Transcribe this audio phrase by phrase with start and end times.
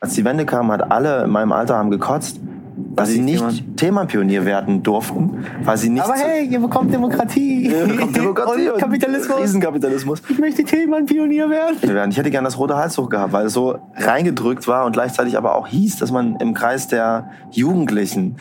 [0.00, 2.38] Als die Wende kam, hat alle in meinem Alter haben gekotzt,
[2.76, 6.04] weil sie nicht Themapionier werden durften, weil sie nicht.
[6.04, 7.66] Aber hey, ihr bekommt Demokratie.
[7.68, 9.40] Ihr bekommt Demokratie und und Kapitalismus.
[9.40, 10.22] Riesenkapitalismus.
[10.28, 12.10] Ich möchte Themenpionier werden.
[12.12, 15.56] Ich hätte gerne das rote Halstuch gehabt, weil es so reingedrückt war und gleichzeitig aber
[15.56, 18.36] auch hieß, dass man im Kreis der Jugendlichen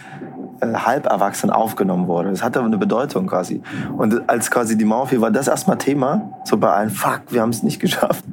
[0.61, 2.29] äh, halberwachsen aufgenommen wurde.
[2.29, 3.63] Das hatte eine Bedeutung quasi.
[3.97, 6.33] Und als quasi die Mauer fiel, war das erstmal Thema.
[6.45, 8.23] So bei allen, fuck, wir haben es nicht geschafft.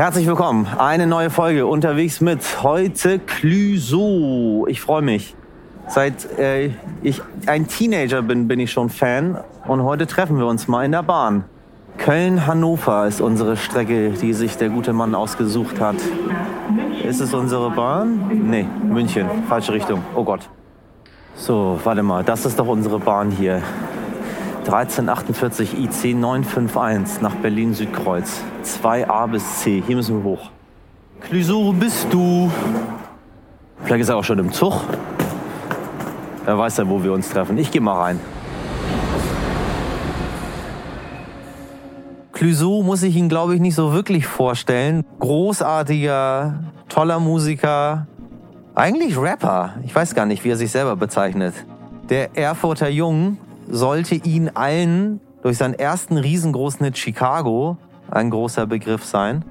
[0.00, 0.66] Herzlich willkommen.
[0.78, 4.66] Eine neue Folge unterwegs mit heute Clüso.
[4.66, 5.36] Ich freue mich.
[5.88, 6.70] Seit äh,
[7.02, 9.36] ich ein Teenager bin, bin ich schon Fan.
[9.68, 11.44] Und heute treffen wir uns mal in der Bahn.
[11.98, 15.96] Köln-Hannover ist unsere Strecke, die sich der gute Mann ausgesucht hat.
[17.06, 18.48] Ist es unsere Bahn?
[18.48, 19.26] Nee, München.
[19.50, 20.02] Falsche Richtung.
[20.14, 20.48] Oh Gott.
[21.34, 22.24] So, warte mal.
[22.24, 23.60] Das ist doch unsere Bahn hier.
[24.72, 28.40] 1348 IC 951 nach Berlin-Südkreuz.
[28.62, 29.82] 2a bis C.
[29.84, 30.50] Hier müssen wir hoch.
[31.20, 32.48] Clüso, wo bist du?
[33.82, 34.80] Vielleicht ist er auch schon im Zug.
[36.46, 37.58] Er weiß ja, wo wir uns treffen.
[37.58, 38.20] Ich gehe mal rein.
[42.32, 45.04] Clüso muss ich ihn, glaube ich, nicht so wirklich vorstellen.
[45.18, 48.06] Großartiger, toller Musiker.
[48.76, 49.74] Eigentlich Rapper.
[49.84, 51.54] Ich weiß gar nicht, wie er sich selber bezeichnet.
[52.08, 53.36] Der Erfurter Jung
[53.70, 57.76] sollte ihn allen durch seinen ersten riesengroßen Hit Chicago
[58.10, 59.44] ein großer Begriff sein.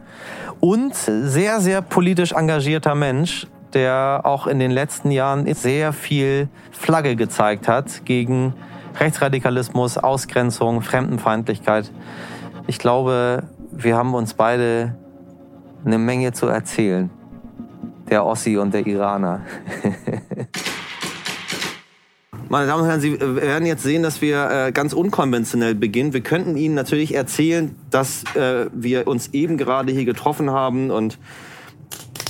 [0.59, 7.16] Und sehr, sehr politisch engagierter Mensch, der auch in den letzten Jahren sehr viel Flagge
[7.16, 8.53] gezeigt hat gegen
[9.00, 11.92] Rechtsradikalismus, Ausgrenzung, Fremdenfeindlichkeit.
[12.67, 14.95] Ich glaube, wir haben uns beide
[15.86, 17.09] eine Menge zu erzählen.
[18.09, 19.42] Der Ossi und der Iraner.
[22.52, 26.14] Meine Damen und Herren, Sie werden jetzt sehen, dass wir äh, ganz unkonventionell beginnen.
[26.14, 31.19] Wir könnten Ihnen natürlich erzählen, dass äh, wir uns eben gerade hier getroffen haben und,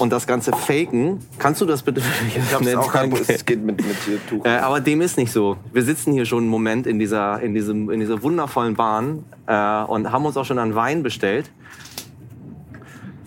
[0.01, 1.19] und das Ganze faken.
[1.37, 3.13] Kannst du das bitte Ich hab's auch kein?
[3.13, 3.95] Es geht mit, mit
[4.27, 4.43] Tuch.
[4.43, 5.55] Äh, aber dem ist nicht so.
[5.71, 9.83] Wir sitzen hier schon einen Moment in dieser, in diesem, in dieser wundervollen Bahn äh,
[9.83, 11.49] und haben uns auch schon einen Wein bestellt,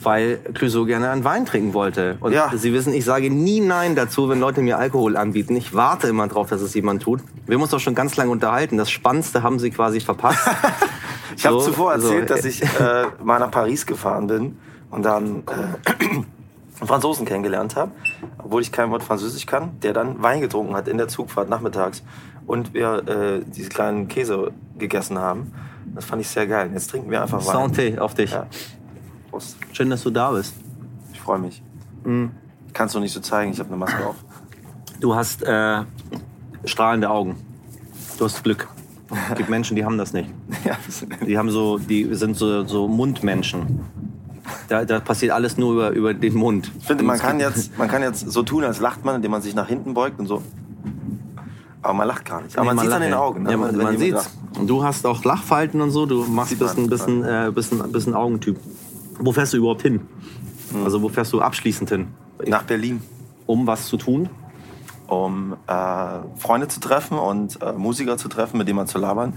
[0.05, 2.17] weil Clouseau gerne einen Wein trinken wollte.
[2.21, 2.51] Und Ja.
[2.55, 5.57] Sie wissen, ich sage nie Nein dazu, wenn Leute mir Alkohol anbieten.
[5.57, 7.21] Ich warte immer drauf, dass es jemand tut.
[7.47, 8.77] Wir haben uns doch schon ganz lange unterhalten.
[8.77, 10.41] Das Spannendste haben Sie quasi verpasst.
[11.35, 14.59] Ich habe So, zuvor erzählt, so, dass ich äh, mal nach Paris gefahren bin
[14.91, 16.27] und dann äh, einen
[16.85, 17.91] Franzosen kennengelernt habe,
[18.37, 22.03] obwohl ich kein Wort Französisch kann, der dann Wein getrunken hat in der Zugfahrt nachmittags
[22.47, 25.53] und wir äh, diese kleinen Käse gegessen haben.
[25.95, 26.71] Das fand ich sehr geil.
[26.75, 27.73] Jetzt trinken wir einfach Wein.
[27.73, 28.33] Santé auf dich.
[28.33, 28.47] Ja.
[29.32, 29.56] Prost.
[29.72, 30.54] Schön, dass du da bist.
[31.12, 31.62] Ich freue mich.
[32.04, 32.31] Mhm.
[32.75, 34.16] Kannst du nicht so zeigen, ich habe eine Maske auf.
[35.00, 35.82] Du hast äh,
[36.66, 37.37] strahlende Augen.
[38.19, 38.69] Du hast Glück.
[39.31, 40.31] Es gibt Menschen, die haben das nicht.
[41.26, 43.81] Die haben so, die sind so, so Mundmenschen.
[44.69, 46.70] Da, da passiert alles nur über, über den Mund.
[46.78, 49.43] ich finde, man kann, jetzt, man kann jetzt so tun, als lacht man, indem man
[49.43, 50.43] sich nach hinten beugt und so.
[51.82, 52.56] Aber man lacht gar nicht.
[52.56, 53.43] Aber man, sieht an den Augen.
[53.43, 54.31] ne, Ja, man, man sieht's.
[54.59, 56.06] Und du hast auch Lachfalten und so.
[56.06, 56.87] Du machst bist man.
[56.87, 58.59] ein bisschen, äh, bisschen, bisschen Augentyp.
[59.19, 60.00] Wo fährst du überhaupt hin?
[60.73, 60.84] Hm.
[60.84, 62.09] Also wo fährst du abschließend hin?
[62.47, 63.03] Nach Berlin.
[63.47, 64.28] Um was zu tun?
[65.12, 69.34] um äh, Freunde zu treffen und äh, Musiker zu treffen, mit denen man zu labern.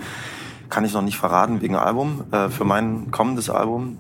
[0.70, 2.24] Kann ich noch nicht verraten wegen Album.
[2.32, 3.98] Äh, für mein kommendes Album,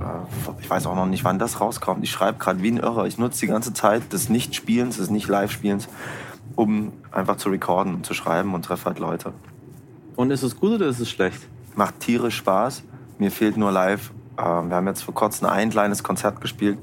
[0.00, 2.02] äh, ich weiß auch noch nicht, wann das rauskommt.
[2.02, 3.06] Ich schreibe gerade wie ein Irrer.
[3.06, 5.88] Ich nutze die ganze Zeit des Nicht-Spielens, des Nicht-Live-Spielens,
[6.54, 9.32] um einfach zu recorden und zu schreiben und treffe halt Leute.
[10.16, 11.46] Und ist es gut oder ist es schlecht?
[11.74, 12.84] Macht tierisch Spaß.
[13.18, 14.12] Mir fehlt nur live.
[14.36, 16.78] Äh, wir haben jetzt vor kurzem ein kleines Konzert gespielt.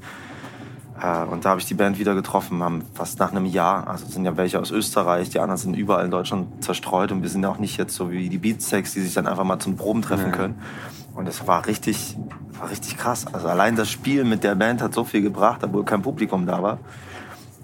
[1.00, 3.88] Äh, Und da habe ich die Band wieder getroffen, haben fast nach einem Jahr.
[3.88, 7.28] Also sind ja welche aus Österreich, die anderen sind überall in Deutschland zerstreut und wir
[7.30, 10.02] sind auch nicht jetzt so wie die Beatsteaks, die sich dann einfach mal zum Proben
[10.02, 10.36] treffen Ja.
[10.36, 10.54] können.
[11.14, 12.16] Und das war richtig,
[12.58, 13.26] war richtig krass.
[13.32, 16.62] Also allein das Spiel mit der Band hat so viel gebracht, obwohl kein Publikum da
[16.62, 16.78] war.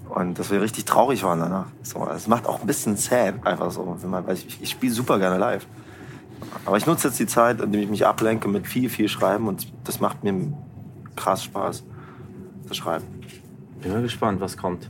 [0.09, 1.67] Und dass wir richtig traurig waren danach.
[1.83, 3.97] So, es macht auch ein bisschen sad, einfach so.
[4.01, 5.65] Wenn man, weil ich, ich spiele super gerne live.
[6.65, 9.67] Aber ich nutze jetzt die Zeit, indem ich mich ablenke mit viel, viel Schreiben und
[9.83, 10.53] das macht mir
[11.15, 11.83] krass Spaß,
[12.67, 13.05] zu schreiben.
[13.81, 14.89] Bin mal gespannt, was kommt.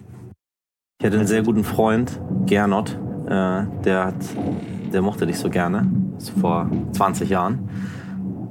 [1.00, 2.98] Ich hatte einen sehr guten Freund, Gernot.
[3.26, 4.16] Äh, der, hat,
[4.94, 5.90] der mochte dich so gerne.
[6.16, 7.70] Das ist vor 20 Jahren.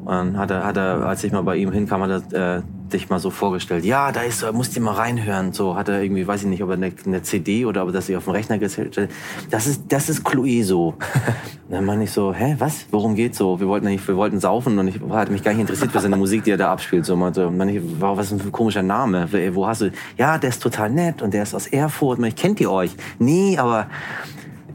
[0.04, 3.08] Und hat er, hat er, als ich mal bei ihm hinkam, hat er äh, dich
[3.10, 3.84] mal so vorgestellt.
[3.84, 5.52] Ja, da ist, musst du mal reinhören.
[5.52, 7.92] So hat er irgendwie, weiß ich nicht, ob er eine, eine CD oder ob er
[7.92, 9.08] das sich auf dem Rechner gestellt hat.
[9.50, 10.88] Das ist, das ist Clueso.
[10.88, 10.96] Und
[11.70, 12.86] dann meine ich so, hä, was?
[12.90, 13.58] Worum geht's so?
[13.60, 16.16] Wir wollten nicht, wir wollten saufen und ich hatte mich gar nicht interessiert für seine
[16.16, 17.04] Musik, die er da abspielt.
[17.06, 19.28] So meinte, und meine ich, wow, was ist ein komischer Name?
[19.32, 19.90] Wo- Wo hast du?
[20.18, 22.18] Ja, der ist total nett und der ist aus Erfurt.
[22.24, 22.90] Ich kennt ihr euch?
[23.18, 23.86] Nee, aber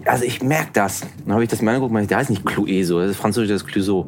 [0.06, 1.02] also ich merke das.
[1.26, 3.50] Dann habe ich das mir angeguckt, meine ich, der heißt nicht Clueso, das ist französisch,
[3.52, 4.08] das ist Clouseau.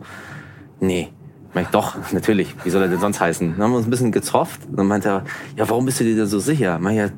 [0.80, 1.10] Nee.
[1.56, 2.54] Ich, doch, natürlich.
[2.64, 3.54] Wie soll er denn sonst heißen?
[3.54, 4.62] Dann haben wir uns ein bisschen gezofft.
[4.72, 5.24] Dann meinte er,
[5.56, 6.80] ja, warum bist du dir da so sicher?
[6.90, 7.10] Ich, ja,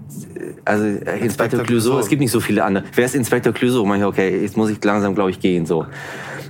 [0.66, 2.86] also äh, Inspektor Clouseau, es gibt nicht so viele andere.
[2.94, 3.94] Wer ist Inspektor Clouseau?
[3.94, 5.66] Ich, okay, jetzt muss ich langsam, glaube ich, gehen.
[5.66, 5.86] so.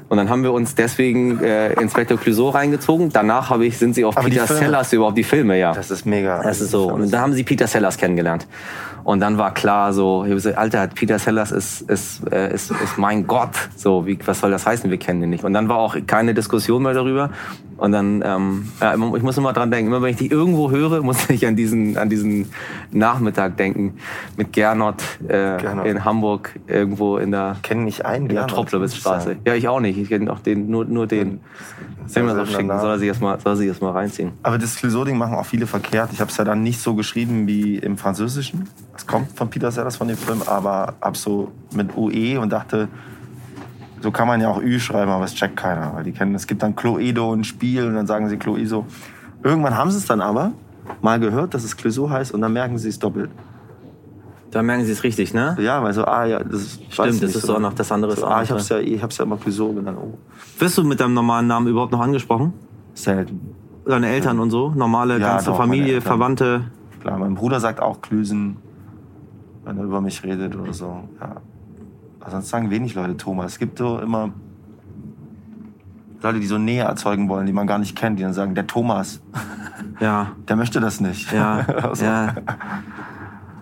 [0.09, 3.11] Und dann haben wir uns deswegen äh, Inspektor Clouseau reingezogen.
[3.11, 5.71] Danach habe ich, sind sie auf Aber Peter Sellers überhaupt die Filme, ja.
[5.71, 6.41] Das ist mega.
[6.41, 6.91] Das ist so.
[6.91, 8.47] Und da haben sie Peter Sellers kennengelernt.
[9.09, 12.99] Und dann war klar so, ich gesagt, Alter, Peter Sellers ist, ist, äh, ist, ist
[12.99, 13.55] mein Gott.
[13.75, 14.87] So, wie, was soll das heißen?
[14.91, 15.43] Wir kennen ihn nicht.
[15.43, 17.31] Und dann war auch keine Diskussion mehr darüber.
[17.77, 21.01] Und dann, ähm, ja, ich muss immer dran denken, immer wenn ich die irgendwo höre,
[21.01, 22.51] muss ich an diesen, an diesen
[22.91, 23.95] Nachmittag denken
[24.37, 25.87] mit Gernot, äh, Gernot.
[25.87, 28.27] in Hamburg irgendwo in der, kennen nicht einen.
[28.27, 29.37] in der Tropplewitzstraße.
[29.43, 29.97] Ja, ich auch nicht.
[29.97, 31.39] Ich kenne auch den, nur, nur den.
[32.05, 32.67] Soll ich mir das schicken?
[32.67, 34.33] Soll er sich erstmal, soll er sich erstmal reinziehen?
[34.43, 36.11] Aber das Clouseau-Ding machen auch viele verkehrt.
[36.13, 38.67] Ich habe es ja dann nicht so geschrieben wie im Französischen.
[38.99, 42.89] Es kommt von Peter Sellers von dem Film, aber ab so mit UE und dachte,
[44.01, 45.93] so kann man ja auch Ü schreiben, aber es checkt keiner.
[45.95, 48.85] Weil die kennen, es gibt dann Cloedo ein Spiel und dann sagen sie Cloiso.
[49.41, 50.51] Irgendwann haben sie es dann aber
[51.01, 53.29] mal gehört, dass es Clouseau heißt und dann merken sie es doppelt.
[54.51, 55.55] Da merken Sie es richtig, ne?
[55.61, 58.25] Ja, weil so, ah ja, das ist, Stimmt, das ist so noch das andere So,
[58.25, 59.97] auch ah, ich hab's ja, ich hab's ja immer Clouseau genannt.
[60.01, 60.17] Oh,
[60.57, 62.53] Wirst du mit deinem normalen Namen überhaupt noch angesprochen?
[62.95, 63.55] selten.
[63.85, 64.71] Deine Eltern und so?
[64.71, 66.01] Normale, Ja, ganze doch, Familie.
[66.01, 66.65] Verwandte?
[66.99, 68.57] Klar, mein Bruder sagt auch Klüsen,
[69.69, 71.03] wenn er über mich redet oder so.
[71.19, 71.37] Ja.
[72.19, 73.53] Aber sonst sagen wenig Leute Thomas.
[73.53, 74.31] Es gibt so immer
[76.21, 78.67] Leute, die so Nähe erzeugen wollen, die man gar nicht kennt, die dann sagen, der
[78.67, 79.21] Thomas,
[79.99, 81.31] Ja, der möchte das nicht.
[81.31, 82.35] ja, also, ja.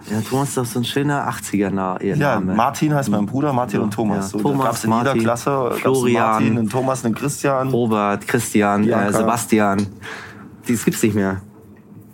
[0.10, 2.16] Ja, Thomas ist doch so ein schöner 80er-Name.
[2.16, 4.32] Ja, Martin heißt mein Bruder, Martin und Thomas.
[4.32, 4.40] Ja.
[4.40, 6.24] So, Thomas, gab's in Martin, jeder Klasse Florian.
[6.24, 7.70] Martin, einen Thomas, einen Christian.
[7.70, 9.12] Robert, Christian, äh.
[9.12, 9.86] Sebastian.
[10.66, 11.42] Das gibt's nicht mehr.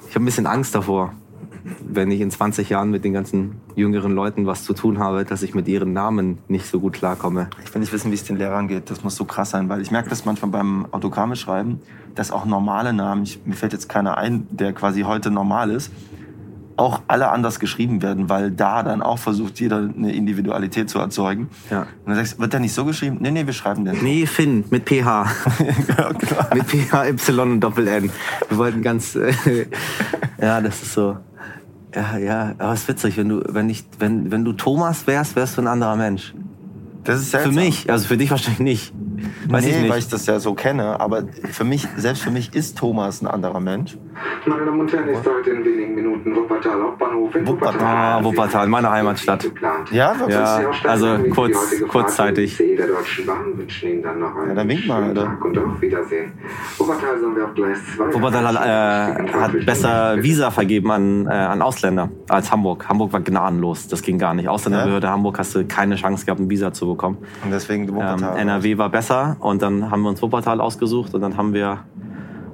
[0.10, 1.13] Ich habe ein bisschen Angst davor,
[1.86, 5.44] wenn ich in 20 Jahren mit den ganzen jüngeren Leuten was zu tun habe, dass
[5.44, 7.50] ich mit ihren Namen nicht so gut klarkomme.
[7.63, 8.89] Ich will nicht wissen, wie es den Lehrern geht.
[8.89, 11.80] Das muss so krass sein, weil ich merke das manchmal beim Autogramme schreiben,
[12.15, 15.92] dass auch normale Namen, ich, mir fällt jetzt keiner ein, der quasi heute normal ist,
[16.77, 21.50] auch alle anders geschrieben werden, weil da dann auch versucht, jeder eine Individualität zu erzeugen.
[21.69, 21.81] Ja.
[21.81, 23.18] Und dann sagst du, wird der nicht so geschrieben?
[23.19, 24.04] Nee, nee, wir schreiben den.
[24.04, 24.95] Nee, Finn, mit PH.
[25.88, 26.50] ja, klar.
[26.54, 28.09] mit PH, Y und Doppel N.
[28.50, 29.33] Wir wollten ganz, äh,
[30.42, 31.18] ja, das ist so.
[31.95, 35.36] Ja, ja, aber es ist witzig, wenn du, wenn ich, wenn, wenn du Thomas wärst,
[35.36, 36.34] wärst du ein anderer Mensch.
[37.04, 37.56] Das ist Für seltsam.
[37.56, 38.94] mich, also für dich wahrscheinlich nicht.
[39.48, 39.90] Weiß nee, ich nicht.
[39.92, 43.28] weil ich das ja so kenne, aber für mich, selbst für mich ist Thomas ein
[43.28, 43.98] anderer Mensch.
[44.45, 47.81] Meine Damen und Herren, ist heute in wenigen Minuten Wuppertal Hauptbahnhof in Wuppertal.
[47.81, 49.50] Ah, Wuppertal, meine Heimatstadt.
[49.92, 50.38] Ja, wirklich?
[50.38, 52.57] Ja, also kurz- kurzzeitig.
[52.57, 55.15] der Deutschen Bahn wünschen Ihnen dann noch einen Ja, dann wink mal, schönen.
[55.15, 56.31] Tag und auf Wiedersehen.
[56.77, 61.30] Wuppertal sollen wir auf Gleis 2 Wuppertal hat, äh, hat besser Visa vergeben an, äh,
[61.30, 62.88] an Ausländer als Hamburg.
[62.88, 64.48] Hamburg war gnadenlos, das ging gar nicht.
[64.50, 67.18] Ausländerbehörde Hamburg hast du keine Chance gehabt, ein Visa zu bekommen.
[67.44, 68.38] Und deswegen Ähm, Wuppertal.
[68.38, 71.80] NRW war besser und dann haben wir uns Wuppertal ausgesucht und dann haben wir,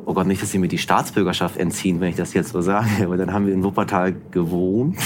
[0.09, 2.87] oh Gott, nicht, dass sie mir die Staatsbürgerschaft entziehen, wenn ich das jetzt so sage,
[3.03, 4.97] aber dann haben wir in Wuppertal gewohnt.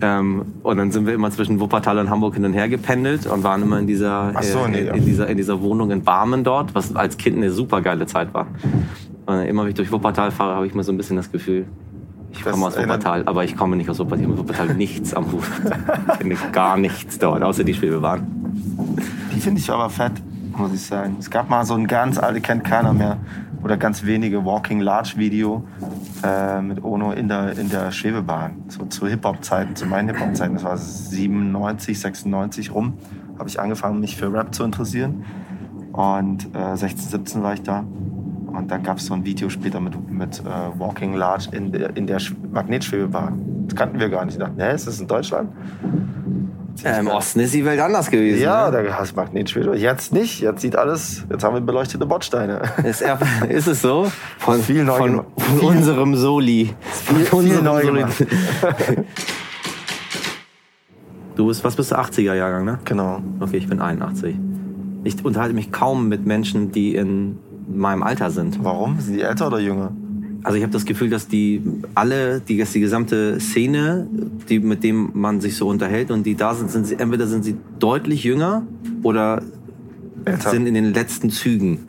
[0.00, 3.44] ähm, und dann sind wir immer zwischen Wuppertal und Hamburg hin und her gependelt und
[3.44, 4.94] waren immer in dieser, so, äh, nee, ja.
[4.94, 8.32] in dieser, in dieser Wohnung in Barmen dort, was als Kind eine super geile Zeit
[8.32, 8.46] war.
[9.26, 11.66] Und immer wenn ich durch Wuppertal fahre, habe ich mal so ein bisschen das Gefühl,
[12.32, 14.20] ich Das komme aus Wuppertal, aber ich komme nicht aus Wuppertal.
[14.20, 15.42] Ich habe Wuppertal nichts am Hut.
[16.12, 18.26] Ich kenne gar nichts dort, außer die Schwebebahn.
[19.34, 20.12] Die finde ich aber fett,
[20.56, 21.16] muss ich sagen.
[21.18, 23.18] Es gab mal so ein ganz alte, kennt keiner mehr,
[23.62, 25.64] oder ganz wenige Walking Large Video
[26.22, 28.64] äh, mit Ono in der, in der Schwebebahn.
[28.68, 32.94] So zu Hip-Hop-Zeiten, zu meinen Hip-Hop-Zeiten, das war 97, 96 rum,
[33.38, 35.24] habe ich angefangen, mich für Rap zu interessieren.
[35.92, 37.80] Und äh, 16, 17 war ich da.
[38.46, 41.96] Und dann gab es so ein Video später mit, mit äh, Walking Large in der,
[41.96, 43.64] in der Sch- Magnetschwebebahn.
[43.66, 44.34] Das kannten wir gar nicht.
[44.34, 45.50] Ich dachte, hä, ist das in Deutschland?
[46.82, 48.42] Ja, Im Osten ist die Welt anders gewesen.
[48.42, 48.82] Ja, ne?
[48.84, 49.76] da hast du Magnetschwebe.
[49.76, 50.40] Jetzt nicht.
[50.40, 51.24] Jetzt sieht alles.
[51.30, 52.60] Jetzt haben wir beleuchtete Bordsteine.
[52.84, 53.18] Ist, er,
[53.48, 54.10] ist es so?
[54.38, 56.74] Von, Viel neu von, von Viel- unserem Soli.
[57.04, 58.04] Von viel unserem neu Soli.
[61.36, 62.78] Du bist, was bist du, 80er-Jahrgang, ne?
[62.86, 63.20] genau.
[63.40, 64.36] Okay, ich bin 81.
[65.04, 68.64] Ich unterhalte mich kaum mit Menschen, die in meinem Alter sind.
[68.64, 68.98] Warum?
[69.00, 69.92] Sind die älter oder jünger?
[70.46, 71.60] Also ich habe das Gefühl, dass die
[71.96, 74.06] alle, die, dass die gesamte Szene,
[74.48, 77.44] die, mit dem man sich so unterhält und die da sind, sind sie, entweder sind
[77.44, 78.64] sie deutlich jünger
[79.02, 79.42] oder
[80.24, 80.50] Älter.
[80.50, 81.88] sind in den letzten Zügen.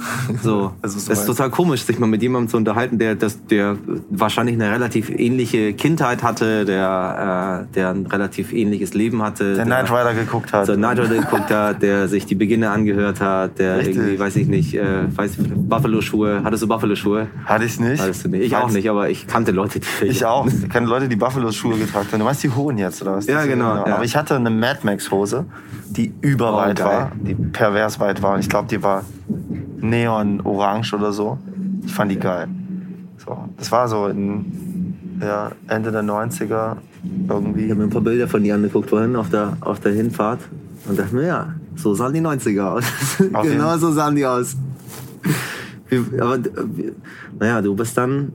[0.42, 3.14] So, Also es so ist meinst- total komisch, sich mal mit jemandem zu unterhalten, der,
[3.14, 3.76] das, der
[4.10, 9.54] wahrscheinlich eine relativ ähnliche Kindheit hatte, der, äh, der ein relativ ähnliches Leben hatte.
[9.54, 10.68] Der Knight Rider geguckt hat.
[10.68, 13.96] der Knight Rider geguckt hat, der sich die Beginne angehört hat, der Richtig.
[13.96, 14.84] irgendwie, weiß ich nicht, äh,
[15.16, 17.26] weiß, Buffalo-Schuhe, hattest du Buffalo-Schuhe?
[17.44, 18.00] Hatte ich nicht.
[18.02, 18.42] Hattest du nicht?
[18.44, 20.46] Ich auch nicht, aber ich kannte Leute, die Ich auch.
[20.46, 22.18] Ich kenne Leute, die Buffalo-Schuhe getragen haben.
[22.18, 23.26] Du meinst die hohen jetzt, oder was?
[23.26, 23.96] Ja, Diese- genau, ja.
[23.96, 25.44] Aber ich hatte eine Mad Max-Hose,
[25.90, 28.34] die überweit Oh, war, die pervers weit war.
[28.34, 29.04] Und ich glaube, die war
[29.80, 31.38] Neon Orange oder so.
[31.84, 32.48] Ich fand die geil.
[33.18, 36.76] So, das war so in ja, Ende der 90er
[37.28, 37.64] irgendwie.
[37.64, 40.40] Ich habe mir ein paar Bilder von dir angeguckt vorhin auf der, auf der Hinfahrt
[40.88, 42.84] und dachte mir, ja, so sahen die 90er aus.
[43.42, 44.56] Genau so sahen die aus.
[46.18, 46.92] Aber, äh,
[47.38, 48.32] naja, du bist dann.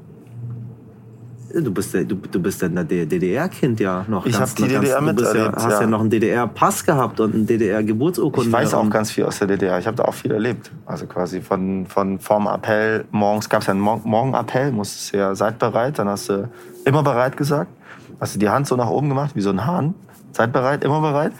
[1.58, 4.26] Du bist, ja- du, du bist dann ein DDR-Kind ja noch.
[4.26, 5.82] Ich ganz- hab die ganz- DDR du bist ja, miterlebt, hast ja.
[5.82, 5.88] ja.
[5.88, 8.48] noch einen DDR-Pass gehabt und einen DDR-Geburtsurkunde.
[8.50, 9.80] Ich weiß auch ganz viel aus der DDR.
[9.80, 10.70] Ich habe da auch viel erlebt.
[10.86, 15.18] Also quasi von, von vorm Appell, morgens gab es ja einen Mor- Morgenappell, musstest du
[15.18, 16.50] ja, seid bereit, dann hast du
[16.84, 17.72] immer bereit gesagt.
[18.20, 19.94] Hast du die Hand so nach oben gemacht, wie so ein Hahn.
[20.34, 21.32] Seid bereit, immer bereit.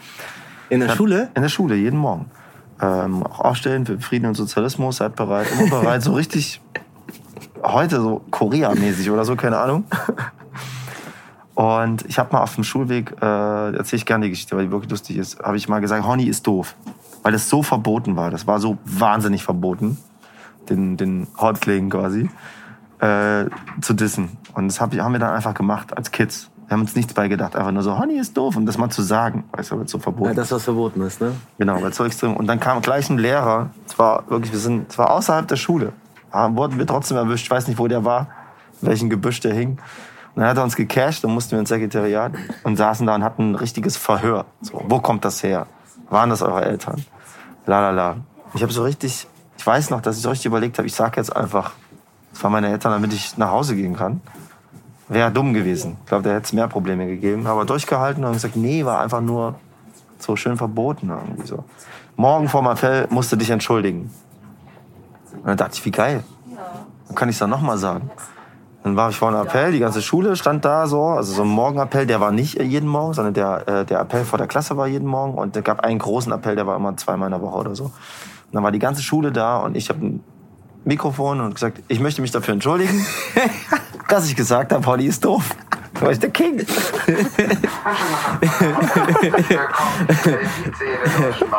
[0.70, 1.28] In der Schule?
[1.34, 2.30] In der Schule, jeden Morgen.
[2.80, 6.60] Ähm, auch aufstellen für Frieden und Sozialismus, seid bereit, immer bereit, so richtig
[7.66, 9.84] heute so Korea-mäßig oder so, keine Ahnung.
[11.54, 14.70] Und ich habe mal auf dem Schulweg, äh, erzähle ich gerne die Geschichte, weil die
[14.70, 16.76] wirklich lustig ist, habe ich mal gesagt, Honey ist doof.
[17.22, 18.30] Weil das so verboten war.
[18.30, 19.96] Das war so wahnsinnig verboten,
[20.68, 22.28] den, den Häuptlingen quasi,
[23.00, 23.46] äh,
[23.80, 24.36] zu dissen.
[24.52, 26.50] Und das hab ich, haben wir dann einfach gemacht als Kids.
[26.66, 28.54] Wir haben uns nichts bei gedacht, einfach nur so, Honey ist doof.
[28.56, 31.00] Und das mal zu sagen, weißt du, weil es so verboten Ja, das, was verboten
[31.00, 31.32] ist, ne?
[31.56, 32.36] Genau, weil es so extrem.
[32.36, 33.70] Und dann kam gleich ein Lehrer.
[33.86, 35.94] Es war wirklich, wir sind, es war außerhalb der Schule.
[36.36, 37.46] Da wurden wir trotzdem erwischt.
[37.46, 38.28] Ich weiß nicht, wo der war,
[38.82, 39.78] in welchem Gebüsch der hing.
[40.34, 43.24] Und dann hat er uns gecasht, dann mussten wir ins Sekretariat und saßen da und
[43.24, 44.44] hatten ein richtiges Verhör.
[44.60, 45.66] So, wo kommt das her?
[46.10, 47.02] Waren das eure Eltern?
[47.64, 48.16] La la la.
[48.52, 49.26] Ich habe so richtig,
[49.56, 51.72] ich weiß noch, dass ich so richtig überlegt habe, ich sag jetzt einfach,
[52.34, 54.20] es waren meine Eltern, damit ich nach Hause gehen kann.
[55.08, 55.96] Wäre dumm gewesen.
[56.02, 57.46] Ich glaube, da hätte es mehr Probleme gegeben.
[57.46, 59.54] Aber durchgehalten und gesagt, nee, war einfach nur
[60.18, 61.64] so schön verboten irgendwie so.
[62.16, 64.10] Morgen vor dem Appell musst du dich entschuldigen.
[65.36, 66.24] Und dann dachte ich, wie geil.
[67.06, 68.10] Dann kann ich es dann nochmal sagen.
[68.82, 71.48] Dann war ich vor einem Appell, die ganze Schule stand da so, also so ein
[71.48, 74.86] Morgenappell, der war nicht jeden Morgen, sondern der, äh, der Appell vor der Klasse war
[74.86, 77.56] jeden Morgen und es gab einen großen Appell, der war immer zweimal in der Woche
[77.56, 77.86] oder so.
[77.86, 77.92] Und
[78.52, 80.24] dann war die ganze Schule da und ich habe ein
[80.84, 83.04] Mikrofon und gesagt, ich möchte mich dafür entschuldigen,
[84.08, 85.50] dass ich gesagt habe, Holly ist doof.
[86.00, 86.64] War ich der King.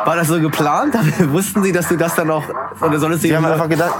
[0.04, 0.94] War das so geplant?
[1.32, 2.44] Wussten Sie, dass du das dann auch.
[2.80, 3.94] Oder soll es Die haben einfach gedacht,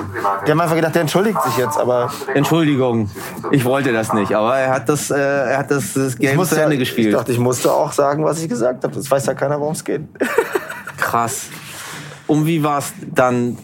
[0.46, 3.10] die haben einfach gedacht, der entschuldigt sich jetzt, aber Entschuldigung,
[3.50, 6.56] ich wollte das nicht, aber er hat das, äh, er hat das, das Game musste
[6.56, 7.08] zu Ende gespielt.
[7.08, 8.94] Ich dachte, ich musste auch sagen, was ich gesagt habe.
[8.94, 10.02] Das weiß ja keiner, worum es geht.
[10.98, 11.46] Krass.
[12.26, 13.58] Und wie war es dann?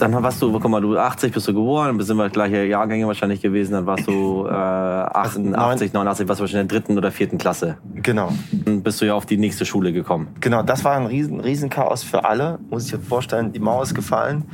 [0.00, 3.06] Dann warst du, guck mal, du 80 bist du geboren, dann sind wir gleiche Jahrgänge
[3.06, 7.10] wahrscheinlich gewesen, dann warst du äh, 88, 89, warst du wahrscheinlich in der dritten oder
[7.10, 7.76] vierten Klasse.
[7.94, 8.32] Genau.
[8.52, 10.28] Dann bist du ja auf die nächste Schule gekommen.
[10.40, 12.58] Genau, das war ein riesen, riesen Chaos für alle.
[12.70, 14.44] Muss ich dir vorstellen, die Mauer ist gefallen.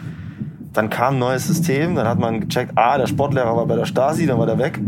[0.72, 3.86] Dann kam ein neues System, dann hat man gecheckt, ah, der Sportlehrer war bei der
[3.86, 4.80] Stasi, dann war der weg.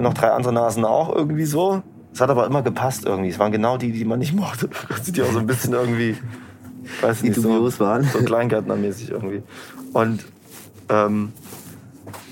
[0.00, 1.82] Noch drei andere Nasen auch irgendwie so.
[2.12, 3.30] Es hat aber immer gepasst irgendwie.
[3.30, 4.68] Es waren genau die, die man nicht mochte.
[5.08, 6.16] Die auch so ein bisschen irgendwie,
[7.00, 8.04] weiß nicht, so, dubios waren.
[8.04, 9.42] so Kleingärtnermäßig irgendwie.
[9.92, 10.24] Und
[10.88, 11.32] ähm,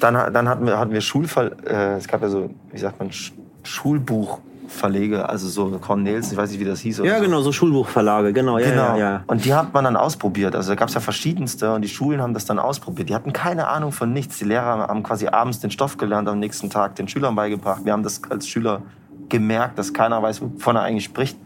[0.01, 3.13] dann, dann hatten wir, hatten wir Schulver äh, es gab ja so, wie sagt man,
[3.13, 6.99] Sch Schulbuchverlege, also so Cornels, ich weiß nicht, wie das hieß.
[7.05, 7.25] Ja, so.
[7.25, 8.83] genau, so Schulbuchverlage, genau, ja, Genau.
[8.83, 9.25] ja, ja.
[9.27, 10.57] Und die hat man dann ausprobiert.
[10.57, 13.11] Also da gab es ja verschiedenste und die Schulen haben das dann ausprobiert.
[13.11, 14.39] Die hatten keine Ahnung von nichts.
[14.39, 17.85] Die Lehrer haben quasi abends den Stoff gelernt, am nächsten Tag den Schülern beigebracht.
[17.85, 18.83] Wir haben das als Schüler
[19.29, 21.37] gemerkt, dass keiner weiß, wovon er eigentlich spricht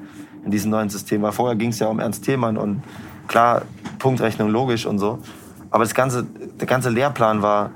[0.44, 1.22] in diesem neuen System.
[1.22, 2.82] Weil vorher ging es ja um Ernst Thälmann und
[3.28, 3.62] klar,
[3.98, 5.18] Punktrechnung logisch und so.
[5.70, 7.70] Aber das ganze, der ganze Lehrplan war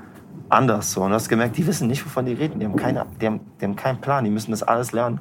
[0.49, 0.93] anders.
[0.93, 1.01] So.
[1.01, 2.59] Und du hast gemerkt, die wissen nicht, wovon die reden.
[2.59, 4.23] Die haben, keine, die, haben, die haben keinen Plan.
[4.23, 5.19] Die müssen das alles lernen.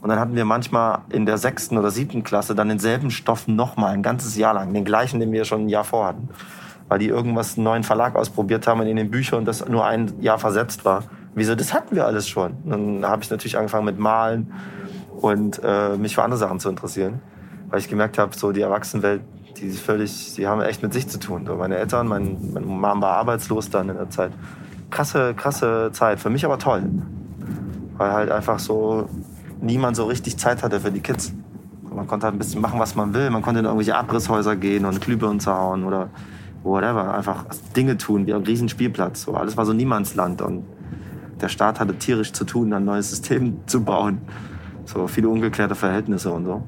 [0.00, 3.92] Und dann hatten wir manchmal in der sechsten oder siebten Klasse dann denselben Stoff nochmal
[3.92, 4.72] ein ganzes Jahr lang.
[4.72, 6.30] Den gleichen, den wir schon ein Jahr vorhatten.
[6.88, 10.20] Weil die irgendwas einen neuen Verlag ausprobiert haben in den Büchern und das nur ein
[10.20, 11.04] Jahr versetzt war.
[11.34, 11.54] Wieso?
[11.54, 12.52] Das hatten wir alles schon.
[12.64, 12.70] Und
[13.02, 14.52] dann habe ich natürlich angefangen mit Malen
[15.20, 17.20] und äh, mich für andere Sachen zu interessieren.
[17.68, 19.22] Weil ich gemerkt habe, so die Erwachsenenwelt,
[19.58, 21.44] die ist völlig, die haben echt mit sich zu tun.
[21.46, 24.32] So meine Eltern, mein, meine Mom war arbeitslos dann in der Zeit.
[24.90, 26.18] Krasse, krasse Zeit.
[26.18, 26.82] Für mich aber toll.
[27.96, 29.08] Weil halt einfach so
[29.60, 31.32] niemand so richtig Zeit hatte für die Kids.
[31.94, 33.30] Man konnte halt ein bisschen machen, was man will.
[33.30, 36.08] Man konnte in irgendwelche Abrisshäuser gehen und Glühbirnen zerhauen oder
[36.62, 37.14] whatever.
[37.14, 37.44] Einfach
[37.76, 39.22] Dinge tun, wie ein riesen Spielplatz.
[39.22, 40.64] So, alles war so Niemandsland und
[41.40, 44.22] der Staat hatte tierisch zu tun, ein neues System zu bauen.
[44.92, 46.62] So viele ungeklärte Verhältnisse und so.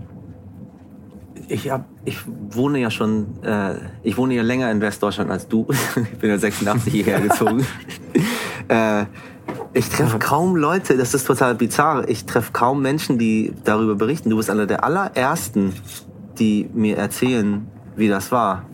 [1.48, 2.18] Ich, hab, ich
[2.50, 3.74] wohne ja schon, äh,
[4.04, 5.66] ich wohne ja länger in Westdeutschland als du.
[6.12, 7.66] ich bin ja 86 hierher gezogen.
[8.68, 9.06] äh,
[9.74, 12.08] ich treffe kaum Leute, das ist total bizarr.
[12.08, 14.30] Ich treffe kaum Menschen, die darüber berichten.
[14.30, 15.72] Du bist einer der allerersten,
[16.38, 18.66] die mir erzählen, wie das war.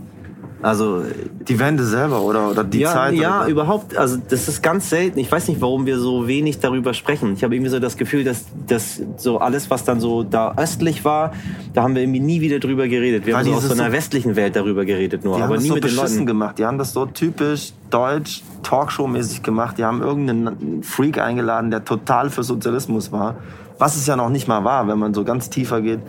[0.61, 1.03] Also
[1.47, 3.15] Die Wende selber oder, oder die ja, Zeit?
[3.15, 3.49] ja, oder?
[3.49, 3.97] überhaupt.
[3.97, 5.19] Also das ist ganz selten.
[5.21, 7.35] Ich weiß nicht, warum wir so wenig darüber sprechen.
[7.35, 11.05] Ich habe irgendwie so das Gefühl, dass dass so alles, was dann so da östlich
[11.05, 11.33] war,
[11.75, 13.25] da haben wir irgendwie nie wieder drüber geredet.
[13.25, 15.55] Wir Weil haben so aus so einer westlichen Welt darüber geredet, nur, Die haben aber
[15.55, 16.27] das nie so mit den Leuten.
[16.27, 16.59] gemacht.
[16.59, 19.79] Die haben das so typisch deutsch, Talkshow-mäßig gemacht.
[19.79, 23.37] Die haben irgendeinen Freak eingeladen, der total für Sozialismus war.
[23.79, 26.01] Was es ja noch nicht mal war, wenn man so ganz tiefer geht,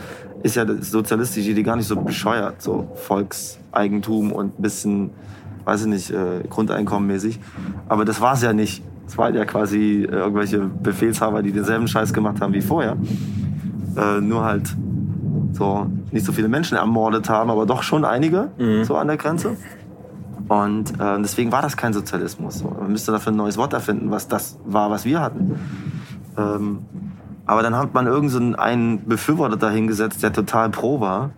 [0.44, 2.62] ist ja das sozialistische Idee gar nicht so bescheuert.
[2.62, 5.10] So Volkseigentum und ein bisschen,
[5.66, 7.40] weiß ich nicht, äh, Grundeinkommenmäßig.
[7.88, 8.84] Aber das war es ja nicht.
[9.08, 12.98] Es waren ja quasi äh, irgendwelche Befehlshaber, die denselben Scheiß gemacht haben wie vorher.
[13.98, 14.76] Äh, nur halt
[15.54, 18.50] so nicht so viele Menschen ermordet haben, aber doch schon einige
[18.84, 19.58] so an der Grenze.
[20.48, 22.60] Und äh, deswegen war das kein Sozialismus.
[22.60, 22.70] So.
[22.70, 25.60] Man müsste dafür ein neues Wort erfinden, was das war, was wir hatten.
[26.38, 26.80] Ähm,
[27.50, 31.32] aber dann hat man irgendeinen so einen Befürworter dahingesetzt, der total pro war.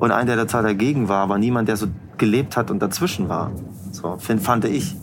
[0.00, 1.86] Und einen, der total dagegen war, aber niemand, der so
[2.18, 3.52] gelebt hat und dazwischen war.
[3.92, 4.96] So, fand ich.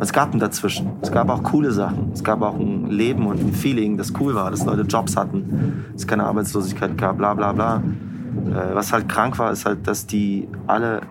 [0.00, 0.90] Es gab ein Dazwischen.
[1.00, 2.10] Es gab auch coole Sachen.
[2.12, 5.84] Es gab auch ein Leben und ein Feeling, das cool war, dass Leute Jobs hatten,
[5.94, 7.76] es keine Arbeitslosigkeit gab, bla bla bla.
[7.76, 11.02] Äh, was halt krank war, ist halt, dass die alle,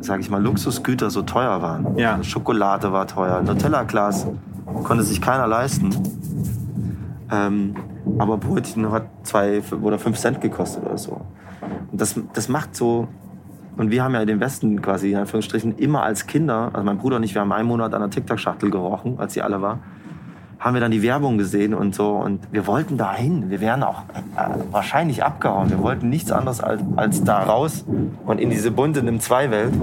[0.00, 1.96] sag ich mal, Luxusgüter so teuer waren.
[1.96, 2.20] Ja.
[2.24, 4.26] Schokolade war teuer, Nutella-Glas
[4.82, 5.90] konnte sich keiner leisten.
[7.30, 7.74] Ähm,
[8.18, 11.20] aber Brötchen hat zwei oder fünf Cent gekostet oder so.
[11.90, 13.08] Und das, das macht so.
[13.76, 17.16] Und wir haben ja den Westen quasi in Anführungsstrichen immer als Kinder, also mein Bruder
[17.16, 19.80] und ich, wir haben einen Monat an der TikTok-Schachtel gerochen, als sie alle war,
[20.58, 22.12] haben wir dann die Werbung gesehen und so.
[22.12, 23.50] Und wir wollten da hin.
[23.50, 24.02] Wir wären auch
[24.36, 25.70] äh, wahrscheinlich abgehauen.
[25.70, 27.84] Wir wollten nichts anderes als, als da raus
[28.24, 29.74] und in diese bunte Nimm-2-Welt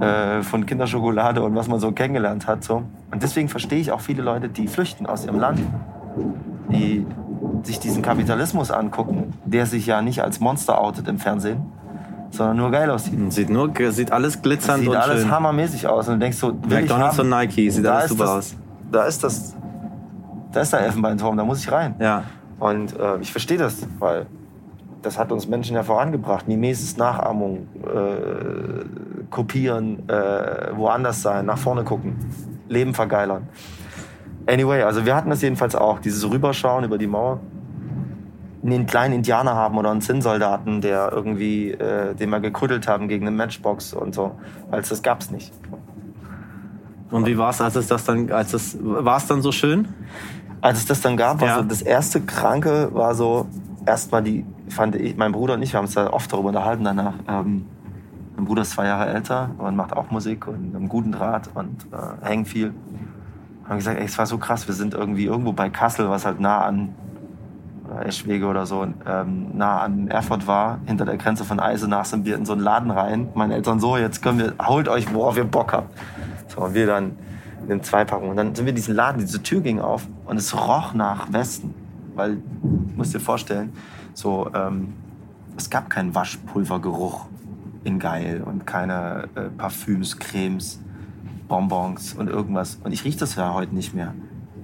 [0.00, 2.64] äh, von Kinderschokolade und was man so kennengelernt hat.
[2.64, 2.82] So.
[3.10, 5.60] Und deswegen verstehe ich auch viele Leute, die flüchten aus ihrem Land,
[6.70, 7.06] die
[7.62, 11.60] sich diesen Kapitalismus angucken, der sich ja nicht als Monster outet im Fernsehen,
[12.30, 13.32] sondern nur geil aussieht.
[13.32, 15.30] Sieht nur sieht alles glitzernd Sieht und alles schön.
[15.30, 18.10] hammermäßig aus und du denkst so, will ich McDonald's und Nike, sieht Da alles ist
[18.10, 18.56] super das, aus.
[18.90, 19.56] Da ist das,
[20.52, 21.94] da ist der Elfenbeinturm, da muss ich rein.
[21.98, 22.24] Ja.
[22.58, 24.26] Und äh, ich verstehe das, weil
[25.02, 26.48] das hat uns Menschen ja vorangebracht.
[26.48, 28.84] Mimesis, Nachahmung, äh,
[29.30, 32.16] kopieren, äh, woanders sein, nach vorne gucken,
[32.68, 33.48] Leben vergeilern.
[34.46, 37.40] Anyway, also wir hatten das jedenfalls auch, dieses Rüberschauen über die Mauer.
[38.64, 43.26] Einen kleinen Indianer haben oder einen Zinnsoldaten, der irgendwie, äh, den wir gekrüttelt haben gegen
[43.26, 44.32] eine Matchbox und so.
[44.70, 45.52] Weil das gab's nicht.
[47.10, 49.88] Und wie war es, als es das dann, als es war es dann so schön?
[50.62, 51.54] Als es das dann gab, war Ja.
[51.58, 53.46] so das erste Kranke war so
[53.86, 56.84] erstmal die, fand ich, mein Bruder und ich, wir haben uns da oft darüber unterhalten
[56.84, 57.14] danach.
[57.28, 57.66] Ähm,
[58.36, 61.86] mein Bruder ist zwei Jahre älter und macht auch Musik und einen guten Draht und
[61.92, 62.72] äh, hängt viel.
[63.68, 66.40] Haben gesagt, ey, es war so krass, wir sind irgendwie irgendwo bei Kassel, was halt
[66.40, 66.94] nah an
[67.88, 72.24] oder Eschwege oder so, ähm, nah an Erfurt war, hinter der Grenze von Eisenach sind
[72.24, 73.28] wir in so einen Laden rein.
[73.34, 75.96] Meine Eltern so, jetzt können wir, holt euch, worauf ihr Bock habt.
[76.48, 77.12] So, und wir dann
[77.62, 78.30] in den Zweipackungen.
[78.30, 81.32] Und dann sind wir in diesen Laden, diese Tür ging auf und es roch nach
[81.32, 81.74] Westen.
[82.14, 82.38] Weil,
[82.96, 83.72] musst dir vorstellen,
[84.12, 84.94] so, ähm,
[85.56, 87.26] es gab keinen Waschpulvergeruch
[87.84, 90.80] in Geil und keine äh, Parfüms, Cremes,
[91.48, 92.78] Bonbons und irgendwas.
[92.82, 94.14] Und ich rieche das ja heute nicht mehr.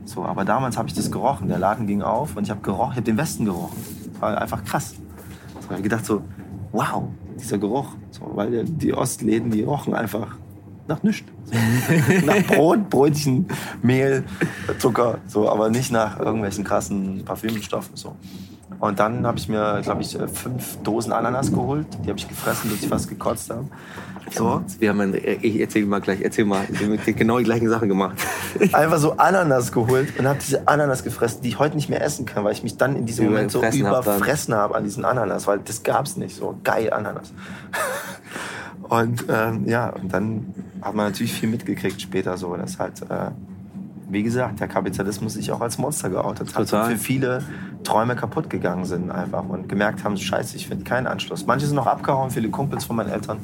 [0.04, 1.48] So, aber damals habe ich das gerochen.
[1.48, 3.76] Der Laden ging auf und ich habe gerochen, ich habe den Westen gerochen.
[4.18, 4.94] War einfach krass.
[5.60, 6.22] So habe gedacht so,
[6.72, 7.04] wow,
[7.38, 7.88] dieser Geruch.
[8.10, 10.36] So, weil die- die Ostläden, die rochen einfach
[10.88, 11.30] nach nichts.
[11.44, 11.56] So.
[12.26, 13.46] nach Brot, Brötchen,
[13.82, 14.24] Mehl,
[14.78, 17.94] Zucker, so, aber nicht nach irgendwelchen krassen Parfümstoffen.
[17.96, 18.16] So.
[18.80, 21.86] Und dann habe ich mir, glaube ich, äh, fünf Dosen Ananas geholt.
[22.04, 23.66] Die habe ich gefressen, bis ich fast gekotzt habe.
[24.30, 24.62] So.
[24.78, 27.88] Wir haben ein, ich erzähl mal gleich, erzähl mal, wir haben genau die gleichen Sachen
[27.88, 28.16] gemacht.
[28.72, 32.26] einfach so Ananas geholt und habe diese Ananas gefressen, die ich heute nicht mehr essen
[32.26, 35.46] kann, weil ich mich dann in diesem Moment so Überfressen hab habe an diesen Ananas,
[35.46, 37.32] weil das gab's nicht so geil Ananas.
[38.88, 43.30] und ähm, ja, und dann hat man natürlich viel mitgekriegt später so, dass halt äh,
[44.10, 46.68] wie gesagt, der Kapitalismus sich auch als Monster geoutet hat.
[46.68, 46.84] Total.
[46.84, 47.42] Und für viele
[47.84, 51.46] Träume kaputt gegangen sind einfach und gemerkt haben, scheiße, ich finde keinen Anschluss.
[51.46, 53.38] Manche sind noch abgehauen, viele Kumpels von meinen Eltern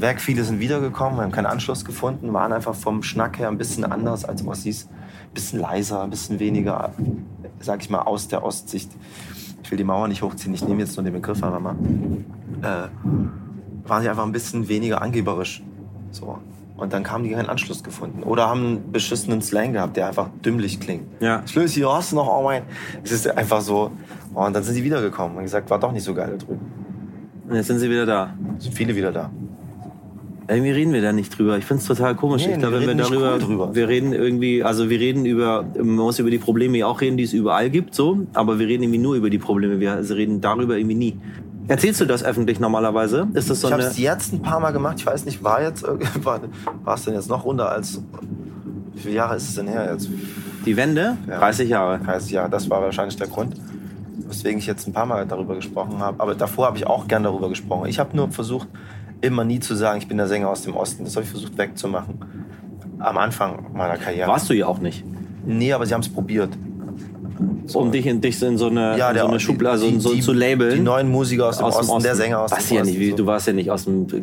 [0.00, 3.84] weg, viele sind wiedergekommen, haben keinen Anschluss gefunden, waren einfach vom Schnack her ein bisschen
[3.84, 4.88] anders als Ossis.
[4.88, 6.92] Ein bisschen leiser, ein bisschen weniger,
[7.60, 8.90] sag ich mal, aus der Ostsicht.
[9.62, 11.76] Ich will die Mauer nicht hochziehen, ich nehme jetzt nur den Begriff einfach mal.
[12.62, 15.62] Äh, waren sie einfach ein bisschen weniger angeberisch.
[16.10, 16.38] So.
[16.76, 18.22] Und dann haben die keinen Anschluss gefunden.
[18.22, 21.06] Oder haben einen beschissenen Slang gehabt, der einfach dümmlich klingt.
[21.20, 21.42] Ja.
[21.46, 22.64] Schlössi, hast du noch oh mein.
[23.02, 23.90] Es ist einfach so.
[24.34, 26.60] Oh, und dann sind sie wiedergekommen und gesagt, war doch nicht so geil da drüben.
[27.48, 28.34] Und jetzt sind sie wieder da.
[28.58, 29.30] Sind viele wieder da.
[30.48, 31.58] Irgendwie reden wir da nicht drüber.
[31.58, 32.46] Ich finde es total komisch.
[32.46, 33.74] Nee, ich glaube, wir wenn wir darüber, cool drüber.
[33.74, 37.16] wir reden irgendwie, also wir reden über, man muss über die Probleme ja auch reden,
[37.16, 38.26] die es überall gibt, so.
[38.34, 39.80] Aber wir reden irgendwie nur über die Probleme.
[39.80, 41.18] Wir reden darüber irgendwie nie.
[41.68, 43.26] Erzählst du das öffentlich normalerweise?
[43.34, 44.96] Ist das so ich habe es jetzt ein paar Mal gemacht.
[44.98, 45.84] Ich weiß nicht, war jetzt
[46.22, 46.40] war,
[46.84, 48.00] war es denn jetzt noch runter als
[48.94, 50.08] wie viele Jahre ist es denn her jetzt?
[50.64, 51.16] Die Wende?
[51.28, 51.38] Ja.
[51.38, 51.98] 30 Jahre.
[51.98, 52.50] 30 Jahre.
[52.50, 53.54] Das war wahrscheinlich der Grund,
[54.26, 56.18] weswegen ich jetzt ein paar Mal darüber gesprochen habe.
[56.18, 57.88] Aber davor habe ich auch gern darüber gesprochen.
[57.88, 58.68] Ich habe nur versucht,
[59.20, 61.04] immer nie zu sagen, ich bin der Sänger aus dem Osten.
[61.04, 62.18] Das habe ich versucht wegzumachen.
[62.98, 64.28] Am Anfang meiner Karriere.
[64.28, 65.04] Warst du ja auch nicht.
[65.44, 66.50] Nee, aber sie haben es probiert.
[67.74, 70.20] Um dich in, dich in so eine, in so eine Schublade also die- so die-
[70.20, 70.74] zu labeln.
[70.76, 72.98] Die neuen Musiker aus dem, Osten, der Sänger aus Was dem ja Osten.
[72.98, 73.16] nicht, so.
[73.16, 74.22] du warst ja nicht aus dem, du,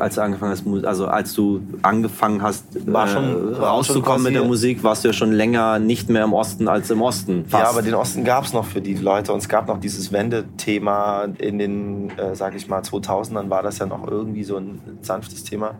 [0.00, 4.44] als du angefangen hast, also als du angefangen hast, War schon- äh, rauszukommen mit der
[4.44, 7.44] Musik, warst du ja schon länger nicht mehr im Osten als im Osten.
[7.50, 7.72] Ja, Fast.
[7.72, 11.26] aber den Osten gab es noch für die Leute und es gab noch dieses Wendethema
[11.38, 15.44] in den, äh, sag ich mal, 2000ern war das ja noch irgendwie so ein sanftes
[15.44, 15.72] Thema.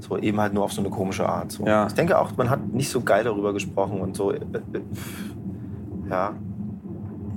[0.00, 1.52] So eben halt nur auf so eine komische Art.
[1.52, 1.64] So.
[1.64, 1.86] Ja.
[1.86, 4.32] Ich denke auch, man hat nicht so geil darüber gesprochen und so.
[6.12, 6.32] Äh, äh, ja,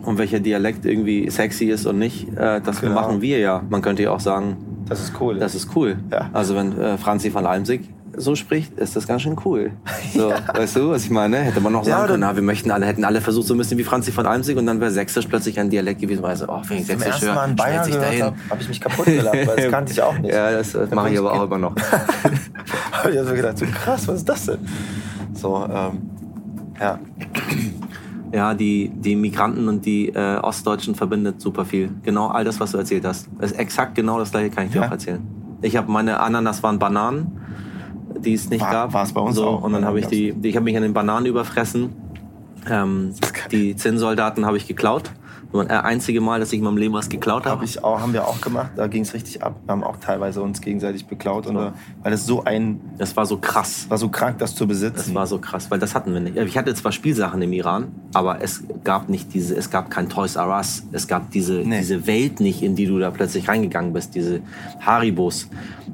[0.04, 2.94] Und welcher Dialekt irgendwie sexy ist und nicht, äh, das Genau.
[2.96, 3.62] machen wir ja.
[3.70, 4.58] Man könnte ja auch sagen,
[4.88, 5.40] das ist cool.
[5.40, 5.98] das ist cool.
[6.12, 6.30] Ja.
[6.34, 9.72] Also wenn äh, Franzi von Almsig so spricht, ist das ganz schön cool.
[10.14, 11.38] So, Weißt du, was ich meine?
[11.38, 13.54] Hätte man noch Ja, sagen dann- können, na, wir möchten alle, hätten alle versucht, so
[13.56, 16.36] ein bisschen wie Franzi von Almsig und dann wäre Sächsisch plötzlich ein Dialekt gewesen, weil
[16.38, 18.24] so, oh, wenn ich Sächsisch ersten Mal höre, in Bayern schmelze ich gehört dahin.
[18.24, 20.32] habe, habe ich mich kaputt gelacht, weil das kannte ich auch nicht.
[20.34, 21.76] Ja, das, das Da mache ich aber auch immer noch.
[22.94, 24.60] habe ich also gedacht, so krass, was ist das denn?
[25.34, 26.10] So, ähm,
[26.80, 27.00] ja.
[28.36, 31.90] Ja, die, die Migranten und die äh, Ostdeutschen verbindet super viel.
[32.04, 33.30] Genau all das, was du erzählt hast.
[33.40, 34.88] Das ist exakt genau das gleiche, kann ich dir Ja.
[34.88, 35.22] auch erzählen.
[35.62, 37.32] Ich habe meine Ananas waren Bananen,
[38.20, 38.94] die es nicht War- gab.
[38.94, 39.64] war's bei uns so, auch.
[39.64, 41.94] Und dann habe ich die, die ich habe mich an den Bananen überfressen.
[42.70, 43.14] Ähm,
[43.52, 45.12] die Zinnsoldaten habe ich geklaut.
[45.64, 47.58] Das das einzige Mal, dass ich in meinem Leben was geklaut habe.
[47.58, 48.72] Hab ich auch, haben wir auch gemacht.
[48.76, 49.56] Da ging es richtig ab.
[49.66, 51.48] Wir haben auch teilweise uns gegenseitig beklaut.
[51.48, 51.72] Und, äh,
[52.04, 53.86] weil das so ein, Das war so krass.
[53.90, 54.96] war so krank, das zu besitzen.
[54.98, 56.38] Das war so krass, weil das hatten wir nicht.
[56.38, 60.36] Ich hatte zwar Spielsachen im Iran, aber es gab nicht diese, es gab kein Toys
[60.36, 61.80] R Us, es gab diese, Nee.
[61.80, 64.42] diese Welt nicht, in die du da plötzlich reingegangen bist, diese
[64.82, 65.48] Haribos.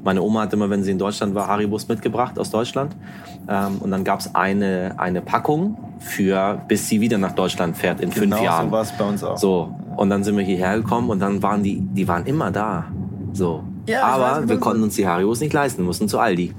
[0.04, 2.96] Meine Oma hat immer, wenn sie in Deutschland war, Haribos mitgebracht aus Deutschland.
[3.48, 8.02] Ähm, und dann gab es eine, eine Packung für, bis sie wieder nach Deutschland fährt
[8.02, 8.66] in genau fünf Jahren.
[8.68, 9.38] so war es bei uns auch.
[9.38, 12.86] So, und dann sind wir hierher gekommen und dann waren die, die waren immer da.
[13.34, 13.64] So.
[13.88, 16.54] Ja, Aber weiß, wir konnten uns die Haribos nicht leisten, wir mussten zu Aldi.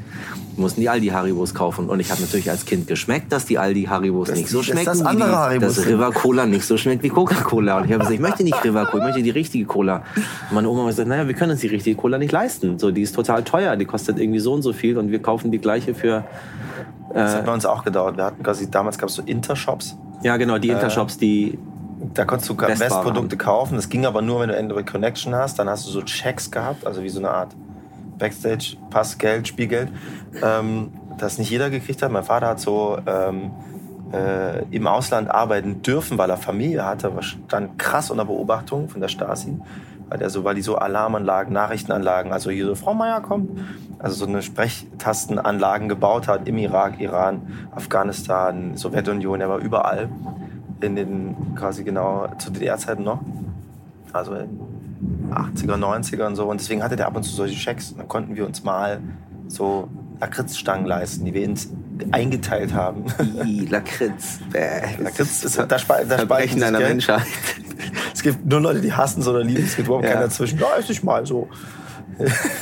[0.55, 1.88] Wir mussten die Aldi Haribos kaufen.
[1.88, 4.66] Und ich habe natürlich als Kind geschmeckt, dass die Aldi Haribos Das- nicht so dass
[4.66, 4.85] schmecken.
[4.87, 5.87] das wie andere die, Haribos Dass.
[5.87, 7.78] River Cola nicht so schmeckt wie Coca-Cola.
[7.78, 10.02] Und ich habe gesagt, ich möchte nicht River Cola, ich möchte die richtige Cola.
[10.50, 12.78] Und meine Oma hat gesagt, naja, wir können uns die richtige Cola nicht leisten.
[12.78, 15.50] So, die ist total teuer, die kostet irgendwie so und so viel und wir kaufen
[15.52, 16.24] die gleiche für,
[17.14, 18.16] Das hat bei uns auch gedauert.
[18.16, 19.96] Wir hatten quasi, damals gab es so Intershops.
[20.22, 21.59] ja genau, Äh, die Intershops, die,
[22.14, 23.77] Da konntest du Westprodukte kaufen.
[23.77, 25.59] Das ging aber nur, wenn du Android Connection hast.
[25.59, 27.55] Dann hast du so Checks gehabt, also wie so eine Art
[28.18, 29.88] Backstage, Passgeld, Spielgeld,
[30.42, 32.11] ähm, das nicht jeder gekriegt hat.
[32.11, 33.51] Mein Vater hat so ähm,
[34.12, 39.09] äh, im Ausland arbeiten dürfen, weil er Familie hatte, stand krass unter Beobachtung von der
[39.09, 39.59] Stasi.
[40.12, 43.59] Weil, weil die so Alarmanlagen, Nachrichtenanlagen, also hier so, Frau Meier kommt,
[43.98, 50.11] also so eine Sprechtastenanlagen gebaut hat im Irak, Iran, Afghanistan, Sowjetunion, er war überall
[50.83, 53.20] in den quasi genau zu DDR-Zeiten noch.
[54.12, 54.59] Also in
[55.31, 56.51] 80er, 90er und so.
[56.51, 57.92] Und deswegen hatte der ab und zu solche Schecks.
[57.92, 59.01] Und dann konnten wir uns mal
[59.48, 59.88] so
[60.22, 61.68] Lakritzstangen leisten, die wir uns
[62.12, 63.06] eingeteilt haben.
[63.44, 64.38] Ih, Lakritz.
[64.52, 65.02] Bäh.
[65.02, 66.78] Lakritz ist da, spe- da spalten Verbrechen einer?
[66.78, 67.22] Menschheit.
[68.14, 69.70] Es gibt nur Leute, die hassen es oder lieben es.
[69.70, 70.12] Es gibt überhaupt Ja.
[70.12, 70.58] keinen dazwischen.
[70.61, 71.48] Da esse ich mal so.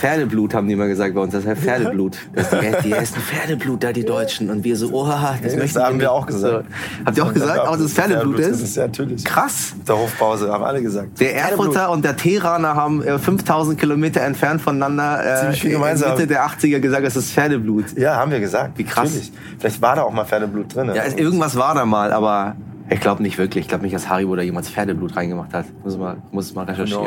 [0.01, 1.33] Pferdeblut haben die immer gesagt bei uns.
[1.33, 2.17] Das heißt Pferdeblut.
[2.35, 2.57] Das, die,
[2.89, 4.51] die essen Pferdeblut da, die Deutschen.
[4.51, 6.09] Und wir so, oh, das, Das möchten haben wir nicht.
[6.09, 6.65] auch gesagt.
[6.69, 7.05] So.
[7.07, 8.63] Habt ihr auch gesagt, auch dass es Pferdeblut Das ist?
[8.63, 9.25] ist ja natürlich.
[9.25, 9.75] Krass.
[9.87, 11.21] Der Hofpause haben alle gesagt.
[11.21, 16.13] Der Erfurter und der Tehraner haben äh, 5000 Kilometer entfernt voneinander äh, in gemeinsam.
[16.13, 17.97] Mitte der 80er gesagt, es ist Pferdeblut.
[17.99, 18.79] Ja, haben wir gesagt.
[18.79, 19.09] Wie krass.
[19.09, 19.33] Natürlich.
[19.59, 20.91] Vielleicht war da auch mal Pferdeblut drin.
[20.95, 22.57] Ja, es- irgendwas war da mal, aber
[22.89, 23.63] ich glaube nicht wirklich.
[23.65, 25.67] Ich glaube nicht, dass Haribo da jemals Pferdeblut reingemacht hat.
[25.85, 27.07] Muss mal, muss mal recherchieren.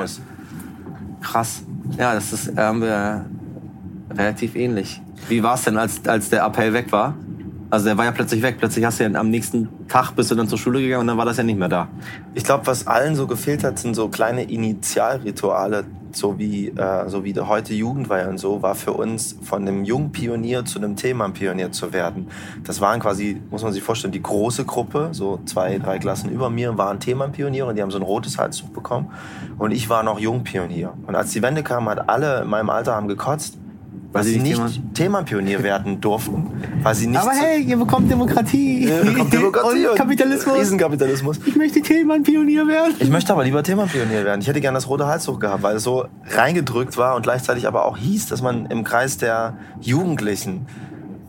[1.23, 1.63] Krass.
[1.97, 3.21] Ja, das ist ähm, äh,
[4.13, 5.01] relativ ähnlich.
[5.29, 7.15] Wie war es denn, als, als der Appell weg war?
[7.73, 8.57] Also der war ja plötzlich weg.
[8.59, 11.17] Plötzlich hast du ja am nächsten Tag bist du dann zur Schule gegangen und dann
[11.17, 11.87] war das ja nicht mehr da.
[12.35, 17.23] Ich glaube, was allen so gefehlt hat, sind so kleine Initialrituale, so wie, äh, so
[17.23, 21.71] wie heute Jugendweihe und so, war für uns von einem jungen Pionier zu einem Themenpionier
[21.71, 22.27] zu werden.
[22.63, 26.51] Das waren quasi, muss man sich vorstellen, die große Gruppe, so zwei, drei Klassen über
[26.51, 29.09] mir, waren Themenpioniere und die haben so ein rotes Halstuch bekommen.
[29.57, 30.93] Und ich war noch Jungpionier.
[31.07, 33.57] Und als die Wende kam, hat alle in meinem Alter haben gekotzt,
[34.13, 36.51] weil sie nicht Themen- Themenpionier werden durften,
[36.83, 38.87] weil sie nicht Aber hey, ihr bekommt Demokratie.
[38.87, 40.55] Ja, kommt Demokratie und Kapitalismus.
[40.55, 41.39] Riesenkapitalismus.
[41.45, 42.93] Ich möchte Themenpionier werden.
[42.99, 44.39] Ich möchte aber lieber Themenpionier werden.
[44.41, 47.85] Ich hätte gerne das rote Halstuch gehabt, weil es so reingedrückt war und gleichzeitig aber
[47.85, 50.67] auch hieß, dass man im Kreis der Jugendlichen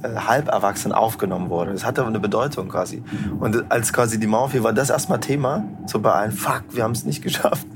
[0.03, 1.73] äh, Halberwachsenen aufgenommen wurde.
[1.73, 3.03] Das hatte eine Bedeutung quasi.
[3.41, 5.65] Und als quasi die Mauer fiel, war das erstmal Thema.
[5.87, 7.67] So bei allen, fuck, wir haben es nicht geschafft.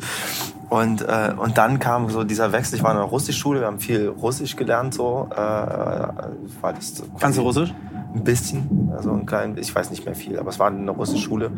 [0.68, 2.76] Und, äh, und dann kam so dieser Wechsel.
[2.76, 4.94] Ich war in einer Russischschule, wir haben viel Russisch gelernt.
[4.94, 7.72] So, äh, war das Kannst du Russisch?
[8.14, 11.22] ein bisschen, also ein klein, ich weiß nicht mehr viel, aber es war eine russische
[11.22, 11.50] Schule.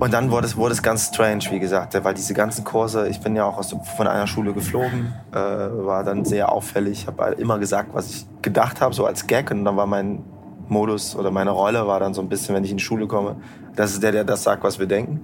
[0.00, 3.20] Und dann wurde es, wurde es ganz strange, wie gesagt, weil diese ganzen Kurse, ich
[3.20, 7.34] bin ja auch aus, von einer Schule geflogen, äh, war dann sehr auffällig, ich habe
[7.34, 10.24] immer gesagt, was ich gedacht habe, so als Gag und dann war mein
[10.68, 13.36] Modus oder meine Rolle war dann so ein bisschen, wenn ich in die Schule komme,
[13.76, 15.20] das ist der, der das sagt, was wir denken.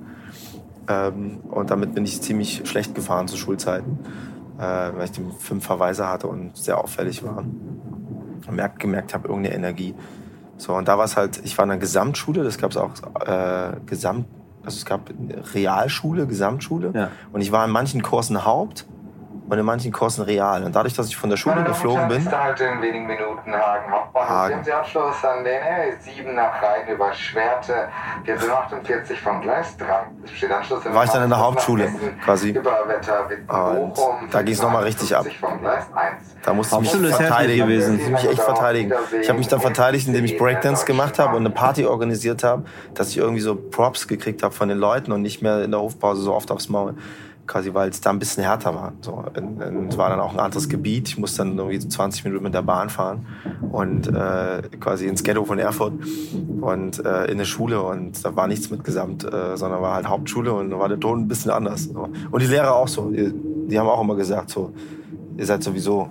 [0.91, 4.01] Ähm, und damit bin ich ziemlich schlecht gefahren zu Schulzeiten,
[4.59, 7.39] äh, weil ich den fünf Verweise hatte und sehr auffällig war.
[7.39, 9.95] Und merkt, gemerkt habe, irgendeine Energie.
[10.57, 12.91] So, und da war es halt, ich war in einer Gesamtschule, das gab es auch
[13.25, 14.27] äh, Gesamt,
[14.65, 16.91] also es gab eine Realschule, Gesamtschule.
[16.95, 17.11] Ja.
[17.33, 18.87] Und ich war in manchen Kursen Haupt
[19.51, 20.63] und in manchen Kursen Real.
[20.63, 23.93] Und dadurch, dass ich von der Schule geflogen bin, in wenigen Minuten Hagen.
[24.15, 24.65] Hagen.
[24.65, 27.89] Sie Anschluss an den R7 nach Rhein über Schwerte,
[28.27, 29.87] 1448 vom Gleis 3.
[30.25, 31.93] Es besteht Anschluss in War ich dann in der Hauptschule,
[32.25, 32.51] quasi.
[32.51, 35.25] Über Wetter Und Bochum, da ging's noch mal richtig ab.
[35.25, 36.37] 1551 vom Gleis 1.
[36.45, 37.67] da musste ich mich verteidigen.
[37.67, 37.97] gewesen.
[37.97, 38.93] Musste ich mich echt verteidigen.
[39.21, 42.65] Ich habe mich dann verteidigt, indem ich Breakdance gemacht habe und eine Party organisiert habe,
[42.95, 45.81] dass ich irgendwie so Props gekriegt habe von den Leuten und nicht mehr in der
[45.81, 46.95] Hofpause so oft aufs Maul.
[47.51, 48.93] Quasi, weil es da ein bisschen härter war.
[49.01, 51.09] So, es war dann auch ein anderes Gebiet.
[51.09, 53.27] Ich musste dann irgendwie so 20 Minuten mit der Bahn fahren
[53.73, 55.95] und äh, quasi ins Ghetto von Erfurt
[56.61, 57.83] und äh, in eine Schule.
[57.83, 61.01] Und da war nichts mit Gesamt, äh, sondern war halt Hauptschule und da war der
[61.01, 61.89] Ton ein bisschen anders.
[61.93, 62.09] So.
[62.31, 63.11] Und die Lehrer auch so.
[63.11, 63.33] Die,
[63.67, 64.73] die haben auch immer gesagt, so,
[65.37, 66.09] ihr seid sowieso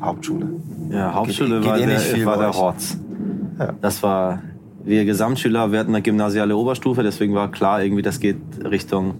[0.00, 0.46] Hauptschule.
[0.90, 2.50] Ja, Hauptschule geht war, eh der, war der.
[2.50, 2.96] Rotz.
[3.58, 3.72] Ja.
[3.80, 4.42] Das war,
[4.88, 9.16] wir Gesamtschüler, wir hatten eine gymnasiale Oberstufe, deswegen war klar, irgendwie, das geht Richtung,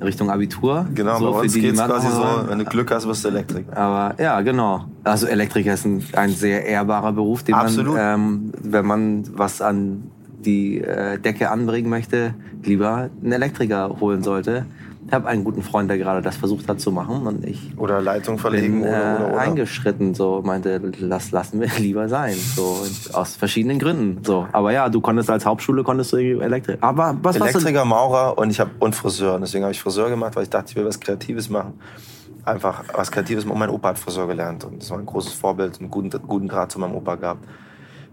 [0.00, 0.86] Richtung Abitur.
[0.94, 3.76] Genau, So bei uns Mathe quasi so, wenn du Glück hast, wirst du Elektriker.
[3.76, 4.84] Aber ja, genau.
[5.02, 7.94] Also Elektriker ist ein, ein sehr ehrbarer Beruf, den Absolut.
[7.94, 10.04] man, ähm, wenn man was an
[10.44, 14.66] die äh, Decke anbringen möchte, lieber einen Elektriker holen sollte.
[15.14, 18.00] Ich habe einen guten Freund, der gerade das versucht hat zu machen und ich Oder
[18.00, 19.38] Leitung verlegen bin äh, oder, oder, oder.
[19.38, 24.48] eingeschritten, so meinte, das lassen wir lieber sein, so aus verschiedenen Gründen, so.
[24.50, 26.78] Aber ja, du konntest als Hauptschule konntest du Elektrik.
[26.80, 27.36] Aber was?
[27.36, 29.36] Elektriker, Maurer und ich habe und Friseur.
[29.36, 31.74] Und deswegen habe ich Friseur gemacht, weil ich dachte, ich will was Kreatives machen.
[32.44, 33.44] Einfach was Kreatives.
[33.44, 36.10] Und mein Opa hat Friseur gelernt und das war ein großes Vorbild und einen guten,
[36.26, 37.44] guten Draht zu meinem Opa gehabt,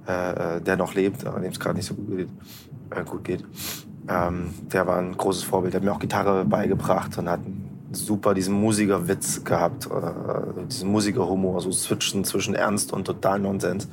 [0.08, 2.30] äh, äh, der noch lebt, aber dem es gerade nicht so gut geht.
[2.92, 3.44] Äh, gut geht.
[4.12, 5.74] Ähm, der war ein großes Vorbild.
[5.74, 7.40] Der hat mir auch Gitarre beigebracht und hat
[7.92, 13.88] super diesen Musikerwitz gehabt, äh, diesen Musikerhumor, so switchen zwischen Ernst und total Nonsens.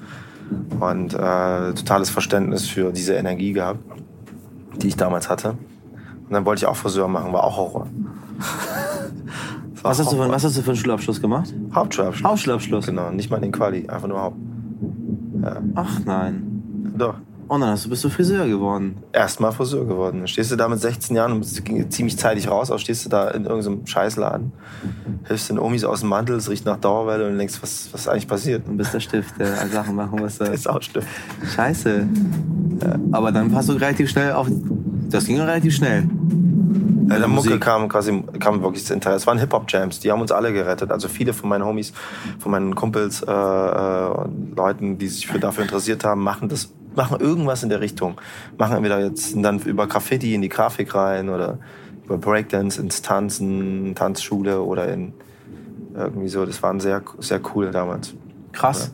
[0.81, 3.81] Und äh, totales Verständnis für diese Energie gehabt,
[4.81, 5.51] die ich damals hatte.
[5.51, 7.87] Und dann wollte ich auch Friseur machen, war auch Horror.
[9.83, 11.55] Was hast, du für, was hast du für einen Schulabschluss gemacht?
[11.73, 12.29] Hauptschulabschluss.
[12.29, 12.87] Hauptschulabschluss.
[12.87, 14.37] Genau, nicht mal den Quali, einfach nur Haupt.
[15.75, 16.93] Ach nein.
[16.97, 17.15] Doch.
[17.49, 19.03] Und dann hast du, bist du Friseur geworden.
[19.13, 20.19] Erstmal Friseur geworden.
[20.19, 23.07] Dann stehst du da mit 16 Jahren und es ging ziemlich zeitig raus, aber stehst
[23.07, 24.53] du da in irgendeinem Scheißladen,
[25.27, 28.09] hilfst den Omis aus dem Mantel, es riecht nach Dauerwelle und denkst, was, was ist
[28.09, 28.69] eigentlich passiert?
[28.69, 30.39] Und bist der Stift, der Sachen machen muss.
[30.49, 31.07] Das ist auch stimmt.
[31.55, 32.07] Scheiße.
[33.13, 34.47] Aber dann hast du relativ schnell auf.
[35.11, 36.09] Das ging relativ schnell.
[37.09, 37.61] Äh, der Mucke Musik.
[37.61, 39.17] kam quasi kam wirklich das Interesse.
[39.17, 40.91] Es waren Hip-Hop-Jams, die haben uns alle gerettet.
[40.91, 41.93] Also viele von meinen Homies,
[42.39, 46.73] von meinen Kumpels, äh, äh, und Leuten, die sich für dafür interessiert haben, machen das,
[46.99, 48.21] machen irgendwas in der Richtung.
[48.59, 51.59] Machen entweder jetzt dann über Graffiti in die Grafik rein oder
[52.05, 55.15] über Breakdance ins Tanzen, Tanzschule oder in
[55.95, 56.45] irgendwie so.
[56.45, 58.15] Das waren sehr, sehr cool damals.
[58.53, 58.93] Krass.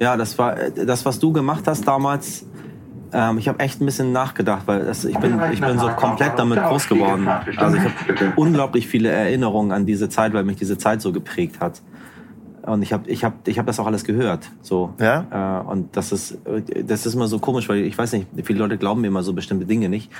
[0.00, 2.44] Ja, das war äh, das, was du gemacht hast damals.
[3.12, 6.38] Ähm, ich habe echt ein bisschen nachgedacht, weil das, ich bin ich bin so komplett
[6.38, 7.28] damit groß geworden.
[7.56, 11.60] Also ich habe unglaublich viele Erinnerungen an diese Zeit, weil mich diese Zeit so geprägt
[11.60, 11.80] hat.
[12.68, 14.50] Und ich habe ich hab, ich hab das auch alles gehört.
[14.62, 14.92] So.
[15.00, 15.62] Ja?
[15.64, 16.38] Äh, und das ist,
[16.84, 19.32] das ist immer so komisch, weil ich weiß nicht, viele Leute glauben mir immer so
[19.32, 20.10] bestimmte Dinge nicht.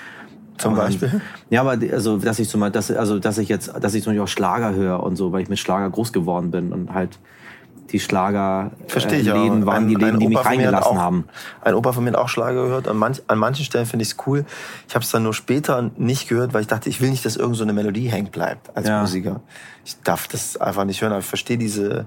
[0.56, 1.20] Zum Und- Beispiel?
[1.50, 4.10] Ja, aber also dass ich zum Beispiel, dass, also dass ich jetzt, dass ich zum
[4.12, 7.18] Beispiel auch Schlager höre und so, weil ich mit Schlager groß geworden bin und halt
[7.92, 9.36] die Schlager Verstehe äh, ich auch.
[9.42, 11.24] Läden waren Ein- die Läden, die mich Opa reingelassen auch- haben.
[11.62, 12.86] Ein Opa von mir hat auch Schlager gehört.
[12.88, 14.44] An, manch, an manchen Stellen finde ich es cool.
[14.88, 17.36] Ich habe es dann nur später nicht gehört, weil ich dachte, ich will nicht, dass
[17.36, 19.00] irgend so eine Melodie hängen bleibt als Ja.
[19.00, 19.40] Musiker.
[19.86, 22.06] Ich darf das einfach nicht hören, aber ich verstehe diese...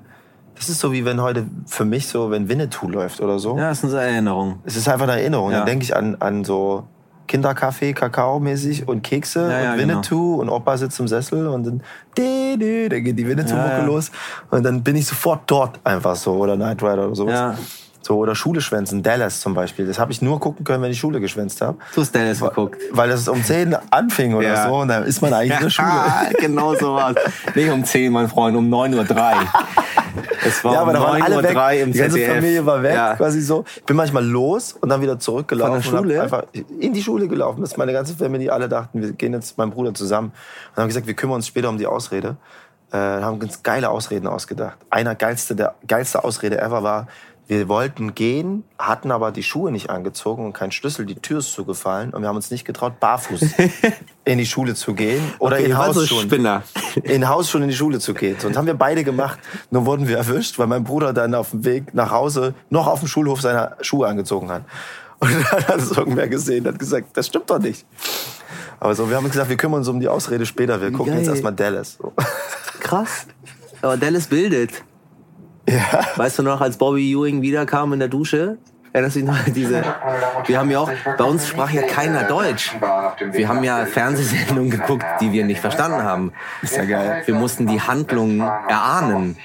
[0.61, 3.57] Das ist so wie wenn heute für mich so, wenn Winnetou läuft oder so.
[3.57, 4.59] Ja, das sind so Erinnerungen.
[4.63, 5.49] Es ist einfach eine Erinnerung.
[5.49, 5.57] Ja.
[5.57, 6.83] Dann denke ich an, an so
[7.25, 11.81] Kinderkaffee, Kakao-mäßig und Kekse Ja, ja, und Winnetou und Opa sitzt im Sessel und dann,
[12.15, 14.11] dü, dü, dann geht die Winnetou-Mucke los
[14.51, 17.57] und dann bin ich sofort dort einfach so oder Knight Rider oder sowas.
[18.03, 19.85] So, oder Schule schwänzen, Dallas zum Beispiel.
[19.85, 21.77] Das habe ich nur gucken können, wenn ich Schule geschwänzt habe.
[21.93, 22.81] Du hast Dallas geguckt.
[22.91, 24.67] Weil das um 10 anfing oder Ja.
[24.67, 24.75] so.
[24.77, 25.89] Und dann ist man eigentlich in der Schule.
[26.39, 27.15] genau so war's.
[27.53, 29.47] Nicht um 10, mein Freund, um 9.03 Uhr.
[30.43, 31.81] Es war Ja, aber um da waren alle 9.03 Uhr weg.
[31.83, 32.35] im Die ganze ZDF.
[32.35, 33.15] Familie war weg, Ja.
[33.15, 33.63] quasi so.
[33.75, 35.81] Ich bin manchmal los und dann wieder zurückgelaufen.
[35.83, 36.21] Von der Schule?
[36.23, 36.43] Einfach
[36.79, 39.71] in die Schule gelaufen, bis meine ganze Familie alle dachten, wir gehen jetzt mit meinem
[39.71, 40.31] Bruder zusammen.
[40.75, 42.35] Und haben gesagt, wir kümmern uns später um die Ausrede.
[42.91, 44.77] Äh, haben ganz geile Ausreden ausgedacht.
[44.89, 47.07] Einer geilste, der geilste Ausrede ever war,
[47.47, 51.51] wir wollten gehen, hatten aber die Schuhe nicht angezogen und keinen Schlüssel, die Tür ist
[51.51, 53.41] zugefallen und wir haben uns nicht getraut, barfuß
[54.25, 56.63] in die Schule zu gehen oder Okay, in so Hausschuhen Spinner.
[57.03, 58.37] in Haus schon in die Schule zu gehen.
[58.39, 59.39] So, Und haben wir beide gemacht.
[59.69, 62.99] Nur wurden wir erwischt, weil mein Bruder dann auf dem Weg nach Hause noch auf
[62.99, 64.63] dem Schulhof seine Schuhe angezogen hat.
[65.19, 67.85] Und dann hat es irgendwer gesehen und hat gesagt, das stimmt doch nicht.
[68.79, 70.81] Aber so, wir haben gesagt, wir kümmern uns um die Ausrede später.
[70.81, 71.33] Wir gucken jetzt geil.
[71.35, 71.97] erstmal Dallas.
[72.01, 72.13] So.
[72.79, 73.27] Krass.
[73.81, 74.71] Aber Dallas bildet.
[75.69, 76.07] Ja.
[76.15, 78.57] Weißt du noch, als Bobby Ewing wiederkam in der Dusche?
[78.93, 79.83] Erinnerst du dich noch diese?
[80.47, 82.75] Wir haben ja auch, bei uns sprach ja keiner Deutsch.
[83.31, 86.33] Wir haben ja Fernsehsendungen geguckt, die wir nicht verstanden haben.
[86.61, 87.23] Ist ja geil.
[87.25, 89.37] Wir mussten die Handlungen erahnen.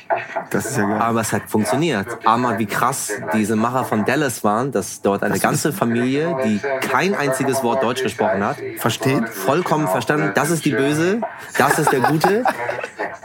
[0.50, 0.98] Das ist ja geil.
[1.00, 2.06] Aber es hat funktioniert.
[2.24, 7.14] Aber wie krass diese Macher von Dallas waren, dass dort eine ganze Familie, die kein
[7.14, 9.28] einziges Wort Deutsch gesprochen hat, Versteht?
[9.28, 11.20] vollkommen verstanden, das ist die Böse,
[11.56, 12.42] das ist der Gute.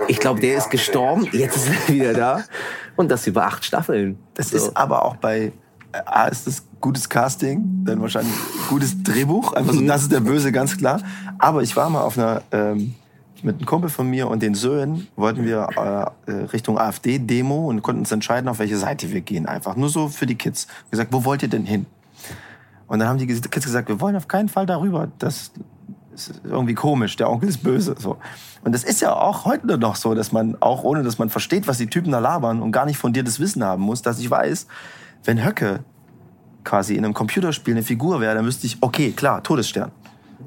[0.08, 2.44] Ich glaube, der ist gestorben, jetzt ist er wieder da.
[2.96, 4.20] Und das über acht Staffeln.
[4.36, 4.58] Das So.
[4.58, 5.52] ist aber auch bei
[6.06, 8.34] A ist das gutes Casting, dann wahrscheinlich
[8.70, 9.54] gutes Drehbuch.
[9.54, 11.02] Einfach so, das ist der Böse, ganz klar.
[11.38, 12.96] Aber ich war mal auf einer ähm,
[13.44, 17.82] mit einem Kumpel von mir und den Söhnen wollten wir äh, äh, Richtung AfD-Demo und
[17.82, 19.46] konnten uns entscheiden, auf welche Seite wir gehen.
[19.46, 20.68] Einfach nur so für die Kids.
[20.92, 21.86] Gesagt, wo wollt ihr denn hin?
[22.88, 25.08] Und dann haben die Kids gesagt, wir wollen auf keinen Fall darüber.
[25.18, 25.52] Das
[26.14, 27.16] ist irgendwie komisch.
[27.16, 27.96] Der Onkel ist böse.
[27.98, 28.18] So.
[28.64, 31.68] Und das ist ja auch heute noch so, dass man auch ohne, dass man versteht,
[31.68, 34.68] was die Typen da labern und gar nicht fundiertes Wissen haben muss, dass ich weiß,
[35.24, 35.80] wenn Höcke
[36.64, 39.92] quasi in einem Computerspiel eine Figur wäre, dann wüsste ich, okay, klar, Todesstern.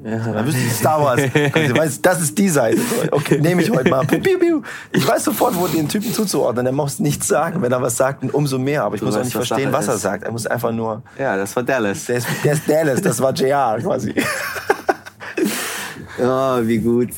[0.02, 1.20] Dann wüsste ich Star Wars.
[1.22, 2.78] Ich weiß, das ist die Seite.
[3.10, 4.04] Okay, nehme ich heute mal.
[4.92, 6.66] Ich weiß sofort, wo den Typen zuzuordnen.
[6.66, 7.62] Er muss nichts sagen.
[7.62, 8.82] Wenn er was sagt, umso mehr.
[8.84, 10.02] Aber ich Du muss auch nicht was verstehen, was er ist.
[10.02, 10.24] sagt.
[10.24, 11.02] Er muss einfach nur.
[11.18, 12.04] Ja, das war Dallas.
[12.04, 14.14] Der ist, der ist Dallas, das war JR quasi.
[16.20, 17.08] Oh, wie gut.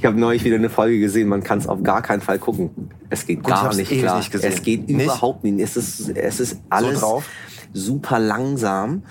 [0.00, 2.70] Ich habe neulich wieder eine Folge gesehen, man kann es auf gar keinen Fall gucken.
[3.10, 4.16] Es geht gar nicht klar.
[4.16, 4.34] nicht.
[4.34, 5.04] Es geht Nicht?
[5.04, 5.60] überhaupt nicht.
[5.60, 7.28] Es ist, es ist alles drauf?
[7.74, 9.02] super langsam.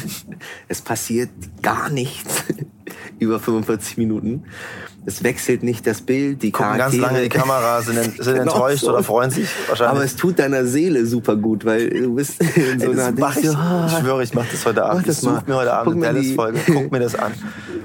[0.68, 1.30] es passiert
[1.62, 2.42] gar nichts
[3.20, 4.42] über 45 Minuten.
[5.06, 7.02] Es wechselt nicht das Bild, die Gucken ganz Charaktere.
[7.02, 8.90] lange die Kamera, sind, sind Genau enttäuscht so.
[8.90, 9.96] oder freuen sich wahrscheinlich.
[9.96, 13.20] Aber es tut deiner Seele super gut, weil du bist in so Ey, einer das
[13.20, 15.00] mach ich, du, ah, ich schwöre, ich mache das heute Abend.
[15.00, 17.32] Mach das ich suche mir heute Abend Guck eine Dallas-Folge, guck mir das an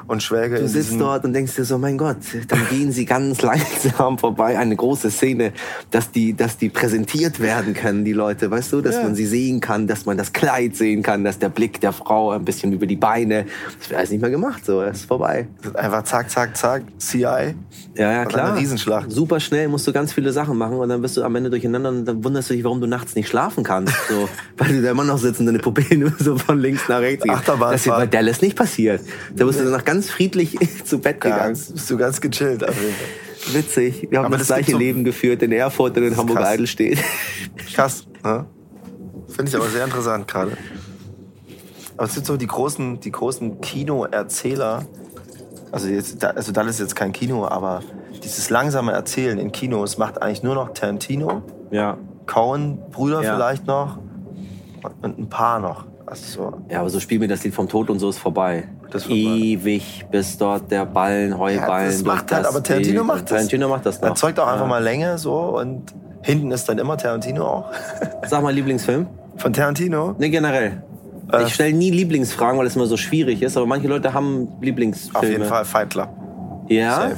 [0.08, 3.42] und schwelge Du sitzt dort und denkst dir so, mein Gott, dann gehen sie ganz
[3.44, 4.58] langsam vorbei.
[4.58, 5.52] Eine große Szene,
[5.92, 9.04] dass die, dass die präsentiert werden können, die Leute, weißt du, dass Ja.
[9.04, 12.32] man sie sehen kann, dass man das Kleid sehen kann, dass der Blick der Frau
[12.32, 13.46] ein bisschen über die Beine.
[13.80, 15.48] Das wird alles nicht mehr gemacht, so, es ist vorbei.
[15.76, 17.20] Einfach zack, zack, zack, CI.
[17.20, 18.52] Ja, ja, klar.
[18.52, 19.12] eine Riesenschlacht.
[19.12, 21.90] Super schnell musst du ganz viele Sachen machen und dann bist du am Ende durcheinander
[21.90, 23.94] und dann wunderst du dich, warum du nachts nicht schlafen kannst.
[24.10, 27.24] So, weil du da immer noch sitzt und deine Pupillen so von links nach rechts
[27.24, 27.34] gehen.
[27.34, 27.74] Achterbahnfahrt.
[27.74, 29.02] Das ist bei Dallas nicht passiert.
[29.36, 31.44] Da bist du danach ganz friedlich zu Bett gegangen.
[31.44, 32.68] Ganz, bist du ganz gechillt.
[32.68, 33.56] auf jeden Fall.
[33.56, 34.08] Witzig.
[34.10, 36.48] Wir haben Aber das, das gleiche so- Leben geführt in Erfurt und in Hamburg krass.
[36.50, 37.00] Eidelstedt.
[37.74, 38.06] Krass.
[38.24, 38.46] Ne?
[39.28, 40.52] Finde ich aber sehr interessant gerade.
[41.96, 44.86] Aber es sind so die großen, die großen Kinoerzähler.
[45.72, 47.82] Also, jetzt, also das ist jetzt kein Kino, aber
[48.24, 51.98] dieses langsame Erzählen in Kinos macht eigentlich nur noch Tarantino, Ja.
[52.26, 53.36] Cohen-Brüder Ja.
[53.36, 53.98] vielleicht noch
[55.02, 55.86] und ein paar noch.
[56.06, 56.54] Also so.
[56.70, 58.68] Ja, aber so spiel mir das Lied vom Tod und so ist vorbei.
[58.90, 59.20] Das ist vorbei.
[59.22, 61.86] Ewig, bis dort der Ballen, Heuballen.
[61.88, 63.30] das durch macht halt, aber Tarantino macht das.
[63.30, 64.10] Tarantino macht das noch.
[64.10, 64.68] Erzeugt auch einfach Ja.
[64.68, 67.66] mal Länge so und hinten ist dann immer Tarantino auch.
[68.28, 69.06] Sag mal Lieblingsfilm.
[69.38, 70.16] Von Tarantino?
[70.18, 70.82] Ne, generell.
[71.32, 71.44] Äh.
[71.44, 75.18] Ich stelle nie Lieblingsfragen, weil es immer so schwierig ist, aber manche Leute haben Lieblingsfilme.
[75.20, 76.10] Auf jeden Fall Fight Club.
[76.68, 77.10] Ja?
[77.10, 77.16] Safe.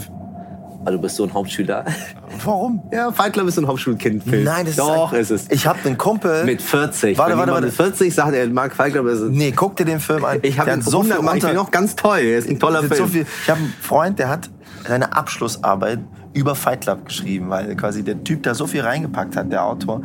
[0.84, 1.86] Also du bist so ein Hauptschüler.
[2.43, 2.82] Warum?
[2.91, 4.43] Ja, Fight Club ist so ein Hauptschulkindfilm.
[4.43, 5.52] Nein, das Doch, ist ist es.
[5.52, 6.43] Ich habe einen Kumpel.
[6.43, 7.17] Mit 40.
[7.17, 7.67] Warte, warte, warte.
[7.67, 9.32] mit 40 sagt, er mag Fight Club, ist es.
[9.32, 10.39] Nee, guck dir den Film an.
[10.41, 11.62] Ich habe so viel ich finde ihn unter.
[11.62, 12.19] auch ganz toll.
[12.19, 12.95] Er ist ein toller Film.
[12.95, 14.50] So viel, ich habe einen Freund, der hat
[14.88, 16.00] seine Abschlussarbeit
[16.34, 20.02] über Fight Club geschrieben, weil quasi der Typ da so viel reingepackt hat, der Autor,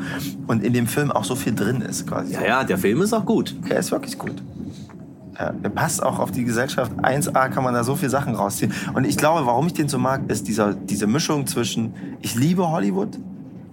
[0.47, 2.35] und in dem Film auch so viel drin ist quasi.
[2.35, 3.55] Ja, ja, der Film ist auch gut.
[3.69, 4.43] Der ist wirklich gut.
[5.39, 6.93] Ja, der passt auch auf die Gesellschaft.
[6.93, 8.73] 1A kann man da so viele Sachen rausziehen.
[8.95, 12.71] Und ich glaube, warum ich den so mag, ist dieser, diese Mischung zwischen, ich liebe
[12.71, 13.19] Hollywood,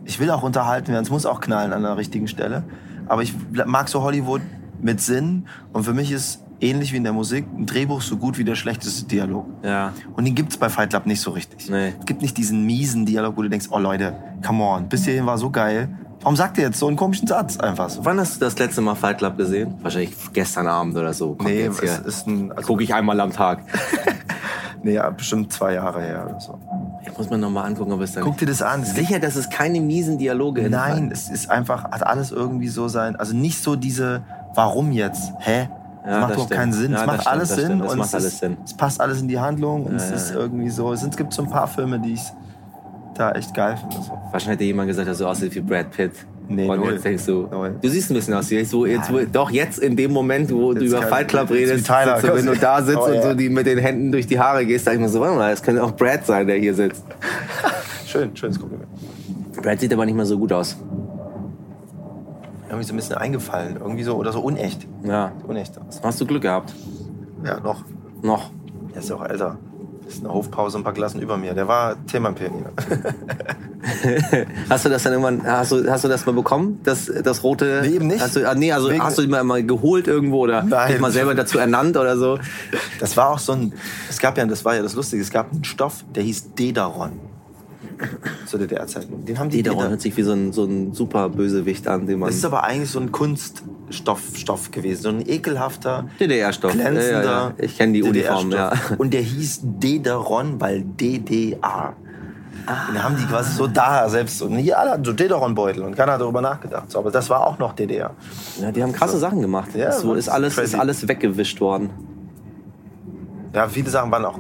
[0.06, 2.64] ich will auch unterhalten werden, es muss auch knallen an der richtigen Stelle,
[3.08, 3.34] aber ich
[3.66, 4.42] mag so Hollywood
[4.82, 8.38] mit Sinn und für mich ist ähnlich wie in der Musik ein Drehbuch so gut
[8.38, 9.46] wie der schlechteste Dialog.
[9.64, 9.94] Ja.
[10.16, 11.70] Und den gibt's bei Fight Club nicht so richtig.
[11.70, 11.94] Nee.
[12.00, 15.26] Es gibt nicht diesen miesen Dialog, wo du denkst, oh Leute, come on, bis hierhin
[15.26, 15.90] war so geil,
[16.24, 18.06] Warum sagt ihr jetzt so einen komischen Satz einfach so?
[18.06, 19.76] Wann hast du das letzte Mal Fight Club gesehen?
[19.82, 21.34] Wahrscheinlich gestern Abend oder so.
[21.34, 23.64] Kommt Nee, es ist ein, also, Gucke ich einmal am Tag.
[24.84, 26.58] nee, ja, bestimmt zwei Jahre her oder so.
[27.06, 28.84] Ich muss mir noch mal angucken, ob es da Guck dir das an.
[28.84, 32.88] Es Sicher, dass es keine miesen Dialoge Nein, es ist einfach, hat alles irgendwie so
[32.88, 34.24] sein, also nicht so diese,
[34.56, 35.34] warum jetzt?
[35.40, 35.68] Hä?
[36.04, 36.92] Das Ja, macht doch keinen Sinn.
[36.92, 38.58] Ja, es macht alles Sinn und es, alles ist, Sinn.
[38.66, 40.92] es passt alles in die Handlung und Ja, es ist irgendwie so.
[40.92, 42.24] Es gibt so ein paar Filme, die ich
[43.16, 43.96] da echt geil finde.
[44.06, 44.12] So.
[44.32, 46.12] Wahrscheinlich hätte jemand gesagt, dass du aussiehst wie Brad Pitt.
[46.50, 46.92] Nee, und null.
[46.94, 47.76] jetzt denkst du, Null.
[47.82, 50.74] du siehst ein bisschen aus jetzt, wo, jetzt, wo, doch jetzt in dem Moment, wo
[50.74, 53.24] du Jetzt über kann- Fight Club redest, Tyler, du, wenn du da sitzt Oh, und
[53.24, 55.52] so die mit den Händen durch die Haare gehst, sag ich mir so, warte mal,
[55.52, 57.02] das könnte auch Brad sein, der hier sitzt.
[58.06, 58.90] Schön, schönes Kompliment.
[59.62, 60.76] Brad sieht aber nicht mehr so gut aus.
[62.74, 64.88] Irgendwie so ein bisschen eingefallen, irgendwie so, oder so unecht.
[65.04, 65.32] Ja.
[65.48, 66.02] Unecht aus.
[66.02, 66.74] Hast du Glück gehabt?
[67.46, 67.84] Ja, noch.
[68.24, 68.50] Noch.
[68.94, 69.58] Er ist ja auch älter.
[70.04, 71.54] Das ist eine Hofpause ein paar Klassen über mir.
[71.54, 72.72] Der war Themenpionier.
[74.70, 76.80] Hast du das dann irgendwann, hast du, hast du das mal bekommen?
[76.84, 77.82] Das, das rote?
[77.84, 78.22] Nee, eben nicht.
[78.22, 80.94] Hast du, ah, nee, also Wegen- hast du ihn mal, mal geholt irgendwo oder Nein.
[80.94, 82.40] dich mal selber dazu ernannt oder so?
[83.00, 83.74] Das war auch so ein,
[84.10, 87.20] es gab ja, das war ja das Lustige, es gab einen Stoff, der hieß Dedaron.
[88.46, 89.26] Zu DDR-Zeiten.
[89.26, 92.20] Den haben die Deda- hört sich wie so ein, so ein super Bösewicht an, den
[92.20, 92.28] man.
[92.30, 95.02] Das ist aber eigentlich so ein Kunststoff Stoff gewesen.
[95.02, 96.72] So ein ekelhafter, DDR-Stoff.
[96.74, 97.54] glänzender Ja, ja, ja.
[97.58, 98.72] Ich kenne die Uniform, ja.
[98.98, 101.94] Und der hieß Dederon, weil DDR.
[102.88, 104.42] Und da haben die quasi so da selbst.
[104.42, 106.90] Und hier alle hatten so Dederon-Beutel und keiner hat darüber nachgedacht.
[106.90, 108.12] So, aber das war auch noch DDR.
[108.62, 108.72] ja.
[108.72, 109.70] Die haben krasse Sachen gemacht.
[109.76, 111.90] Ja, das ist alles, ist alles weggewischt worden.
[113.54, 114.40] Ja, viele Sachen waren auch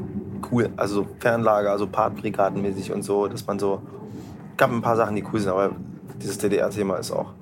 [0.52, 0.70] cool.
[0.76, 3.82] Also so Fernlager, also Partbrigadenmäßig und so, dass man so.
[4.58, 5.72] gab ein paar Sachen, die cool sind, aber
[6.22, 7.34] dieses DDR-Thema ist auch.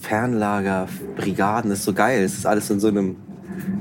[0.00, 2.22] Fernlager, Brigaden, ist so geil.
[2.22, 3.16] Es ist alles in so einem,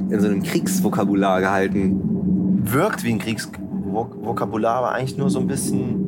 [0.10, 2.62] in so einem Kriegsvokabular gehalten.
[2.64, 6.06] Wirkt wie ein Kriegsvokabular, aber eigentlich nur so ein bisschen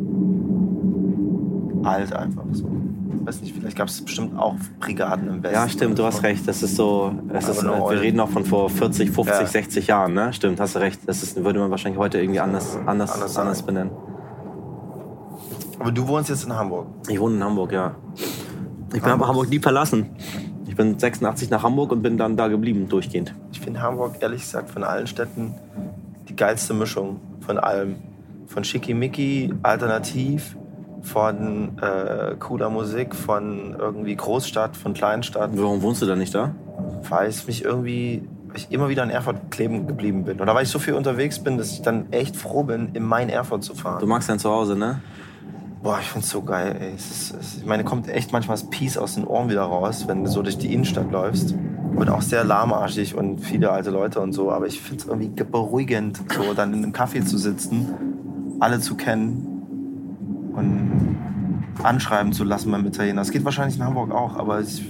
[1.84, 2.44] alt einfach.
[2.52, 2.70] So.
[3.26, 5.56] Weiß nicht, vielleicht gab es bestimmt auch Brigaden im Westen.
[5.56, 6.48] Ja, stimmt, du hast recht.
[6.48, 9.46] Das ist so, Aber ist, wir reden auch von vor 40, 50, Ja.
[9.46, 10.34] 60 Jahren, ne?
[10.34, 11.02] Stimmt, hast du recht.
[11.06, 13.92] Das ist, würde man wahrscheinlich heute irgendwie anders, anders, Anders anders, benennen.
[15.80, 16.88] Aber du wohnst jetzt in Hamburg.
[17.08, 17.96] Ich wohne in Hamburg, ja.
[18.94, 19.28] Ich bin Hamburg.
[19.30, 20.08] Hamburg nie verlassen.
[20.68, 23.34] Ich bin 86 nach Hamburg und bin dann da geblieben, durchgehend.
[23.52, 25.56] Ich finde Hamburg, ehrlich gesagt, von allen Städten
[26.30, 27.96] die geilste Mischung von allem.
[28.48, 30.56] Von Schickimicki, alternativ,
[31.08, 35.52] von äh, cooler Musik, von irgendwie Großstadt, von Kleinstadt.
[35.54, 36.54] Warum wohnst du da nicht da?
[37.10, 40.42] Weil ich mich irgendwie, weil ich immer wieder in Erfurt kleben geblieben bin.
[40.42, 43.30] Oder weil ich so viel unterwegs bin, dass ich dann echt froh bin, in mein
[43.30, 44.00] Erfurt zu fahren.
[44.00, 45.02] Du magst dein Zuhause, ne?
[45.82, 46.94] Boah, ich find's so geil, ey.
[46.96, 50.06] Es ist, es, ich meine, kommt echt manchmal das Peace aus den Ohren wieder raus,
[50.08, 51.56] wenn du so durch die Innenstadt läufst.
[51.96, 54.52] Und auch sehr lahmarschig und viele alte Leute und so.
[54.52, 57.88] Aber ich find's irgendwie beruhigend, so dann in einem Café zu sitzen,
[58.60, 59.57] alle zu kennen
[60.58, 61.18] und
[61.84, 63.22] anschreiben zu lassen beim Italiener.
[63.22, 64.82] Das geht wahrscheinlich in Hamburg auch, aber es,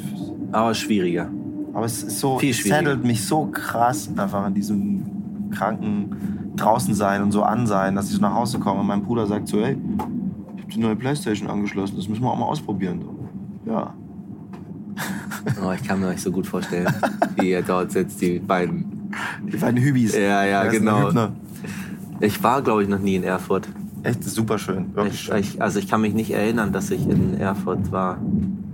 [0.52, 1.30] Aber schwieriger.
[1.74, 5.06] aber es ist so, Viel es saddelt mich so krass einfach in diesem
[5.52, 9.04] kranken draußen sein und so an sein, dass ich so nach Hause komme und mein
[9.04, 9.78] Bruder sagt so, hey,
[10.56, 13.02] ich hab die neue Playstation angeschlossen, das müssen wir auch mal ausprobieren.
[13.02, 13.72] So.
[13.72, 13.94] Ja.
[15.66, 16.94] Oh, ich kann mir euch so gut vorstellen,
[17.38, 19.10] wie ihr dort sitzt, die beiden.
[19.50, 20.14] Die beiden Hübis.
[20.14, 21.10] Ja, ja, genau.
[22.20, 23.70] Ich war, glaube ich, noch nie in Erfurt.
[24.04, 25.38] Echt super schön, wirklich Ich, schön.
[25.38, 28.20] ich, also ich kann mich nicht erinnern, dass ich in Erfurt war.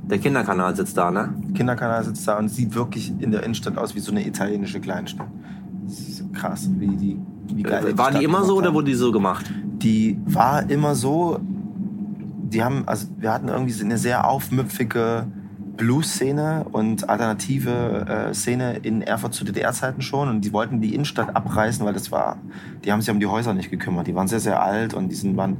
[0.09, 1.33] Der Kinderkanal sitzt da, ne?
[1.55, 5.27] Kinderkanal sitzt da und sieht wirklich in der Innenstadt aus wie so eine italienische Kleinstadt.
[5.85, 7.17] Das ist so krass, wie die
[7.53, 8.75] wie geil war die Stadt immer so gemacht oder haben.
[8.75, 9.51] wurde die so gemacht?
[9.83, 15.27] die war immer so, die haben, also wir hatten irgendwie eine sehr aufmüpfige
[15.77, 21.35] Blues-Szene und alternative äh, Szene in Erfurt zu DDR-Zeiten schon und die wollten die Innenstadt
[21.35, 22.37] abreißen, weil das war,
[22.83, 25.15] die haben sich um die Häuser nicht gekümmert, die waren sehr, sehr alt und die
[25.15, 25.57] sind, waren,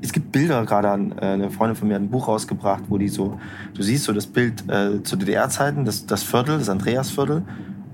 [0.00, 2.98] es gibt Bilder gerade, an, äh, eine Freundin von mir hat ein Buch rausgebracht, wo
[2.98, 3.38] die so,
[3.74, 7.42] du siehst so das Bild äh, zu DDR-Zeiten, das, das Viertel, das Andreasviertel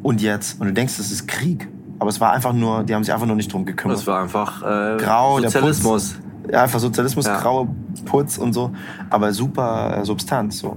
[0.03, 1.69] und jetzt und du denkst, das ist Krieg.
[1.99, 3.97] Aber es war einfach nur, die haben sich einfach nur nicht drum gekümmert.
[3.97, 6.17] Das war einfach äh, Grau, Sozialismus.
[6.53, 7.41] Ja, einfach Sozialismus, Ja.
[7.41, 7.69] graue
[8.05, 8.73] Putz und so,
[9.09, 10.77] aber super äh, Substanz so.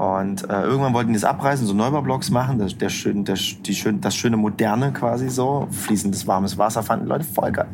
[0.00, 3.74] Und äh, irgendwann wollten die es abreißen, so Neubaublocks machen, das, der schön, der, die
[3.74, 7.68] schön, das schöne Moderne quasi so, fließendes warmes Wasser fanden die Leute voll geil.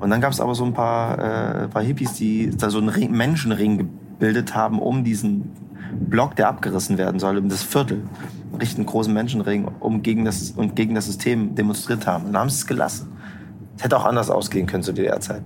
[0.00, 2.88] Und dann gab es aber so ein paar, äh, paar Hippies, die da so einen
[2.88, 5.50] Ring, Menschenring gebildet haben um diesen
[5.92, 8.00] Block, der abgerissen werden soll, um das Viertel,
[8.50, 12.24] einen richtig großen Menschenring, um gegen das und gegen das System demonstriert haben.
[12.24, 13.12] Und dann haben es gelassen.
[13.76, 15.44] Es hätte auch anders ausgehen können zu DDR-Zeiten.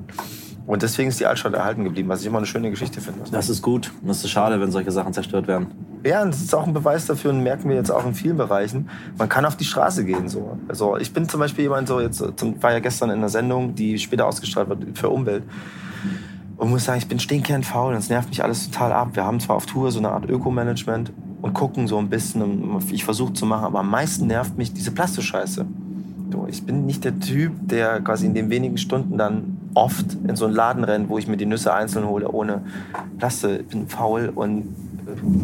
[0.66, 3.20] Und deswegen ist die Altstadt erhalten geblieben, was ich immer eine schöne Geschichte finde.
[3.30, 3.90] Das ist gut.
[4.02, 5.66] Das ist schade, wenn solche Sachen zerstört werden.
[6.04, 8.36] Ja, und das ist auch ein Beweis dafür und merken wir jetzt auch in vielen
[8.36, 8.88] Bereichen.
[9.18, 10.58] Man kann auf die Straße gehen so.
[10.68, 12.22] Also ich bin zum Beispiel jemand so jetzt
[12.60, 15.44] war ja gestern in einer Sendung, die später ausgestrahlt wird für Umwelt.
[16.56, 17.94] Und muss sagen, ich bin stinkend faul.
[17.94, 19.10] Das nervt mich alles total ab.
[19.14, 22.42] Wir haben zwar auf Tour so eine Art Ökomanagement und gucken so ein bisschen.
[22.42, 25.66] Und ich versuche zu machen, aber am meisten nervt mich diese Plastischeiße.
[26.32, 30.36] So, ich bin nicht der Typ, der quasi in den wenigen Stunden dann oft in
[30.36, 32.62] so einen Laden rennt, wo ich mir die Nüsse einzeln hole ohne
[33.18, 33.58] Plaste.
[33.60, 34.74] Ich bin faul und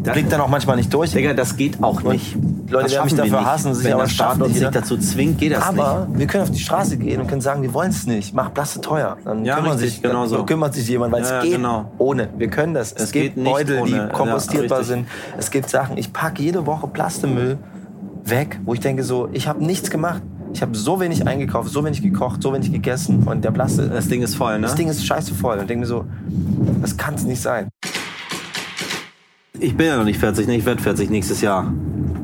[0.04, 1.10] blickt dann auch manchmal nicht durch.
[1.12, 2.36] Digga, das geht auch nicht.
[2.36, 3.48] Und Leute Das werden mich dafür nicht.
[3.50, 4.80] hassen, sich Wenn aber der Staat schaffen uns nicht nicht jeder.
[4.80, 6.18] dazu zwingt, geht das Aber nicht.
[6.20, 8.34] wir können auf die Straße gehen und können sagen, wir wollen es nicht.
[8.34, 9.16] Mach Plaste teuer.
[9.24, 10.44] Dann Ja, kümmert, richtig, sich, genau so.
[10.44, 11.90] kümmert sich jemand, weil Ja, ja, es geht genau.
[11.98, 12.28] ohne.
[12.38, 12.92] Wir können das.
[12.92, 13.90] Es, Es gibt geht Beutel, ohne.
[14.08, 15.06] die kompostierbar sind.
[15.36, 15.96] Es gibt Sachen.
[15.98, 17.58] Ich packe jede Woche Plastemüll
[18.24, 20.22] weg, wo ich denke so, ich habe nichts gemacht.
[20.58, 24.08] Ich habe so wenig eingekauft, so wenig gekocht, so wenig gegessen und der Plaste, Das
[24.08, 24.62] Ding ist voll, ne?
[24.62, 25.56] das Ding ist scheiße voll.
[25.58, 26.04] Und denke mir so,
[26.82, 27.68] das kann es nicht sein.
[29.60, 30.56] Ich bin ja noch nicht 40, ne?
[30.56, 31.72] Ich werde 40 nächstes Jahr.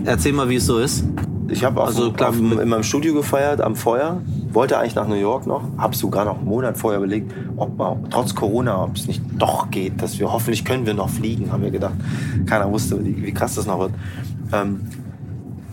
[0.04, 1.04] Erzähl mal, wie es so ist.
[1.46, 4.20] Ich habe Also also, klar, auf, in meinem Studio gefeiert am Feuer,
[4.50, 8.10] wollte eigentlich nach New York noch, habe sogar noch einen Monat vorher überlegt, ob man
[8.10, 11.62] trotz Corona, ob es nicht doch geht, dass wir hoffentlich können wir noch fliegen, haben
[11.62, 11.94] wir gedacht.
[12.46, 13.92] Keiner wusste, wie, wie krass das noch wird.
[14.52, 14.80] Ähm,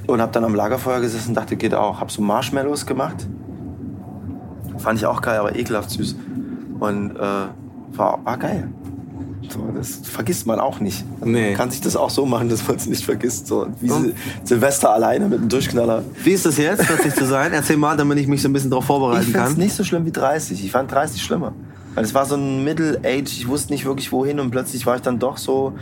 [0.07, 1.99] und habe dann am Lagerfeuer gesessen und dachte, geht auch.
[1.99, 3.27] Habe so Marshmallows gemacht.
[4.77, 6.15] Fand ich auch geil, aber ekelhaft süß.
[6.79, 8.67] Und äh, war, war geil.
[9.49, 11.03] So, das vergisst man auch nicht.
[11.19, 11.53] Man Nee.
[11.53, 13.47] kann sich das auch so machen, dass man es nicht vergisst.
[13.47, 16.03] So, wie Sil Silvester alleine mit einem Durchknaller.
[16.23, 17.51] Wie ist das jetzt, 40 zu sein?
[17.51, 19.53] Erzähl mal, damit ich mich so ein bisschen darauf Ich vorbereiten es kann.
[19.55, 20.63] nicht so schlimm wie 30.
[20.63, 21.53] Ich fand 30 schlimmer.
[21.95, 25.01] Weil es war so ein Middle-Age, ich wusste nicht wirklich wohin und plötzlich war ich
[25.01, 25.73] dann doch so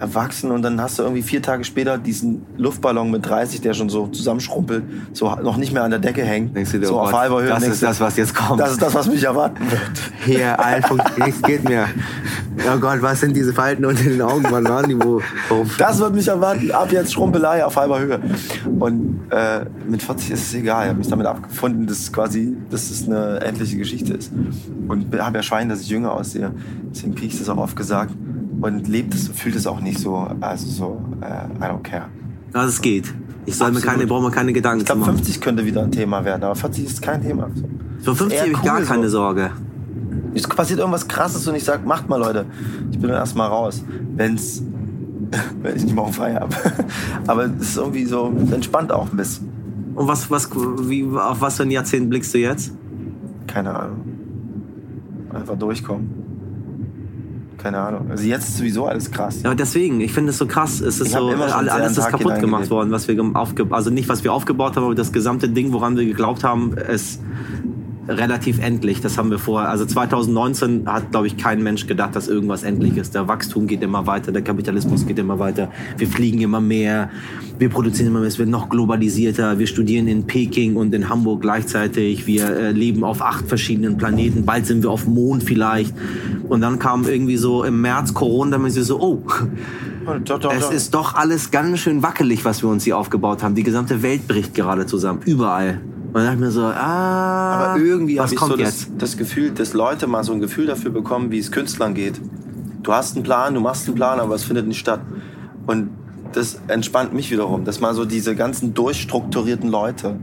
[0.00, 3.88] erwachsen und dann hast du irgendwie vier Tage später diesen Luftballon mit 30, der schon
[3.88, 6.56] so zusammenschrumpelt, so noch nicht mehr an der Decke hängt.
[6.56, 7.48] Denkst du dir, so oh auf Gott, halber Höhe.
[7.48, 8.60] das ist das, was jetzt kommt.
[8.60, 9.80] Das ist das, was mich erwarten wird.
[10.24, 11.86] Hier, einfach nichts geht mehr.
[12.66, 14.44] Oh Gott, was sind diese Falten unter den Augen?
[14.50, 15.20] Wann waren die wo?
[15.78, 16.70] Das wird mich erwarten.
[16.70, 18.20] Ab jetzt Schrumpelei auf halber Höhe.
[18.78, 20.84] Und äh, mit 40 ist es egal.
[20.84, 24.32] Ich habe mich damit abgefunden, dass quasi, dass es eine endliche Geschichte ist.
[24.88, 26.52] Und habe ja Schein, dass ich jünger aussehe.
[26.90, 28.12] Deswegen kriege ich das auch oft gesagt.
[28.60, 32.06] Und lebt es, fühlt es auch nicht so, also so, äh, I don't care.
[32.52, 33.12] Also es geht.
[33.46, 33.94] Ich soll mir Absolut.
[33.94, 35.16] keine, brauche mir keine Gedanken Ich zu glaube, machen.
[35.16, 37.48] 50 könnte wieder ein Thema werden, aber 40 ist kein Thema.
[38.00, 39.18] Für 50 eher habe ich gar cool keine so.
[39.18, 39.50] Sorge.
[40.34, 42.46] Es passiert irgendwas Krasses und ich sage, macht mal, Leute.
[42.90, 43.82] Ich bin dann erstmal raus.
[44.16, 44.62] Wenn's,
[45.62, 46.54] wenn ich nicht morgen frei habe.
[47.26, 49.48] Aber es ist irgendwie so entspannt auch ein bisschen.
[49.94, 50.50] Und was, was,
[50.88, 52.72] wie, auf was für ein Jahrzehnt blickst du jetzt?
[53.46, 54.04] Keine Ahnung.
[55.32, 56.17] Einfach durchkommen.
[57.58, 58.06] Keine Ahnung.
[58.08, 59.42] Also jetzt ist sowieso alles krass.
[59.42, 60.80] Ja, deswegen, ich finde es so krass.
[60.80, 64.08] Es ist Ich so, sehr alles ist kaputt gemacht worden, was wir aufge also nicht
[64.08, 67.20] was wir aufgebaut haben, aber das gesamte Ding, woran wir geglaubt haben, ist
[68.08, 69.00] relativ endlich.
[69.00, 69.68] Das haben wir vorher.
[69.68, 73.14] Also 2019 hat, glaube ich, kein Mensch gedacht, dass irgendwas endlich ist.
[73.14, 75.70] Der Wachstum geht immer weiter, der Kapitalismus geht immer weiter.
[75.96, 77.10] Wir fliegen immer mehr,
[77.58, 79.58] wir produzieren immer mehr, es wird noch globalisierter.
[79.58, 82.26] Wir studieren in Peking und in Hamburg gleichzeitig.
[82.26, 84.44] Wir äh, leben auf acht verschiedenen Planeten.
[84.44, 85.94] Bald sind wir auf dem Mond vielleicht.
[86.48, 89.22] Und dann kam irgendwie so im März Corona, damit sie so, oh,
[90.24, 93.54] Doch, doch, es ist doch alles ganz schön wackelig, was wir uns hier aufgebaut haben.
[93.54, 95.80] Die gesamte Welt bricht gerade zusammen, überall.
[96.08, 98.88] Und dann dachte ich mir so, ah, Aber irgendwie was habe ich kommt so jetzt?
[98.88, 102.20] das, das Gefühl, dass Leute mal so ein Gefühl dafür bekommen, wie es Künstlern geht.
[102.82, 105.00] Du hast einen Plan, du machst einen Plan, aber es findet nicht statt.
[105.66, 105.90] Und
[106.32, 110.16] das entspannt mich wiederum, dass mal so diese ganzen durchstrukturierten Leute,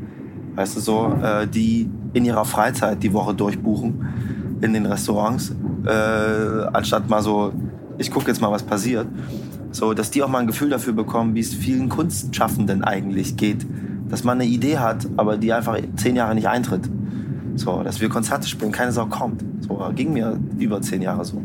[0.55, 5.53] weißt du so, äh, die in ihrer Freizeit die Woche durchbuchen in den Restaurants,
[5.85, 5.91] äh,
[6.73, 7.53] anstatt mal so,
[7.97, 9.07] ich gucke jetzt mal, was passiert,
[9.71, 13.65] so, dass die auch mal ein Gefühl dafür bekommen, wie es vielen Kunstschaffenden eigentlich geht.
[14.09, 16.89] Dass man eine Idee hat, aber die einfach zehn Jahre nicht eintritt.
[17.55, 19.43] So, dass wir Konzerte spielen, keine Sau kommt.
[19.61, 21.41] So, ging mir über zehn Jahre so.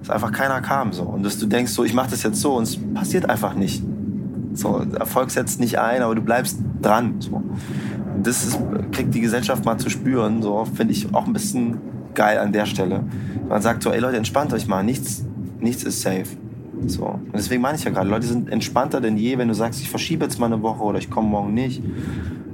[0.00, 0.92] Dass einfach keiner kam.
[0.92, 1.02] So.
[1.02, 3.82] Und dass du denkst, so, ich mache das jetzt so und es passiert einfach nicht.
[4.54, 7.16] So, Erfolg setzt nicht ein, aber du bleibst dran.
[7.20, 7.42] So.
[8.14, 8.58] Und das ist,
[8.92, 10.42] kriegt die Gesellschaft mal zu spüren.
[10.42, 11.78] So, finde ich auch ein bisschen
[12.14, 13.04] geil an der Stelle.
[13.48, 15.24] Man sagt so, ey Leute, entspannt euch mal, nichts,
[15.60, 16.26] nichts ist safe.
[16.86, 17.04] So.
[17.04, 19.90] Und deswegen meine ich ja gerade, Leute sind entspannter denn je, wenn du sagst, ich
[19.90, 21.82] verschiebe jetzt mal eine Woche oder ich komme morgen nicht.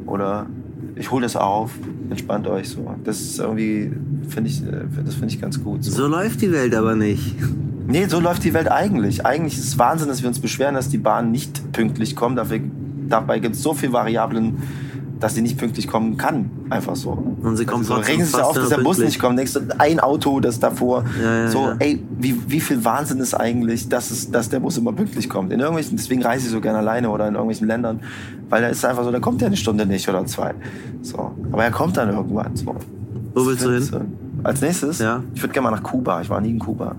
[0.07, 0.47] Oder
[0.95, 1.73] ich hole das auf,
[2.11, 2.95] entspannt euch so.
[3.05, 3.93] Das ist irgendwie,
[4.29, 5.85] finde ich, äh, das finde ich ganz gut.
[5.85, 5.91] So.
[5.91, 7.35] So läuft die Welt aber nicht.
[7.87, 9.27] Nee, so läuft die Welt eigentlich.
[9.27, 12.39] Eigentlich ist es Wahnsinn, dass wir uns beschweren, dass die Bahn nicht pünktlich kommt.
[12.39, 12.61] Dafür,
[13.09, 14.59] dabei gibt es so viele Variablen,
[15.23, 16.51] dass sie nicht pünktlich kommen kann.
[16.68, 17.11] Einfach so.
[17.43, 19.39] Und sie kommt also so, sich fast auf, dass der Bus nicht kommt.
[19.39, 21.05] Denkst du, ein Auto, das davor.
[21.23, 21.77] Ja, ja, so, ja.
[21.79, 25.53] ey, wie, wie viel Wahnsinn ist eigentlich, dass, es, dass der Bus immer pünktlich kommt.
[25.53, 28.01] In irgendwelchen, deswegen reise ich so gerne alleine oder in irgendwelchen Ländern.
[28.49, 30.55] Weil da ist einfach so, da kommt er eine Stunde nicht oder zwei.
[31.03, 31.31] So.
[31.53, 32.57] Aber er kommt dann irgendwann.
[32.57, 32.75] So.
[33.35, 34.18] Wo willst du hin?
[34.43, 34.99] Als nächstes?
[34.99, 35.23] Ja.
[35.35, 36.20] Ich würde gerne mal nach Kuba.
[36.20, 36.97] Ich war nie in Kuba.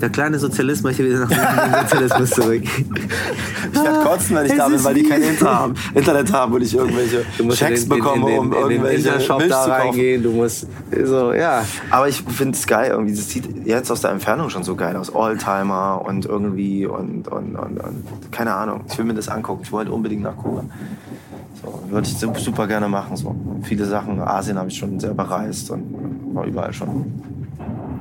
[0.00, 2.62] Der kleine Sozialist möchte wieder nach dem Sozialismus zurück.
[3.72, 6.62] Ich werde kotzen, wenn ich da bin, weil die kein Internet haben, Internet haben und
[6.62, 10.22] ich irgendwelche Checks bekomme, um irgendwelche Shop Milch da reingehen.
[10.22, 10.66] Du musst
[11.04, 11.64] so, ja.
[11.90, 13.14] Aber ich finde es geil irgendwie.
[13.14, 15.14] Das sieht jetzt aus der Entfernung schon so geil aus.
[15.14, 18.80] Oldtimer und irgendwie und, und, und, und keine Ahnung.
[18.88, 19.60] Ich will mir das angucken.
[19.62, 20.64] Ich wollte unbedingt nach Kuba.
[21.62, 23.16] So, würde ich su- super gerne machen.
[23.16, 23.34] So.
[23.62, 27.22] Viele Sachen, Asien habe ich schon sehr bereist und war überall schon.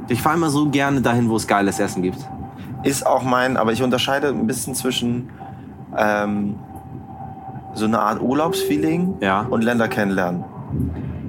[0.09, 2.17] Ich fahre immer so gerne dahin, wo es geiles Essen gibt.
[2.83, 5.29] Ist auch mein, aber ich unterscheide ein bisschen zwischen
[5.97, 6.55] ähm,
[7.73, 9.41] so eine Art Urlaubsfeeling Ja.
[9.49, 10.43] und Länder kennenlernen.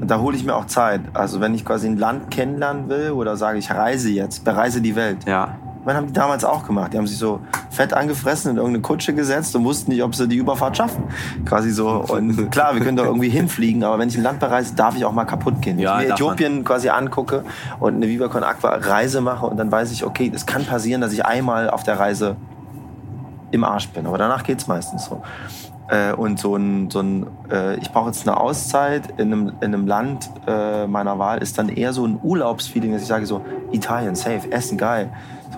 [0.00, 1.02] Und da hole ich mir auch Zeit.
[1.12, 4.96] Also wenn ich quasi ein Land kennenlernen will oder sage, ich reise jetzt, bereise die
[4.96, 5.18] Welt.
[5.26, 5.56] Ja.
[5.84, 6.92] Das haben die damals auch gemacht.
[6.92, 10.28] Die haben sich so fett angefressen in irgendeine Kutsche gesetzt und wussten nicht, ob sie
[10.28, 11.04] die Überfahrt schaffen.
[11.46, 11.88] Quasi so.
[11.88, 15.04] Und klar, wir können da irgendwie hinfliegen, aber wenn ich ein Land bereise, darf ich
[15.04, 15.78] auch mal kaputt gehen.
[15.78, 16.34] Ja, wenn ich mir darf man.
[16.34, 17.44] Äthiopien quasi angucke
[17.78, 21.00] und eine Viva Con Aqua Reise mache und dann weiß ich, okay, es kann passieren,
[21.00, 22.36] dass ich einmal auf der Reise
[23.50, 24.06] im Arsch bin.
[24.06, 25.22] Aber danach geht's meistens so.
[25.88, 29.74] Äh, und so ein, so ein äh, ich brauche jetzt eine Auszeit in einem, in
[29.74, 33.40] einem Land äh, meiner Wahl, ist dann eher so ein Urlaubsfeeling, dass ich sage so,
[33.72, 35.10] Italien, safe, Essen, geil.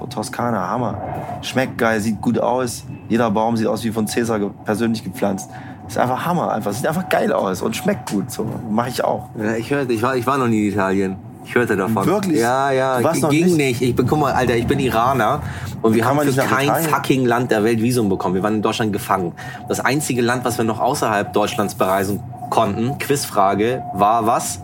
[0.06, 1.00] Toskana, Hammer.
[1.42, 2.84] Schmeckt geil, sieht gut aus.
[3.08, 5.50] Jeder Baum sieht aus wie von Cäsar ge persönlich gepflanzt.
[5.86, 6.72] Ist einfach Hammer, einfach.
[6.72, 8.30] Sieht einfach geil aus und schmeckt gut.
[8.30, 9.28] So mache ich auch.
[9.38, 11.16] Ja, ich hörte, ich war, ich war noch nie in Italien.
[11.44, 12.06] Ich hörte davon.
[12.06, 12.40] Wirklich?
[12.40, 12.98] Ja, ja.
[12.98, 13.56] Du warst noch ging nicht?
[13.56, 13.82] nicht.
[13.82, 15.42] Ich bin, guck mal, Alter, ich bin Iraner
[15.82, 16.88] und wir haben für kein Italien?
[16.88, 18.34] fucking Land der Welt Visum bekommen.
[18.34, 19.32] Wir waren in Deutschland gefangen.
[19.68, 24.60] Das einzige Land, was wir noch außerhalb Deutschlands bereisen konnten, Quizfrage, war was?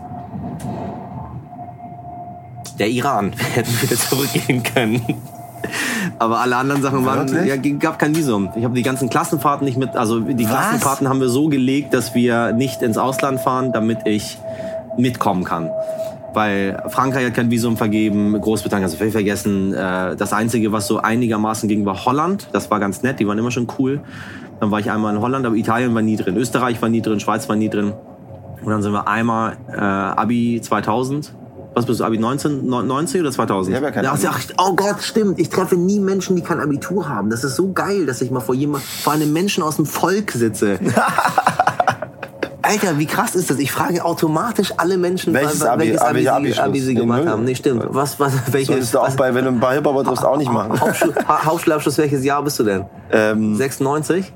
[2.79, 3.33] Der Iran.
[3.37, 5.01] Wir hätten wieder zurückgehen können.
[6.17, 8.49] Aber alle anderen Sachen waren, ja, gab kein Visum.
[8.55, 10.51] Ich habe die ganzen Klassenfahrten nicht mit, also die Was?
[10.51, 14.37] Klassenfahrten haben wir so gelegt, dass wir nicht ins Ausland fahren, damit ich
[14.97, 15.69] mitkommen kann.
[16.33, 19.73] Weil Frankreich hat kein Visum vergeben, Großbritannien hast du völlig vergessen.
[19.73, 22.47] Äh, Das Einzige, was so einigermaßen ging, war Holland.
[22.51, 24.01] Das war ganz nett, die waren immer schon cool.
[24.59, 26.37] Dann war ich einmal in Holland, aber Italien war nie drin.
[26.37, 27.93] Österreich war nie drin, Schweiz war nie drin.
[28.61, 31.33] Und dann sind wir einmal äh, Abi 2000.
[31.75, 33.69] Was bist du, Abi 19, 90 oder 2000?
[33.73, 34.27] Ich hab ja kein Abi.
[34.27, 35.39] ach, oh Gott, stimmt.
[35.39, 37.29] Ich treffe nie Menschen, die kein Abitur haben.
[37.29, 40.31] Das ist so geil, dass ich mal vor jemand, vor einem Menschen aus dem Volk
[40.31, 40.79] sitze.
[42.61, 43.57] Alter, wie krass ist das?
[43.57, 46.59] Ich frage automatisch alle Menschen, Welches Abi- welches Abi, welcher sie, Abschluss?
[46.59, 47.43] Abi sie gemacht haben.
[47.45, 47.85] Nee, stimmt.
[47.89, 50.51] Was, was, welches, Solltest du auch was, bei, wenn du bei Hip-Hop triffst, auch nicht
[50.51, 50.79] machen.
[50.79, 52.85] Hauptschul Ha- Hauptschulabschluss, welches Jahr bist du denn?
[53.11, 54.31] Ähm, 96?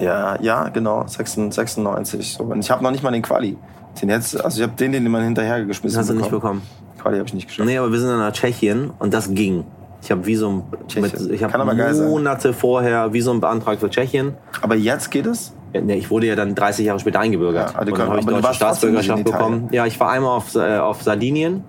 [0.00, 1.54] Ja, ja, genau, 96.
[1.54, 2.44] 96 so.
[2.44, 3.56] Und ich habe noch nicht mal den Quali.
[4.00, 6.62] Den jetzt, also ich habe den, den man hinterher geschmissen Hast du nicht bekommen?
[6.98, 7.66] Quali habe ich nicht geschafft.
[7.66, 9.64] Nee, aber wir sind dann nach Tschechien und das ging.
[10.02, 10.64] Ich habe Visum,
[10.96, 11.94] mit, ich habe.
[12.06, 14.34] Monate vorher Visum beantragt für Tschechien.
[14.62, 15.52] Aber jetzt geht es?
[15.72, 17.72] Ja, Nee, ich wurde ja dann 30 Jahre später eingebürgert.
[17.72, 19.68] Ja, also und dann habe ich deutsche Staatsbürgerschaft bekommen.
[19.72, 21.64] Ja, ich war einmal auf, äh, auf Sardinien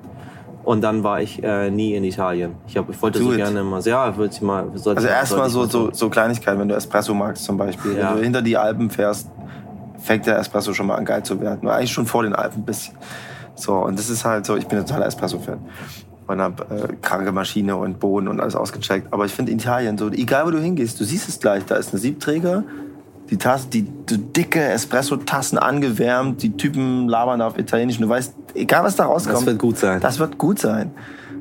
[0.63, 2.55] und dann war ich äh, nie in Italien.
[2.67, 3.37] Ich, hab, ich wollte Do so it.
[3.37, 4.67] gerne mal, ja, würde ich mal.
[4.71, 7.97] Also erstmal so, so, so Kleinigkeiten, wenn du Espresso magst zum Beispiel.
[7.97, 8.11] Ja.
[8.11, 9.29] Wenn du hinter die Alpen fährst,
[10.01, 11.67] fängt der Espresso schon mal an geil zu werden.
[11.69, 12.95] Eigentlich schon vor den Alpen ein bisschen.
[13.55, 15.59] So, und das ist halt so, ich bin ein totaler Espresso-Fan.
[16.27, 19.11] Und hab äh, kranke Maschine und Boden und alles ausgecheckt.
[19.11, 21.91] Aber ich finde Italien so, egal wo du hingehst, du siehst es gleich, da ist
[21.91, 22.63] eine Siebträger,
[23.29, 28.33] die Tasse, die, die dicke Espresso-Tassen angewärmt, die Typen labern auf Italienisch und du weißt,
[28.55, 29.37] egal was da rauskommt.
[29.37, 29.99] Das wird gut sein.
[30.01, 30.91] Das wird gut sein.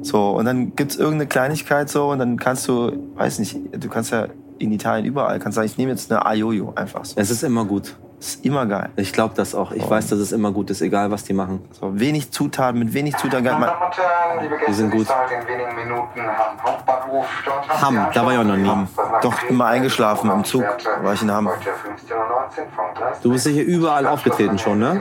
[0.02, 4.11] So, und dann gibt's irgendeine Kleinigkeit so und dann kannst du, weiß nicht, du kannst
[4.11, 4.28] ja
[4.59, 7.14] in Italien überall, kannst sagen, ich nehme jetzt eine Ayoyo einfach so.
[7.16, 7.96] Es ist immer gut.
[8.19, 8.91] Das ist immer geil.
[8.97, 9.71] Ich glaube das auch.
[9.71, 11.62] Ich weiß, dass es immer gut ist, egal was die machen.
[11.81, 13.45] So, wenig Zutaten, mit wenig Zutaten.
[13.45, 15.07] Meine Man, Damen und Herren, liebe Gäste, Die sind gut.
[15.09, 17.27] in wenigen Minuten am Hauptbahnhof.
[17.45, 18.87] Dort haben Hamm, da war ich auch noch nie.
[19.23, 20.64] Doch, immer eingeschlafen im Zug
[21.03, 21.49] war ich in Hamm.
[21.49, 25.01] Heute 15.19 Uhr von Gleis Du bist sicher überall aufgetreten schon, ne?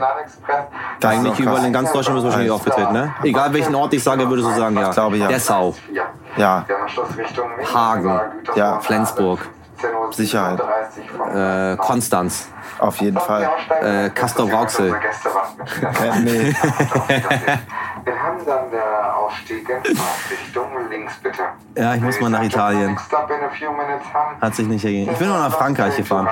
[1.00, 3.14] Das Eigentlich überall in ganz Deutschland bist du wahrscheinlich aufgetreten, ne?
[3.24, 4.88] Egal welchen Ort ich sage, würdest du sagen, ja.
[4.90, 5.26] Ich glaube, ja.
[5.26, 5.74] Dessau.
[5.92, 6.04] Ja.
[6.36, 6.64] Ja.
[6.66, 8.20] Wir haben Anschluss Richtung Hagen.
[8.54, 8.78] Ja.
[8.78, 9.40] Flensburg.
[10.10, 10.60] Sicherheit.
[11.34, 12.48] Äh, Konstanz.
[12.78, 13.48] Auf jeden Fall.
[13.80, 14.94] Äh, Castrop-Rauxel.
[14.94, 16.54] Äh, nee.
[18.04, 21.42] Wir haben dann der Ausstieg in Richtung links, bitte.
[21.76, 22.98] Ja, ich muss mal nach Italien.
[24.40, 25.12] Hat sich nicht ergeben.
[25.12, 26.28] Ich bin noch nach Frankreich gefahren.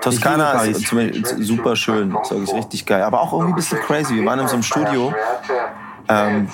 [0.00, 3.02] Toskana ist zum Beispiel super schön, ist wirklich richtig geil.
[3.02, 4.16] Aber auch irgendwie ein bisschen crazy.
[4.16, 5.14] Wir waren in so einem Studio.
[6.08, 6.48] Ähm,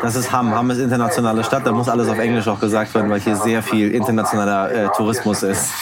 [0.00, 0.54] Das ist Hamm.
[0.54, 3.62] Hamm ist internationale Stadt, da muss alles auf Englisch auch gesagt werden, weil hier sehr
[3.62, 5.72] viel internationaler äh, Tourismus ist.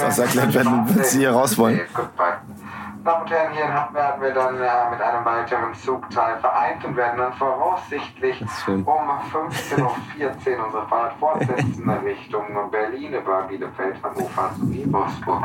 [0.00, 1.80] Das erklärt, wenn- wenn Sie hier raus wollen.
[3.04, 6.84] Damen und Herren, hier in Hamm werden wir dann äh, mit einem weiteren Zugteil vereint
[6.84, 14.50] und werden dann voraussichtlich um 15.14 Uhr unsere Fahrt fortsetzen Richtung Berlin über Bielefeld, Hannover
[14.56, 15.42] sowie Wolfsburg.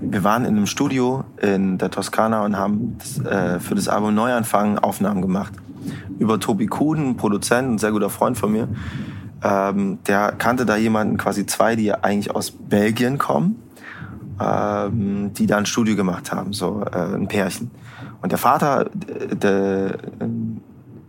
[0.00, 4.14] Wir waren in einem Studio in der Toskana und haben das, äh, für das Album
[4.14, 5.52] Neuanfang Aufnahmen gemacht.
[6.18, 8.68] über Tobi Kuhn, ein Produzent, ein sehr guter Freund von mir.
[9.42, 13.62] Ähm, der kannte da jemanden, quasi zwei, die eigentlich aus Belgien kommen,
[14.40, 17.70] ähm, die da ein Studio gemacht haben, so äh, ein Pärchen.
[18.20, 19.98] Und der Vater, der, der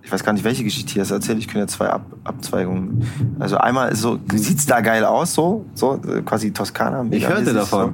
[0.04, 1.38] ich weiß gar nicht, welche Geschichte hier ist erzählt.
[1.38, 3.06] Ich kenne ja zwei Ab Abzweigungen.
[3.40, 7.06] Also einmal so, sieht's da geil aus, so, so quasi Toskana.
[7.12, 7.94] Ich hörte davon.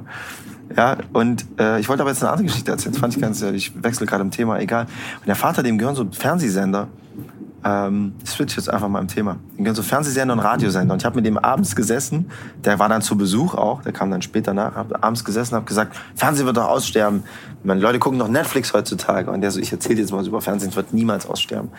[0.74, 2.92] Ja, und äh, ich wollte aber jetzt eine andere Geschichte erzählen.
[2.92, 4.86] Das fand ich ganz, ich wechsle gerade im Thema, egal.
[5.20, 6.88] Und der Vater, dem gehören so Fernsehsender.
[7.64, 9.38] Ähm, switch jetzt einfach mal im Thema.
[9.56, 10.92] Dem gehören so Fernsehsender und Radiosender.
[10.92, 12.30] Und ich habe mit dem abends gesessen.
[12.64, 13.82] Der war dann zu Besuch auch.
[13.82, 14.76] Der kam dann später nach.
[14.76, 17.24] Hab abends gesessen, habe gesagt, Fernsehen wird doch aussterben.
[17.64, 19.30] Meine Leute gucken doch Netflix heutzutage.
[19.30, 21.70] Und der so, ich erzähle jetzt mal was über Fernsehen, es wird niemals aussterben.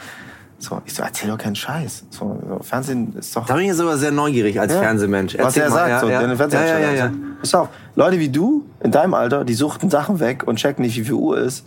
[0.60, 2.06] So, ich so, erzähl doch keinen Scheiß.
[2.10, 3.46] So, so Fernsehen ist doch.
[3.46, 4.80] Da bin ich jetzt aber sehr neugierig als Ja.
[4.82, 5.36] Fernsehmensch.
[5.38, 5.76] Was Erzähl er mal.
[5.76, 6.36] sagt, ja, so, ja.
[6.36, 6.82] Fernsehhersteller.
[6.82, 7.12] ja, ja, ja.
[7.40, 10.98] Pass auf, Leute wie du, in deinem Alter, die suchten Sachen weg und checken nicht,
[10.98, 11.66] wie viel Uhr ist,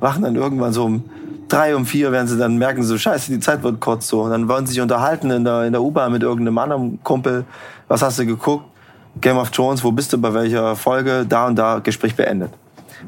[0.00, 1.04] wachen dann irgendwann so um
[1.48, 4.22] drei, um vier, werden sie dann merken, so scheiße, die Zeit wird kurz so.
[4.22, 7.44] Und dann wollen sie sich unterhalten in der, in der U-Bahn mit irgendeinem anderen Kumpel.
[7.88, 8.66] Was hast du geguckt?
[9.18, 11.24] Game of Thrones, wo bist du, bei welcher Folge?
[11.26, 12.50] Da und da, Gespräch beendet.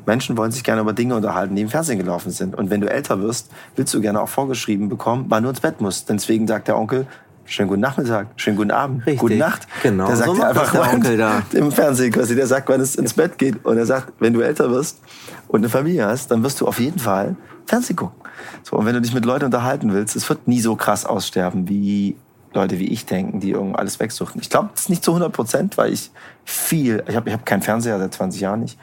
[0.07, 2.55] Menschen wollen sich gerne über Dinge unterhalten, die im Fernsehen gelaufen sind.
[2.55, 5.81] Und wenn du älter wirst, willst du gerne auch vorgeschrieben bekommen, wann du ins Bett
[5.81, 6.09] musst.
[6.09, 7.07] Deswegen sagt der Onkel,
[7.45, 9.19] schönen guten Nachmittag, schönen guten Abend, Richtig.
[9.19, 9.67] gute Nacht.
[9.83, 11.43] Genau, Der sagt so einfach, der Onkel da.
[11.53, 13.65] im Fernsehen quasi, der sagt, wann es ins Bett geht.
[13.65, 15.01] Und er sagt, wenn du älter wirst
[15.49, 17.37] und eine Familie hast, dann wirst du auf jeden Fall
[17.67, 18.17] Fernsehen gucken.
[18.63, 21.69] So, und wenn du dich mit Leuten unterhalten willst, es wird nie so krass aussterben,
[21.69, 22.17] wie
[22.55, 24.41] Leute wie ich denken, die irgend alles wegsuchten.
[24.41, 26.11] Ich glaube, das ist nicht zu 100 Prozent, weil ich
[26.45, 28.79] viel, ich habe ich hab keinen Fernseher seit 20 Jahren nicht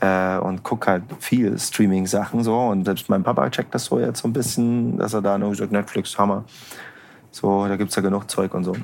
[0.00, 4.20] äh, und guck halt viel Streaming-Sachen so und selbst mein Papa checkt das so jetzt
[4.20, 6.44] so ein bisschen, dass er da nur sagt, Netflix, Hammer.
[7.30, 8.74] So, da gibt's ja genug Zeug und so.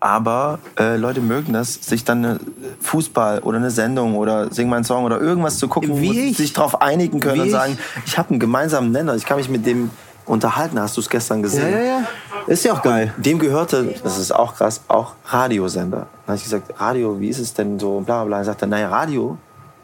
[0.00, 2.40] Aber äh, Leute mögen das, sich dann eine
[2.80, 6.36] Fußball oder eine Sendung oder Sing mein Song oder irgendwas zu gucken, Wie wo ich.
[6.36, 7.52] sich drauf einigen können Wie und ich.
[7.52, 9.90] sagen, ich habe einen gemeinsamen Nenner, ich kann mich mit dem
[10.24, 10.78] unterhalten.
[10.78, 11.72] Hast du es gestern gesehen?
[11.72, 12.06] Ja, ja, ja.
[12.46, 13.12] Ist ja auch geil.
[13.16, 16.06] Dem gehörte, das ist auch krass, auch Radiosender.
[16.26, 18.00] Dann habe ich gesagt, Radio, wie ist es denn so?
[18.00, 18.36] Bla bla bla.
[18.38, 19.36] Dann sagt er, naja, Radio,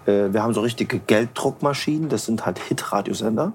[0.07, 3.53] wir haben so richtige Gelddruckmaschinen, das sind halt Hit-Radiosender.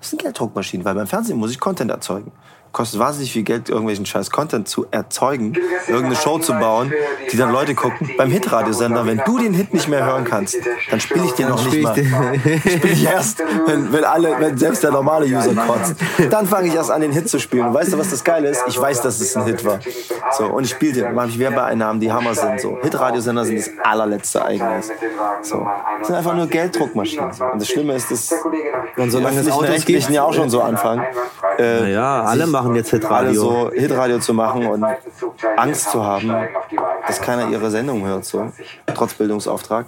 [0.00, 2.32] Das sind Gelddruckmaschinen, weil beim Fernsehen muss ich Content erzeugen.
[2.76, 5.54] Kostet wahnsinnig viel Geld, irgendwelchen scheiß Content zu erzeugen,
[5.86, 6.92] irgendeine Show zu bauen,
[7.32, 8.10] die dann Leute gucken.
[8.18, 10.58] Beim Hit-Radiosender, wenn du den Hit nicht mehr hören kannst,
[10.90, 11.94] dann spiele ich den noch nicht mal.
[11.96, 15.94] Spiele ich erst, wenn, wenn alle, wenn selbst der normale User kotzt.
[16.28, 17.68] Dann fange ich erst an, den Hit zu spielen.
[17.68, 18.62] Und weißt du, was das Geile ist?
[18.68, 19.78] Ich weiß, dass es ein Hit war.
[20.36, 21.04] So, und ich spiele den.
[21.04, 22.60] Dann habe ich Werbeeinnahmen, die Hammer sind.
[22.60, 24.92] So, Hit-Radiosender sind das allerletzte eigentlich.
[25.40, 25.66] So.
[26.00, 27.24] Das sind einfach nur Gelddruckmaschinen.
[27.24, 28.34] Und das Schlimme ist, dass
[28.98, 30.10] Und solange Rechtlichen gibt.
[30.10, 31.02] ja auch schon so anfangen.
[31.58, 33.42] Äh, Naja, alle machen jetzt alle Hitradio.
[33.42, 34.84] so Hitradio zu machen und
[35.56, 36.32] Angst zu haben,
[37.06, 38.50] dass keiner ihre Sendung hört, so.
[38.94, 39.86] Trotz Bildungsauftrag.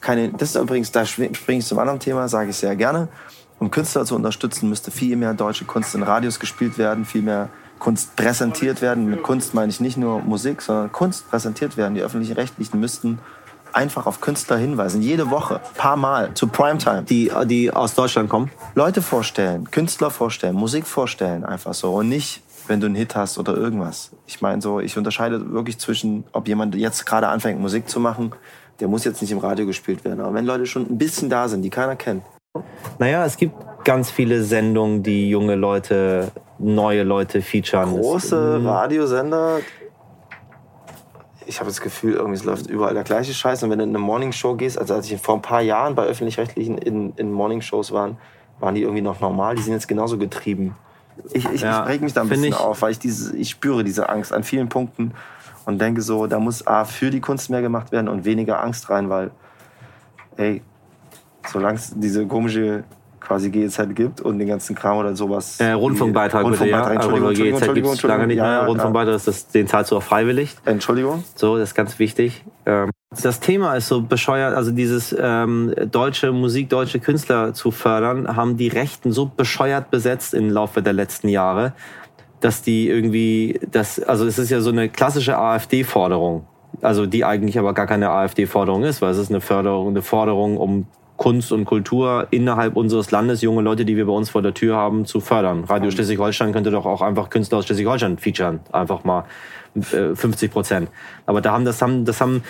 [0.00, 3.08] Keine, das ist übrigens, da springe ich zum anderen Thema, sage ich sehr gerne.
[3.58, 7.48] Um Künstler zu unterstützen, müsste viel mehr deutsche Kunst in Radios gespielt werden, viel mehr
[7.78, 9.06] Kunst präsentiert werden.
[9.06, 11.94] Mit Kunst meine ich nicht nur Musik, sondern Kunst präsentiert werden.
[11.94, 13.18] Die öffentlichen Rechtlichen müssten
[13.74, 15.02] einfach auf Künstler hinweisen.
[15.02, 17.02] Jede Woche, paar Mal, zu Primetime.
[17.02, 18.50] Die, die aus Deutschland kommen.
[18.74, 21.92] Leute vorstellen, Künstler vorstellen, Musik vorstellen, einfach so.
[21.94, 24.10] Und nicht, wenn du einen Hit hast oder irgendwas.
[24.26, 28.32] Ich meine so, ich unterscheide wirklich zwischen, ob jemand jetzt gerade anfängt, Musik zu machen,
[28.80, 30.20] der muss jetzt nicht im Radio gespielt werden.
[30.20, 32.24] Aber wenn Leute schon ein bisschen da sind, die keiner kennt.
[32.98, 33.54] Naja, es gibt
[33.84, 37.90] ganz viele Sendungen, die junge Leute, neue Leute featuren.
[37.90, 39.58] Große Radiosender,
[41.46, 43.62] ich habe das Gefühl, irgendwie es läuft überall der gleiche Scheiß.
[43.62, 46.04] Und wenn du in eine Morningshow gehst, also als ich vor ein paar Jahren bei
[46.04, 48.16] Öffentlich-Rechtlichen in, in Morningshows waren,
[48.60, 49.56] waren die irgendwie noch normal.
[49.56, 50.76] Die sind jetzt genauso getrieben.
[51.32, 53.50] Ich, ich, Ja, ich reg mich da ein bisschen ich- auf, weil ich, diese, ich
[53.50, 55.12] spüre diese Angst an vielen Punkten
[55.66, 58.90] und denke so, da muss A, für die Kunst mehr gemacht werden und weniger Angst
[58.90, 59.30] rein, weil,
[60.36, 60.62] ey,
[61.46, 62.84] solange es diese komische
[63.24, 65.58] quasi GEZ gibt und den ganzen Kram oder sowas.
[65.60, 66.80] Äh, Rundfunkbeitrag, bitte, ja.
[66.82, 68.52] Rundfunkbeitrag, Entschuldigung, Also Entschuldigung, GEZ Entschuldigung, gibt's lange nicht Ja, mehr.
[68.52, 70.56] ja, Rundfunkbeitrag ist das, den zahlst du auch freiwillig.
[70.64, 71.24] Entschuldigung.
[71.34, 72.44] So, das ist ganz wichtig.
[72.66, 72.90] Ähm,
[73.22, 78.56] das Thema ist so bescheuert, also dieses ähm, deutsche Musik, deutsche Künstler zu fördern, haben
[78.56, 81.72] die Rechten so bescheuert besetzt im Laufe der letzten Jahre,
[82.40, 86.44] dass die irgendwie, das, also es ist ja so eine klassische AfD-Forderung,
[86.82, 90.56] also die eigentlich aber gar keine AfD-Forderung ist, weil es ist eine Förderung, eine Forderung,
[90.56, 90.86] um
[91.16, 94.76] Kunst und Kultur innerhalb unseres Landes, junge Leute, die wir bei uns vor der Tür
[94.76, 95.64] haben, zu fördern.
[95.64, 99.24] Radio Schleswig-Holstein könnte doch auch einfach Künstler aus Schleswig-Holstein featuren, einfach mal
[99.80, 100.88] 50 Prozent.
[101.26, 102.42] Aber da haben das haben das haben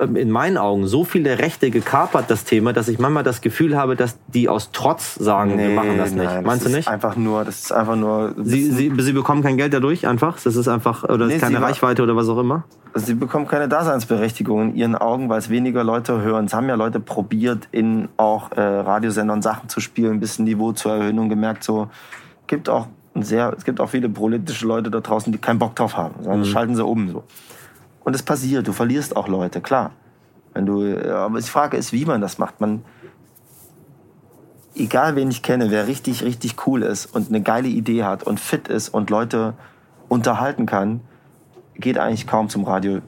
[0.00, 3.76] ähm, in meinen Augen so viele Rechte gekapert das Thema, dass ich manchmal das Gefühl
[3.76, 6.24] habe, dass die aus Trotz sagen, wir machen das nicht.
[6.24, 6.88] nein, Meinst das du nicht?
[6.88, 8.34] Einfach nur, das ist einfach nur.
[8.42, 10.38] Sie, sie, sie bekommen kein Geld dadurch einfach.
[10.40, 12.64] Das ist einfach oder Nee, ist keine Reichweite oder was auch immer.
[12.94, 16.46] Also sie bekommen keine Daseinsberechtigung in ihren Augen, weil es weniger Leute hören.
[16.46, 20.72] Es haben ja Leute probiert, in auch äh, Radiosendern Sachen zu spielen, ein bisschen Niveau
[20.72, 21.90] zu erhöhen und gemerkt, so
[22.46, 25.96] gibt auch sehr, es gibt auch viele politische Leute da draußen, die keinen Bock drauf
[25.96, 26.24] haben.
[26.24, 27.24] Dann schalten sie um so.
[28.04, 29.92] Und es passiert, du verlierst auch Leute, klar.
[30.54, 32.60] Wenn du, ja, aber die Frage ist, wie man das macht.
[32.60, 32.82] Man,
[34.74, 38.40] egal wen ich kenne, wer richtig, richtig cool ist und eine geile Idee hat und
[38.40, 39.54] fit ist und Leute
[40.08, 41.00] unterhalten kann,
[41.74, 43.00] geht eigentlich kaum zum Radio.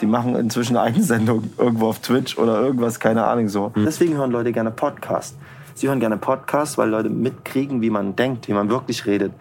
[0.00, 3.72] Die machen inzwischen eine Eigensendung irgendwo auf Twitch oder irgendwas, keine Ahnung so.
[3.76, 5.36] Deswegen hören Leute gerne Podcasts.
[5.76, 9.32] Sie hören gerne Podcasts, weil Leute mitkriegen, wie man denkt, wie man wirklich redet,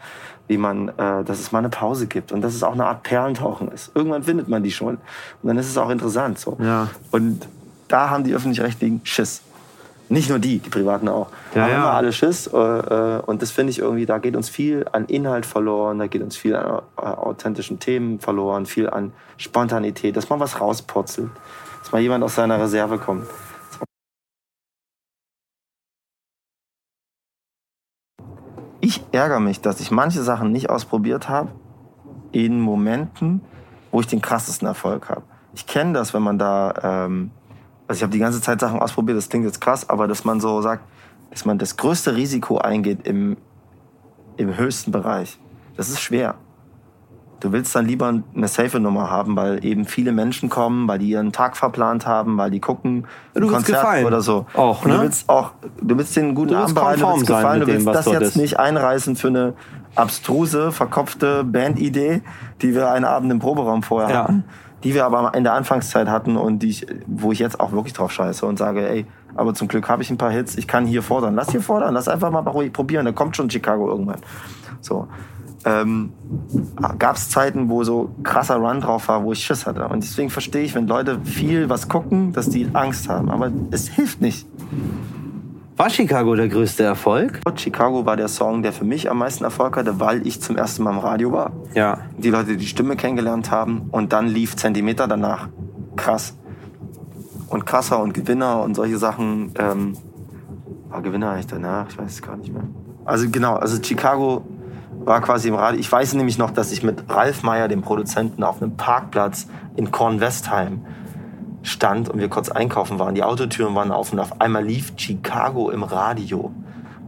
[0.48, 3.04] wie man, äh, dass es mal eine Pause gibt und dass es auch eine Art
[3.04, 3.92] Perlentauchen ist.
[3.96, 6.58] Irgendwann findet man die schon und dann ist es auch interessant so.
[6.60, 6.90] Ja.
[7.12, 7.48] Und
[7.88, 9.42] da haben die öffentlich-rechtlichen Schiss.
[10.10, 11.30] Nicht nur die, die Privaten auch.
[11.56, 11.78] Ja, haben ja.
[11.78, 12.48] immer alle Schiss.
[12.48, 16.08] Äh, äh, und das finde ich irgendwie, da geht uns viel an Inhalt verloren, da
[16.08, 21.30] geht uns viel an äh, authentischen Themen verloren, viel an Spontanität, dass man was rauspurzelt,
[21.80, 23.26] dass mal jemand aus seiner Reserve kommt.
[28.86, 31.50] Ich ärgere mich, dass ich manche Sachen nicht ausprobiert habe
[32.32, 33.42] in Momenten,
[33.92, 35.24] wo ich den krassesten Erfolg habe.
[35.56, 37.32] Ich kenne das, wenn man da, ähm,
[37.88, 40.40] also ich habe die ganze Zeit Sachen ausprobiert, das klingt jetzt krass, aber dass man
[40.40, 40.84] so sagt,
[41.32, 43.38] dass man das größte Risiko eingeht im,
[44.38, 45.40] im höchsten Bereich,
[45.76, 46.36] das ist schwer.
[47.46, 51.10] Du willst dann lieber eine safe Nummer haben, weil eben viele Menschen kommen, weil die
[51.12, 54.06] ihren Tag verplant haben, weil die gucken Du willst Konzert gefallen.
[54.06, 54.48] oder so.
[54.56, 54.98] Auch, Und ne?
[54.98, 57.86] Du willst auch, du willst den guten Abend bereiten, du willst gefallen, du dem, willst
[57.86, 58.36] was das jetzt ist.
[58.38, 59.54] nicht einreißen für eine
[59.94, 62.24] abstruse, verkopfte Bandidee,
[62.64, 64.24] die wir einen Abend im Proberaum vorher Ja.
[64.24, 64.44] hatten,
[64.84, 67.94] die wir aber in der Anfangszeit hatten und die ich, wo ich jetzt auch wirklich
[67.94, 70.86] drauf scheiße und sage, ey, aber zum Glück habe ich ein paar Hits, ich kann
[70.88, 71.36] hier fordern.
[71.36, 74.20] Lass hier fordern, lass einfach mal ruhig probieren, da kommt schon Chicago irgendwann.
[74.82, 75.08] So.
[75.66, 76.14] Ähm,
[77.00, 79.88] gab es Zeiten, wo so krasser Run drauf war, wo ich Schiss hatte.
[79.88, 83.32] Und deswegen verstehe ich, wenn Leute viel was gucken, dass die Angst haben.
[83.32, 84.48] Aber es hilft nicht.
[85.78, 87.42] War Chicago der größte Erfolg?
[87.56, 90.84] Chicago war der Song, der für mich am meisten Erfolg hatte, weil ich zum ersten
[90.84, 91.52] Mal im Radio war.
[91.74, 91.98] Ja.
[92.18, 95.50] Die Leute die Stimme kennengelernt haben und dann lief Zentimeter danach.
[95.98, 96.38] Krass.
[97.50, 99.52] Und krasser und Gewinner und solche Sachen.
[99.60, 99.98] Ähm,
[100.90, 101.88] war Gewinner eigentlich danach?
[101.90, 102.64] Ich weiß es gar nicht mehr.
[103.04, 104.46] Also genau, also Chicago
[105.06, 105.80] war quasi im Radio.
[105.80, 109.92] Ich weiß nämlich noch, dass ich mit Ralf Meyer, dem Produzenten, auf einem Parkplatz in
[109.92, 110.86] Kornwestheim
[111.62, 113.16] stand und wir kurz einkaufen waren.
[113.16, 116.52] Die Autotüren waren und auf einmal lief Chicago im Radio.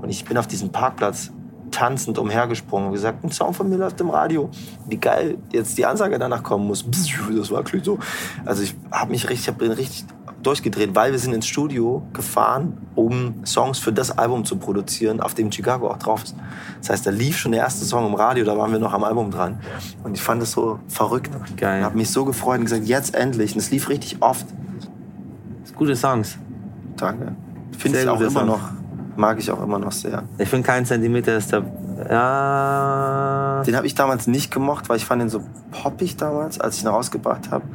[0.02, 1.32] Und ich bin auf diesem Parkplatz
[1.72, 4.50] tanzend umhergesprungen und gesagt, ein Song von mir läuft im Radio.
[4.88, 6.86] Wie geil jetzt die Ansage danach kommen muss.
[6.89, 8.00] Das war wirklich so.
[8.45, 10.06] Also ich habe mich richtig, ich bin richtig
[10.48, 15.34] durchgedreht, weil wir sind ins Studio gefahren, um Songs für das Album zu produzieren, auf
[15.34, 16.36] dem Chicago auch drauf ist.
[16.80, 19.04] Das heißt, da lief schon der erste Song im Radio, da waren wir noch am
[19.04, 19.60] Album dran.
[20.04, 21.32] Und ich fand es so verrückt.
[21.58, 21.80] Geil.
[21.80, 23.54] Und habe mich so gefreut und gesagt, jetzt endlich.
[23.54, 24.45] Und es lief richtig oft.
[25.76, 26.38] Gute Songs.
[26.95, 27.36] Danke.
[27.78, 28.48] Finde ich auch gute immer Songs.
[28.48, 28.70] noch,
[29.18, 30.24] mag ich auch immer noch sehr.
[30.38, 31.64] Ich finde, kein Zentimeter ist der.
[32.10, 33.64] Ja.
[33.66, 36.84] Den habe ich damals nicht gemocht, weil ich fand den so poppig damals, als ich
[36.84, 37.66] ihn rausgebracht habe.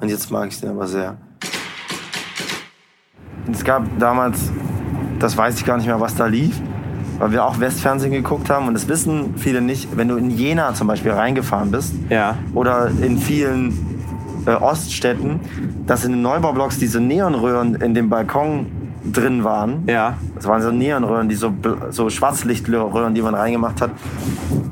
[0.00, 1.16] Und jetzt mag ich den aber sehr.
[3.46, 4.50] Und es gab damals,
[5.18, 6.60] das weiß ich gar nicht mehr, was da lief,
[7.18, 8.68] weil wir auch Westfernsehen geguckt haben.
[8.68, 12.36] Und das wissen viele nicht, wenn du in Jena zum Beispiel reingefahren bist Ja.
[12.54, 13.76] oder in vielen
[14.46, 15.40] äh, Oststädten,
[15.86, 18.66] dass in den Neubaublocks diese Neonröhren in dem Balkon
[19.12, 19.82] drin waren.
[19.88, 20.14] Ja.
[20.36, 21.52] Das waren so Neonröhren, die so,
[21.90, 23.90] so Schwarzlichtröhren, die man reingemacht hat.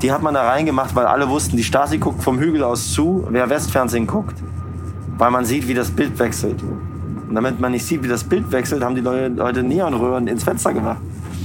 [0.03, 3.27] Die hat man da reingemacht, weil alle wussten, die Stasi guckt vom Hügel aus zu,
[3.31, 4.37] wer Westfernsehen guckt.
[5.19, 6.63] Weil man sieht, wie das Bild wechselt.
[7.31, 10.73] Und damit man nicht sieht, wie das Bild wechselt, haben die Leute, Neonröhren ins Fenster
[10.73, 11.01] gemacht.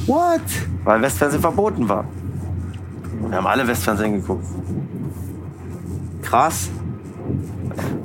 [0.08, 0.42] What?
[0.84, 2.06] Weil Westfernsehen verboten war.
[3.30, 4.46] Wir haben alle Westfernsehen geguckt.
[6.24, 6.72] Krass.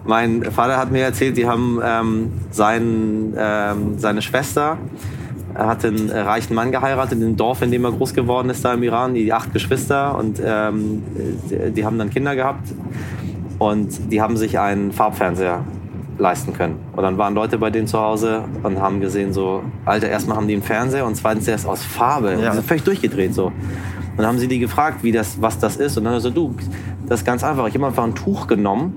[0.05, 4.77] Mein Vater hat mir erzählt, die haben ähm, sein, ähm, seine Schwester
[5.55, 8.51] er hat einen äh, reichen Mann geheiratet in dem Dorf, in dem er groß geworden
[8.51, 11.03] ist, da im Iran, die acht Geschwister und ähm,
[11.51, 12.69] die, die haben dann Kinder gehabt
[13.59, 15.65] und die haben sich einen Farbfernseher
[16.21, 16.77] leisten können.
[16.93, 20.47] Und dann waren Leute bei denen zu Hause und haben gesehen so, Alter, erstmal haben
[20.47, 22.33] die einen Fernseher und zweitens der ist aus Farbe.
[22.33, 22.51] Ja.
[22.51, 23.47] Die sind völlig durchgedreht so.
[23.47, 23.55] Und
[24.19, 25.97] dann haben sie die gefragt, wie das, was das ist.
[25.97, 26.55] Und dann hat er so, du,
[27.09, 27.67] das ist ganz einfach.
[27.67, 28.93] Ich habe einfach ein Tuch genommen,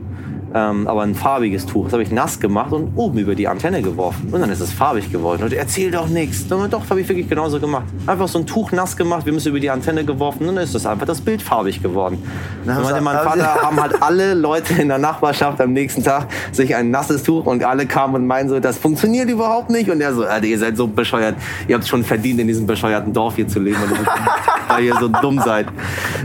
[0.53, 1.85] ähm, aber ein farbiges Tuch.
[1.85, 4.29] Das habe ich nass gemacht und oben über die Antenne geworfen.
[4.31, 5.43] Und dann ist es farbig geworden.
[5.43, 6.47] Und erzähl doch nichts.
[6.47, 7.85] Doch, habe ich wirklich genauso gemacht.
[8.05, 10.47] Einfach so ein Tuch nass gemacht, wir müssen über die Antenne geworfen.
[10.47, 12.21] Und dann ist das einfach das Bild farbig geworden.
[12.63, 16.91] Sie- mein Vater, haben halt alle Leute in der Nachbarschaft am nächsten Tag sich ein
[16.91, 19.89] nasses Tuch und alle kamen und meinen so, das funktioniert überhaupt nicht.
[19.89, 21.35] Und er so, Alter, ihr seid so bescheuert.
[21.67, 23.77] Ihr habt schon verdient, in diesem bescheuerten Dorf hier zu leben,
[24.67, 25.65] weil ihr so dumm seid.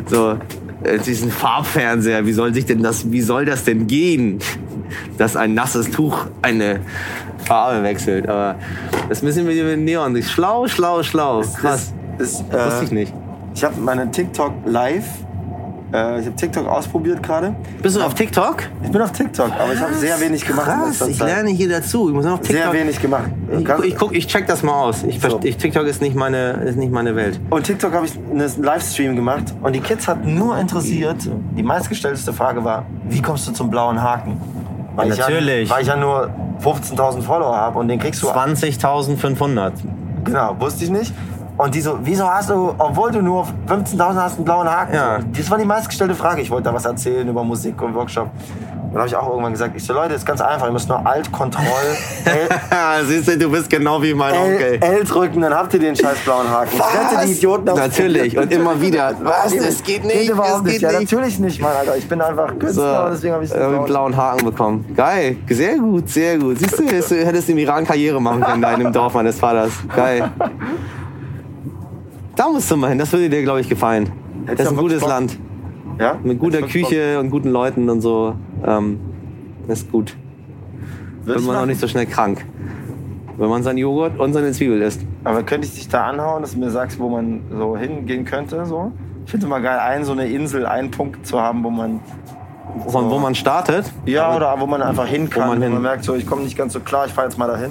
[0.07, 0.37] So,
[0.89, 4.39] äh, diesen Farbfernseher, wie soll sich denn das, wie soll das denn gehen,
[5.16, 6.80] dass ein nasses Tuch eine
[7.45, 8.28] Farbe wechselt?
[8.28, 8.57] Aber
[9.09, 10.20] das bisschen wie mit Neon.
[10.22, 11.41] Schlau, schlau, schlau.
[11.41, 11.93] Krass.
[12.18, 13.14] Das, ist, Wusste ich äh, nicht.
[13.55, 15.07] ich habe meine TikTok live
[15.93, 17.55] Äh, ich habe TikTok ausprobiert gerade.
[17.82, 18.64] Bist du auf TikTok?
[18.82, 20.66] Ich bin auf TikTok, aber ich habe sehr wenig gemacht.
[20.66, 22.09] Krass, ich lerne hier dazu.
[22.09, 22.72] Ich muss auf TikTok.
[22.72, 23.30] Sehr wenig gemacht.
[23.51, 25.03] Ich, ich, guck, ich check das mal aus.
[25.05, 25.41] Ich, So.
[25.43, 27.41] ich, TikTok ist nicht, meine, ist nicht meine Welt.
[27.51, 31.16] Und TikTok habe ich einen Livestream gemacht und die Kids hat nur interessiert.
[31.57, 34.39] Die meistgestellteste Frage war, wie kommst du zum blauen Haken?
[34.95, 35.62] Weil Natürlich.
[35.62, 36.30] Ich ja, weil ich ja nur
[36.62, 39.72] 15.000 Follower habe und den kriegst du 20.500.
[40.24, 41.14] Genau, wusste ich nicht.
[41.59, 44.94] Und die so, wieso hast du, obwohl du nur 15.000 hast, einen blauen Haken?
[44.94, 45.18] Ja.
[45.20, 46.40] So, Das war die meistgestellte Frage.
[46.40, 48.30] Ich wollte da was erzählen über Musik und Workshop.
[48.90, 51.04] Dann habe ich auch irgendwann gesagt, ich so, Leute, ist ganz einfach, ihr müsst nur
[51.06, 51.66] Alt, Kontroll,
[52.24, 52.48] L,
[53.06, 56.18] Siehst du, du bist genau wie mein L, L drücken, dann habt ihr den scheiß
[56.24, 56.70] blauen Haken.
[56.72, 58.38] Ich rette die Idioten aus Natürlich.
[58.38, 59.12] Und immer wieder.
[59.22, 59.52] Was?
[59.52, 60.20] Es geht nicht.
[60.20, 60.72] Geht überhaupt es nicht.
[60.74, 61.12] geht Ja, nicht.
[61.12, 61.96] natürlich nicht, Mann, Alter.
[61.96, 64.86] Ich bin einfach Künstler deswegen habe ich einen blauen Haken bekommen.
[64.96, 65.36] Geil.
[65.50, 66.59] Sehr gut, sehr gut.
[66.59, 69.72] Siehst du, du hättest im Iran Karriere machen können, da in dem Dorf meines Vaters.
[69.94, 70.30] Geil.
[72.39, 72.99] Da musst du mal hin.
[72.99, 74.12] Das würde dir, glaube ich, gefallen.
[74.47, 75.09] Hättest Das ist ein gutes Bock?
[75.09, 75.39] Land.
[75.99, 76.16] Ja?
[76.22, 76.70] Mit guter du Bock?
[76.70, 78.36] Küche und guten Leuten und so.
[78.64, 79.01] Ähm,
[79.66, 80.16] das ist gut.
[81.24, 82.47] Wird man auch nicht so schnell krank.
[83.36, 85.01] Wenn man seinen Joghurt und seine Zwiebel isst.
[85.24, 88.64] Aber könnte ich dich da anhauen, dass du mir sagst, wo man so hingehen könnte?
[88.66, 88.93] So?
[89.24, 92.01] Ich finde immer geil, ein, so eine Insel, einen Punkt zu haben, wo man.
[92.86, 93.93] Von wo man startet.
[94.07, 95.49] Ja, oder wo man einfach hin kann.
[95.49, 97.36] man Wo hin- man merkt, so, ich komme nicht ganz so klar, ich fahre jetzt
[97.36, 97.70] mal dahin.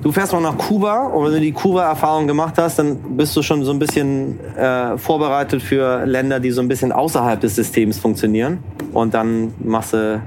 [0.00, 3.42] Du fährst mal nach Kuba und wenn du die Kuba-Erfahrung gemacht hast, dann bist du
[3.42, 7.98] schon so ein bisschen äh, vorbereitet für Länder, die so ein bisschen außerhalb des Systems
[7.98, 8.58] funktionieren.
[8.92, 10.22] Und dann machst du.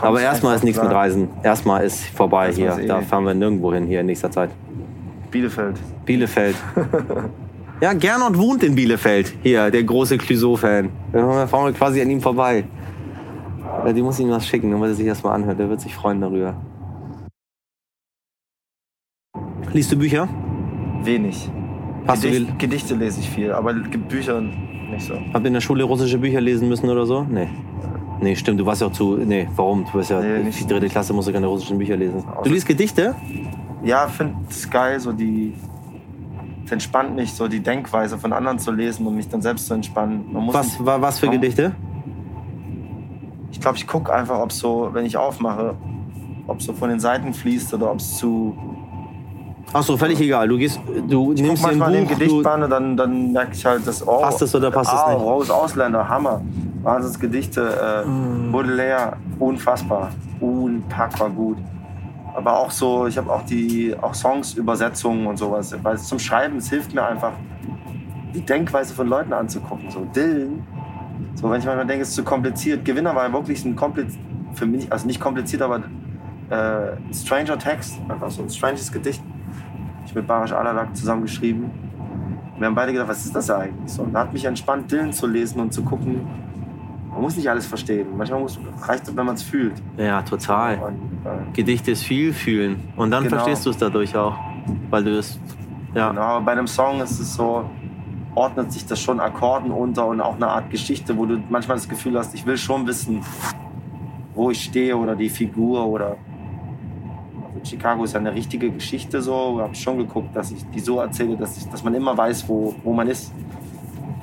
[0.00, 1.02] Aber erstmal ist nichts mit klar.
[1.02, 1.28] Reisen.
[1.42, 2.78] Erstmal ist vorbei Erstmal hier.
[2.78, 4.50] ist eh- Da fahren wir nirgendwo hin hier in nächster Zeit.
[5.30, 5.76] Bielefeld.
[6.04, 6.56] Bielefeld.
[7.80, 9.32] ja, Gernot wohnt in Bielefeld.
[9.42, 10.90] Hier, der große Clouseau-Fan.
[11.12, 12.64] Da fahren wir quasi an ihm vorbei.
[13.94, 15.58] Die muss ihm was schicken, damit er sich das mal anhört.
[15.58, 16.54] Der wird sich freuen darüber.
[19.72, 20.28] Liest du Bücher?
[21.02, 21.50] Wenig.
[22.06, 25.14] Hast du Gedicht, gel- Gedichte lese ich viel, aber Bücher nicht so.
[25.14, 27.22] Habt ihr in der Schule russische Bücher lesen müssen oder so?
[27.28, 27.48] Nee.
[28.20, 29.16] Nee, stimmt, du warst ja auch zu.
[29.16, 29.84] Nee, warum?
[29.90, 32.22] Du bist ja Nee, die nicht dritte Klasse, musst du keine russischen Bücher lesen.
[32.44, 33.14] Du liest Gedichte?
[33.82, 35.54] Ja, finde es geil, so die.
[36.64, 39.74] Es entspannt mich, so die Denkweise von anderen zu lesen und mich dann selbst zu
[39.74, 40.24] entspannen.
[40.52, 41.28] Was, wa- was für?
[41.28, 41.72] Gedichte?
[43.50, 45.74] Ich glaube, ich gucke einfach, ob so, wenn ich aufmache,
[46.46, 48.56] ob so von den Seiten fließt oder ob es zu.
[49.74, 50.48] Ach so, völlig egal.
[50.48, 53.32] Du gehst, du Ich guck nimmst ein manchmal in Buch, den Gedichtband und dann, dann
[53.32, 54.06] merke ich halt, dass.
[54.06, 55.22] Oh, Passt es oder passt es ah, nicht?
[55.22, 56.42] Rose Ausländer, Hammer.
[56.82, 58.04] Wahnsinnsgedichte.
[58.04, 58.52] Äh, Mm.
[58.52, 60.10] Baudelaire, unfassbar.
[60.40, 61.56] Unpackbar gut.
[62.34, 65.74] Aber auch so, ich habe auch die auch Songs, Übersetzungen und sowas.
[65.82, 67.32] Weil zum Schreiben, es hilft mir einfach,
[68.34, 69.90] die Denkweise von Leuten anzugucken.
[69.90, 70.66] So Dylan.
[71.34, 72.84] So, wenn ich manchmal denke, es ist zu kompliziert.
[72.84, 74.20] Gewinner war wirklich ein kompliziert,
[74.54, 75.82] für mich, also nicht kompliziert, aber
[76.50, 77.94] äh, ein Stranger Text.
[78.08, 79.22] Einfach so ein stranges Gedicht.
[80.12, 81.70] Ich mit Barisch Alalak zusammen geschrieben.
[82.58, 83.90] Wir haben beide gedacht, was ist das eigentlich?
[83.90, 86.20] So, und hat mich entspannt, Dylan zu lesen und zu gucken.
[87.10, 88.08] Man muss nicht alles verstehen.
[88.14, 89.72] Manchmal muss, reicht es, wenn man es fühlt.
[89.96, 90.76] Ja, total.
[90.80, 90.92] Und,
[91.24, 92.80] äh, Gedicht ist viel fühlen.
[92.94, 93.36] Und dann Genau.
[93.36, 94.34] verstehst du es dadurch auch.
[94.90, 95.40] Weil du es.
[95.94, 96.10] Ja.
[96.10, 97.64] Genau, aber bei einem Song ist es so,
[98.34, 101.88] ordnet sich das schon Akkorden unter und auch eine Art Geschichte, wo du manchmal das
[101.88, 103.22] Gefühl hast, ich will schon wissen,
[104.34, 106.16] wo ich stehe oder die Figur oder.
[107.64, 109.56] Chicago ist ja eine richtige Geschichte so.
[109.56, 112.48] Ich habe schon geguckt, dass ich die so erzähle, dass, ich, dass man immer weiß,
[112.48, 113.32] wo, wo man ist.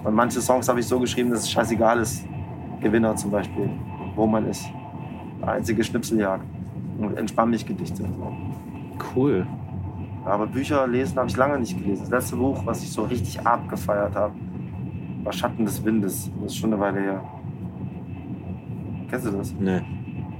[0.04, 2.26] Und manche Songs habe ich so geschrieben, dass es scheißegal ist.
[2.82, 3.70] Gewinner zum Beispiel,
[4.16, 4.66] wo man ist.
[5.42, 6.46] Einzige Schnipseljagd.
[7.00, 8.04] Und entspann mich Gedichte.
[8.04, 8.34] So.
[9.16, 9.48] Cool.
[10.26, 12.02] Aber Bücher lesen habe ich lange nicht gelesen.
[12.02, 14.34] Das letzte Buch, was ich so richtig abgefeiert habe,
[15.24, 16.30] war Schatten des Windes.
[16.42, 17.24] Das ist schon eine Weile her.
[19.10, 19.54] Kennst du das?
[19.60, 19.82] Nee.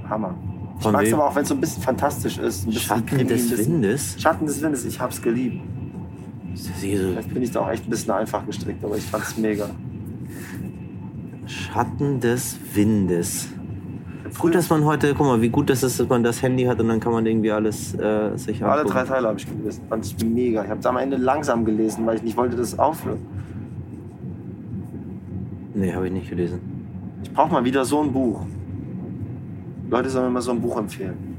[0.08, 0.34] Hammer.
[0.80, 2.62] Ich mag es aber auch, wenn es so ein bisschen fantastisch ist.
[2.62, 4.16] Ein bisschen Schatten Krimi, des Windes?
[4.18, 5.60] Schatten des Windes, ich hab's geliebt.
[6.80, 9.68] Vielleicht bin ich da auch echt ein bisschen einfach gestrickt, aber ich fand's mega.
[11.46, 13.48] Schatten des Windes.
[14.38, 16.80] Gut, dass man heute, guck mal, wie gut das ist, dass man das Handy hat
[16.80, 18.94] und dann kann man irgendwie alles äh, sich Alle angucken.
[18.94, 19.82] drei Teile habe ich gelesen.
[19.88, 20.62] Fand ich mega.
[20.64, 23.18] Ich habe es am Ende langsam gelesen, weil ich nicht wollte, dass es aufhört.
[25.74, 26.60] Nee, habe ich nicht gelesen.
[27.22, 28.42] Ich brauche mal wieder so ein Buch.
[29.90, 31.36] Leute sollen mir mal so ein Buch empfehlen.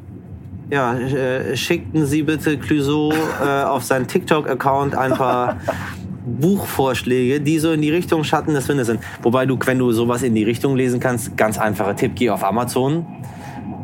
[0.70, 5.58] Ja, äh, schickten Sie bitte Clouseau äh, auf seinen TikTok-Account ein paar
[6.26, 9.02] Buchvorschläge, die so in die Richtung Schatten des Windes sind.
[9.22, 12.44] Wobei du, wenn du sowas in die Richtung lesen kannst, ganz einfacher Tipp, geh auf
[12.44, 13.06] Amazon,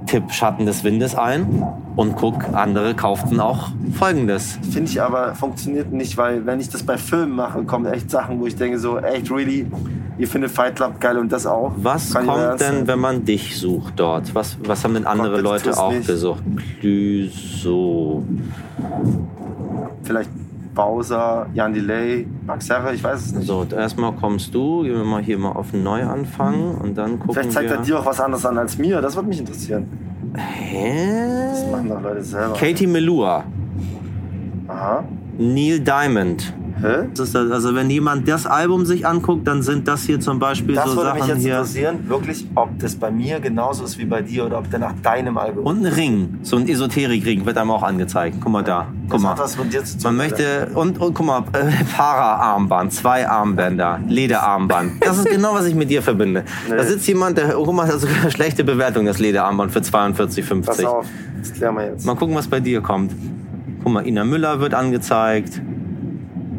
[0.06, 1.64] tipp Schatten des Windes ein
[1.98, 4.60] und guck, andere kauften auch Folgendes.
[4.72, 8.40] Finde ich aber funktioniert nicht, weil wenn ich das bei Filmen mache, kommen echt Sachen,
[8.40, 9.66] wo ich denke so, echt really,
[10.18, 11.74] ihr findet Fight Club geil und das auch.
[11.78, 14.34] Was Kann kommt denn, wenn man dich sucht dort?
[14.36, 16.08] Was, was haben denn andere Gott, Leute auch nicht.
[16.08, 16.44] gesucht?
[16.80, 18.24] Clouseau.
[20.04, 20.30] Vielleicht
[20.76, 23.48] Bowser, Jan Delay, Max Herre, ich weiß es nicht.
[23.48, 27.52] So, erstmal kommst du, gehen wir mal hier mal auf Neuanfang und dann gucken Vielleicht
[27.54, 27.78] zeigt wir...
[27.78, 29.02] er dir auch was anderes an als mir.
[29.02, 30.07] Das würde mich interessieren.
[30.34, 31.72] Das Hä?
[31.72, 32.54] machen doch Leute selber.
[32.56, 33.44] Katie Melua,
[34.68, 35.04] Aha.
[35.38, 36.54] Neil Diamond.
[36.82, 37.08] Hä?
[37.16, 40.76] Das das, also wenn jemand das Album sich anguckt, dann sind das hier zum Beispiel
[40.76, 41.54] Das so würde Sachen mich jetzt hier.
[41.54, 44.94] interessieren, wirklich, ob das bei mir genauso ist wie bei dir oder ob der nach
[45.04, 45.66] deinem Album.
[45.66, 48.38] Und ein Ring, so ein Esoterik-Ring wird einem auch angezeigt.
[48.42, 49.30] Guck mal da, guck das mal.
[49.32, 50.04] hat was mit dir zu tun.
[50.04, 54.94] Man möchte, und, und guck mal, äh, Fahrerarmband, zwei Armbänder, Lederarmband.
[55.06, 56.44] Das ist genau, was ich mit dir verbinde.
[56.70, 59.80] Da sitzt jemand, der, oh, guck mal, das ist sogar schlechte Bewertung, das Lederarmband für
[59.80, 60.66] 42,50.
[60.66, 61.06] Pass auf,
[61.40, 62.06] das klären wir jetzt.
[62.06, 63.12] Mal gucken, was bei dir kommt.
[63.84, 65.62] Guck mal, Ina Müller wird angezeigt.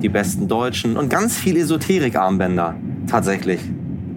[0.02, 0.96] Die besten Deutschen.
[0.96, 2.74] Und ganz viel Esoterik-Armbänder.
[3.08, 3.60] Tatsächlich.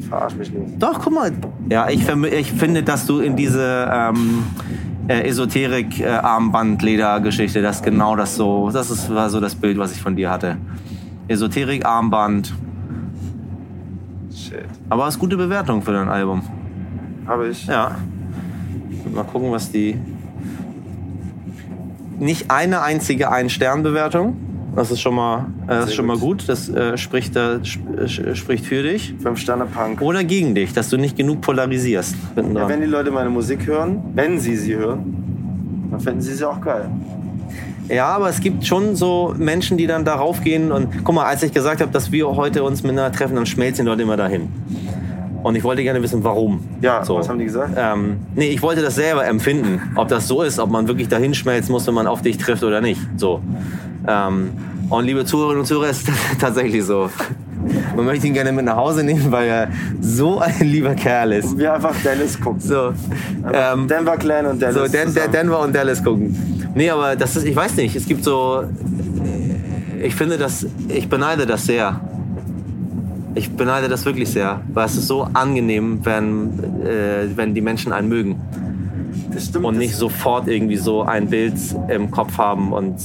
[0.07, 0.81] Verarsch mich nicht.
[0.81, 1.31] Doch, guck mal.
[1.69, 4.43] Ja, ich, ich finde, dass du in diese ähm,
[5.07, 10.15] äh, Esoterik-Armband-Leder-Geschichte, das genau das so, das ist, war so das Bild, was ich von
[10.15, 10.57] dir hatte.
[11.27, 12.53] Esoterik-Armband.
[14.33, 14.65] Shit.
[14.89, 16.43] Aber es ist gute Bewertung für dein Album.
[17.25, 17.65] Habe ich.
[17.67, 17.95] Ja.
[19.13, 19.97] Mal gucken, was die.
[22.19, 24.35] Nicht eine einzige Ein-Stern-Bewertung.
[24.75, 26.39] Das ist schon mal, äh, ist schon mal gut.
[26.39, 26.49] gut.
[26.49, 29.13] Das äh, spricht, äh, sp äh, spricht für dich.
[29.21, 30.01] Fünf Sterne Punk.
[30.01, 32.15] Oder gegen dich, dass du nicht genug polarisierst.
[32.35, 36.47] Ja, wenn die Leute meine Musik hören, wenn sie sie hören, dann finden sie sie
[36.47, 36.89] auch geil.
[37.89, 41.43] Ja, aber es gibt schon so Menschen, die dann darauf gehen und guck mal, als
[41.43, 44.47] ich gesagt habe, dass wir heute uns miteinander treffen, dann schmelzen die Leute immer dahin.
[45.43, 46.63] Und ich wollte gerne wissen, warum.
[46.81, 47.17] Ja, so.
[47.17, 47.73] was haben die gesagt?
[47.75, 51.33] Ähm, nee, ich wollte das selber empfinden, ob das so ist, ob man wirklich dahin
[51.33, 53.01] schmelzen muss, wenn man auf dich trifft oder nicht.
[53.17, 53.41] So.
[54.07, 54.51] Ähm,
[54.89, 56.07] und liebe Zuhörerinnen und Zuhörer, ist
[56.39, 57.09] tatsächlich so.
[57.95, 59.69] Man möchte ihn gerne mit nach Hause nehmen, weil er
[60.01, 61.57] so ein lieber Kerl ist.
[61.57, 62.59] Wir einfach Dallas gucken.
[62.59, 62.93] So.
[63.53, 64.75] Ähm, Denver Clan und Dallas.
[64.75, 65.31] so, Dan, Dan.
[65.31, 66.35] Denver und Dallas gucken.
[66.73, 68.63] Nee, aber das ist, ich weiß nicht, es gibt so,
[70.01, 71.99] ich finde das, ich beneide das sehr.
[73.33, 77.93] Ich beneide das wirklich sehr, weil es ist so angenehm, wenn, äh, wenn die Menschen
[77.93, 78.41] einen mögen
[79.33, 79.65] das stimmt.
[79.65, 81.53] und nicht sofort irgendwie so ein Bild
[81.87, 82.95] im Kopf haben und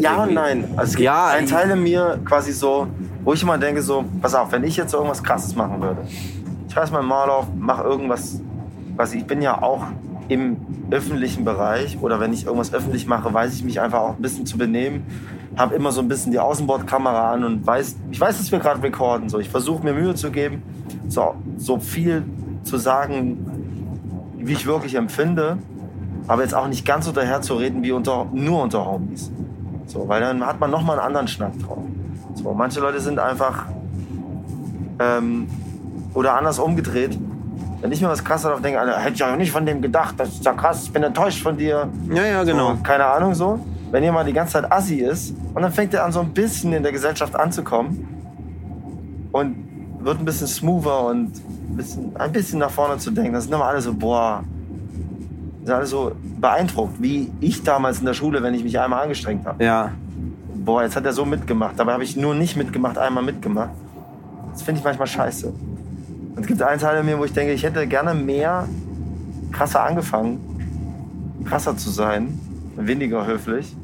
[0.00, 0.64] Ja und nein.
[0.76, 2.86] Also es gibt Ja, ein ich- Teil in mir quasi so,
[3.24, 5.98] wo ich immer denke so, pass auf, wenn ich jetzt irgendwas krasses machen würde.
[6.68, 8.40] Ich reiß mein Maul auf, mach irgendwas,
[8.96, 9.84] quasi, ich bin ja auch
[10.28, 10.58] im
[10.90, 14.44] öffentlichen Bereich oder wenn ich irgendwas öffentlich mache, weiß ich mich einfach auch ein bisschen
[14.46, 15.04] zu benehmen.
[15.56, 18.82] Habe immer so ein bisschen die Außenbordkamera an und weiß, ich weiß, dass wir gerade
[18.82, 19.28] recorden.
[19.28, 19.38] So.
[19.38, 20.62] Ich versuche mir Mühe zu geben,
[21.08, 22.24] so, so viel
[22.62, 23.38] zu sagen,
[24.36, 25.58] wie ich wirklich empfinde,
[26.26, 29.32] aber jetzt auch nicht ganz so daher zu reden wie unter, nur unter Homies.
[29.88, 31.78] So, weil dann hat man nochmal einen anderen Schnack drauf.
[32.34, 33.64] So, manche Leute sind einfach
[35.00, 35.48] ähm,
[36.14, 37.18] oder anders umgedreht.
[37.80, 40.14] Wenn ich mir was krasses darauf denke, Alter, hätte ich ja nicht von dem gedacht,
[40.18, 41.88] das ist ja krass, ich bin enttäuscht von dir.
[42.12, 42.74] ja, ja, genau.
[42.74, 43.60] So, keine Ahnung so.
[43.90, 46.72] Wenn jemand die ganze Zeit assi ist und dann fängt er an, so ein bisschen
[46.74, 48.06] in der Gesellschaft anzukommen
[49.32, 49.56] und
[50.00, 51.30] wird ein bisschen smoother und
[51.70, 53.32] ein bisschen, ein bisschen nach vorne zu denken.
[53.32, 54.42] Das sind immer alle so, boah,
[55.68, 59.46] sind alle so beeindruckt, wie ich damals in der Schule, wenn ich mich einmal angestrengt
[59.46, 59.62] habe.
[59.62, 59.92] Ja,
[60.68, 61.78] Boah, jetzt hat er so mitgemacht.
[61.78, 63.70] Dabei habe ich nur nicht mitgemacht, einmal mitgemacht.
[64.52, 65.46] Das finde ich manchmal scheiße.
[65.48, 68.68] Und es gibt einen Teil in mir, wo ich denke, ich hätte gerne mehr
[69.50, 70.38] krasser angefangen,
[71.46, 72.38] krasser zu sein,
[72.76, 73.74] weniger höflich.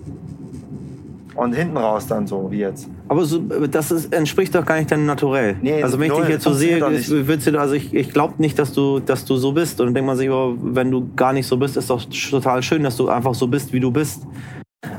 [1.35, 2.87] Und hinten raus dann so, wie jetzt.
[3.09, 5.57] Aber so, das ist, entspricht doch gar nicht deinem Naturell.
[5.61, 8.59] Nee, also wenn ich dich jetzt so sehe, würdest du, also ich, ich glaube nicht,
[8.59, 9.81] dass du, dass du so bist.
[9.81, 12.63] Und dann denkt man sich, oh, wenn du gar nicht so bist, ist doch total
[12.63, 14.23] schön, dass du einfach so bist, wie du bist.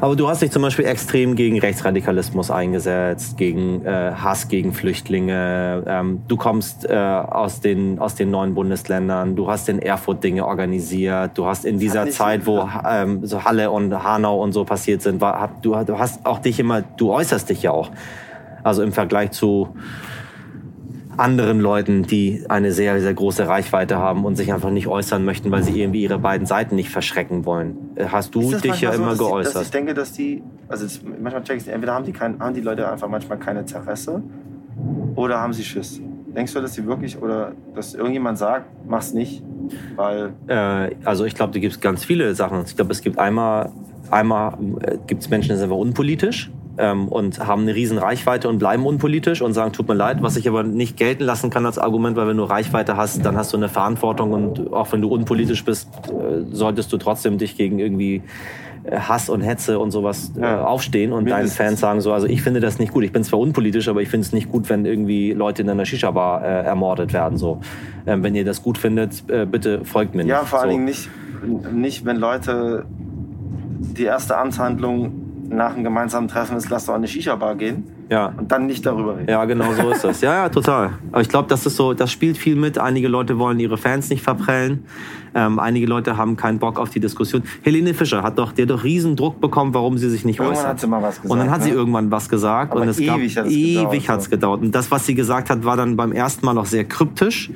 [0.02, 5.84] Aber du hast dich zum Beispiel extrem gegen Rechtsradikalismus eingesetzt, gegen äh, Hass gegen Flüchtlinge.
[5.88, 9.36] Ähm, du kommst äh, aus, den, aus den neuen Bundesländern.
[9.36, 11.38] Du hast in Erfurt Dinge organisiert.
[11.38, 15.22] Du hast in dieser Zeit, wo ähm, so Halle und Hanau und so passiert sind,
[15.22, 17.92] war, hab, du, du hast auch dich immer, du äußerst dich ja auch.
[18.64, 19.76] Also im Vergleich zu
[21.18, 25.51] anderen Leuten, die eine sehr, sehr große Reichweite haben und sich einfach nicht äußern möchten,
[25.51, 27.78] weil sie irgendwie ihre beiden Seiten nicht verschrecken wollen.
[27.95, 29.53] Äh, Hast du das dich ja immer so, dass geäußert.
[29.53, 32.39] Die, dass ich denke, dass die, also es, manchmal check ich, entweder haben die, kein,
[32.39, 34.22] haben die Leute einfach manchmal keine Interesse
[35.16, 36.01] oder haben sie Schiss.
[36.36, 39.41] Denkst du, dass die wirklich, oder dass irgendjemand sagt, mach's nicht,
[39.95, 42.63] weil Äh, also ich glaube, da gibt es ganz viele Sachen.
[42.66, 43.72] Ich glaube, es gibt einmal,
[44.11, 48.49] einmal äh, gibt es Menschen, die sind einfach unpolitisch ähm, und haben eine riesen Reichweite
[48.49, 51.65] und bleiben unpolitisch und sagen, tut mir leid, was ich aber nicht gelten lassen kann
[51.65, 55.02] als Argument, weil wenn du Reichweite hast, dann hast du eine Verantwortung und auch wenn
[55.02, 58.23] du unpolitisch bist, äh, solltest du trotzdem dich gegen irgendwie
[58.84, 60.65] äh, Hass und Hetze und sowas äh, Ja.
[60.65, 61.57] aufstehen und deinen Mindestens.
[61.57, 63.03] Fans sagen so, also ich finde das nicht gut.
[63.03, 65.85] Ich bin zwar unpolitisch, aber ich finde es nicht gut, wenn irgendwie Leute in einer
[65.85, 67.38] Shisha-Bar äh, ermordet werden.
[67.38, 67.61] So,
[68.06, 70.31] ähm, wenn ihr das gut findet, äh, bitte folgt mir nicht.
[70.31, 70.73] Ja, vor allen so.
[70.73, 71.10] Dingen nicht,
[71.73, 72.85] nicht, wenn Leute
[73.97, 75.24] die erste Amtshandlung
[75.56, 78.34] nach einem gemeinsamen Treffen ist, lass doch an eine Shisha-Bar gehen Ja.
[78.38, 79.30] und dann nicht darüber reden.
[79.30, 80.22] Ja, genau so ist das.
[80.22, 80.91] Ja, ja, total.
[81.11, 82.77] Aber ich glaube, das ist so, das spielt viel mit.
[82.77, 84.86] Einige Leute wollen ihre Fans nicht verprellen.
[85.34, 87.44] Ähm, einige Leute haben keinen Bock auf die Diskussion.
[87.64, 90.57] Helene Fischer hat doch, die hat doch riesen Druck bekommen, warum sie sich nicht Irgendwann
[90.60, 90.69] äußert.
[90.69, 91.76] hat sie mal was gesagt, Und dann hat sie ne?
[91.76, 92.72] irgendwann was gesagt.
[92.72, 94.30] Aber und es gab, ewig hat's gedauert, ewig hat's so.
[94.30, 94.61] gedauert.
[94.61, 97.52] Und das, was sie gesagt hat, war dann beim ersten Mal noch sehr kryptisch.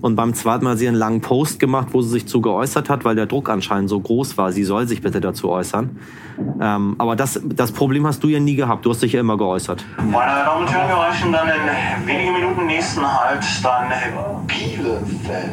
[0.00, 2.88] Und beim zweiten Mal hat sie einen langen Post gemacht, wo sie sich zu geäußert
[2.88, 4.50] hat, weil der Druck anscheinend so groß war.
[4.50, 5.90] Sie soll sich bitte dazu äußern.
[6.60, 8.86] Ähm, aber das, das Problem hast du ja nie gehabt.
[8.86, 9.84] Du hast dich ja immer geäußert.
[9.98, 13.92] Meine Damen und Herren, wir erreichen dann in wenigen Minuten nächsten Halt dann
[14.46, 15.50] Bielefeld.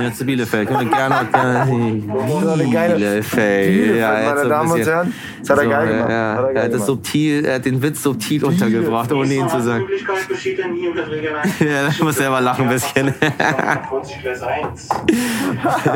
[0.00, 0.68] Jetzt Bielefeld.
[0.68, 2.96] Können wir gerne, gerne Bielefeld.
[2.96, 5.14] Bielefeld, Ja, meine so Damen und Herren.
[5.40, 6.10] Das hat er so, geil gemacht.
[6.10, 9.32] Ja, Hat er geil er hat das subtil, er hat den Witz subtil untergebracht, ohne
[9.32, 9.80] ihn zu sagen.
[9.84, 11.60] Möglichkeit besteht dann hier mit Regel 1.
[11.60, 13.14] Ja, da muss selber lachen ein bisschen.
[13.14, 14.88] 40 Gleis 1.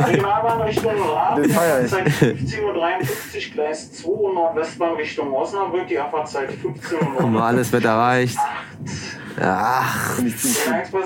[0.06, 0.92] Regionalbahn Richtung
[1.42, 1.90] ich.
[1.90, 2.72] Zeit 15.53 Uhr,
[3.54, 7.26] Gleis 2 und Nordwestbahn Richtung Osnabrück, die Abfahrtzeit 15 Uhr.
[7.26, 8.38] Mal alles wird erreicht.
[9.40, 10.18] Ach,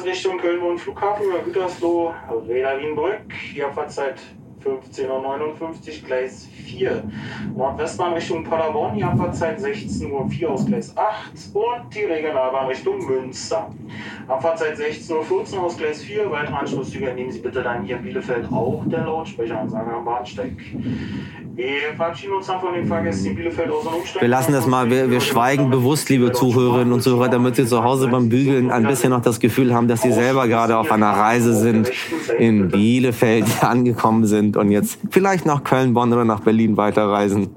[0.05, 2.15] Richtung Köln und Flughafen über Gütersloh,
[2.48, 3.20] Reda Wienbrück,
[3.55, 4.16] die Abfahrtzeit
[4.65, 7.05] 15.59 Uhr, Gleis 4.
[7.55, 13.70] Nordwestbahn Richtung Paderborn, die Abfahrtzeit 16.04 Uhr aus Gleis 8 und die Regionalbahn Richtung Münster.
[14.27, 16.31] Abfahrtzeit 16.14 Uhr aus Gleis 4.
[16.31, 20.53] Weitere Anschlusszüge nehmen Sie bitte dann hier in Bielefeld auch der Lautsprecheransage am Bahnsteig.
[24.20, 27.85] Wir lassen das mal, wir, wir schweigen bewusst, liebe Zuhörerinnen und Zuhörer, damit Sie zu
[27.85, 31.11] Hause beim Bügeln ein bisschen noch das Gefühl haben, dass Sie selber gerade auf einer
[31.11, 31.93] Reise sind,
[32.39, 37.51] in Bielefeld angekommen sind und jetzt vielleicht nach Köln, Bonn oder nach Berlin weiterreisen.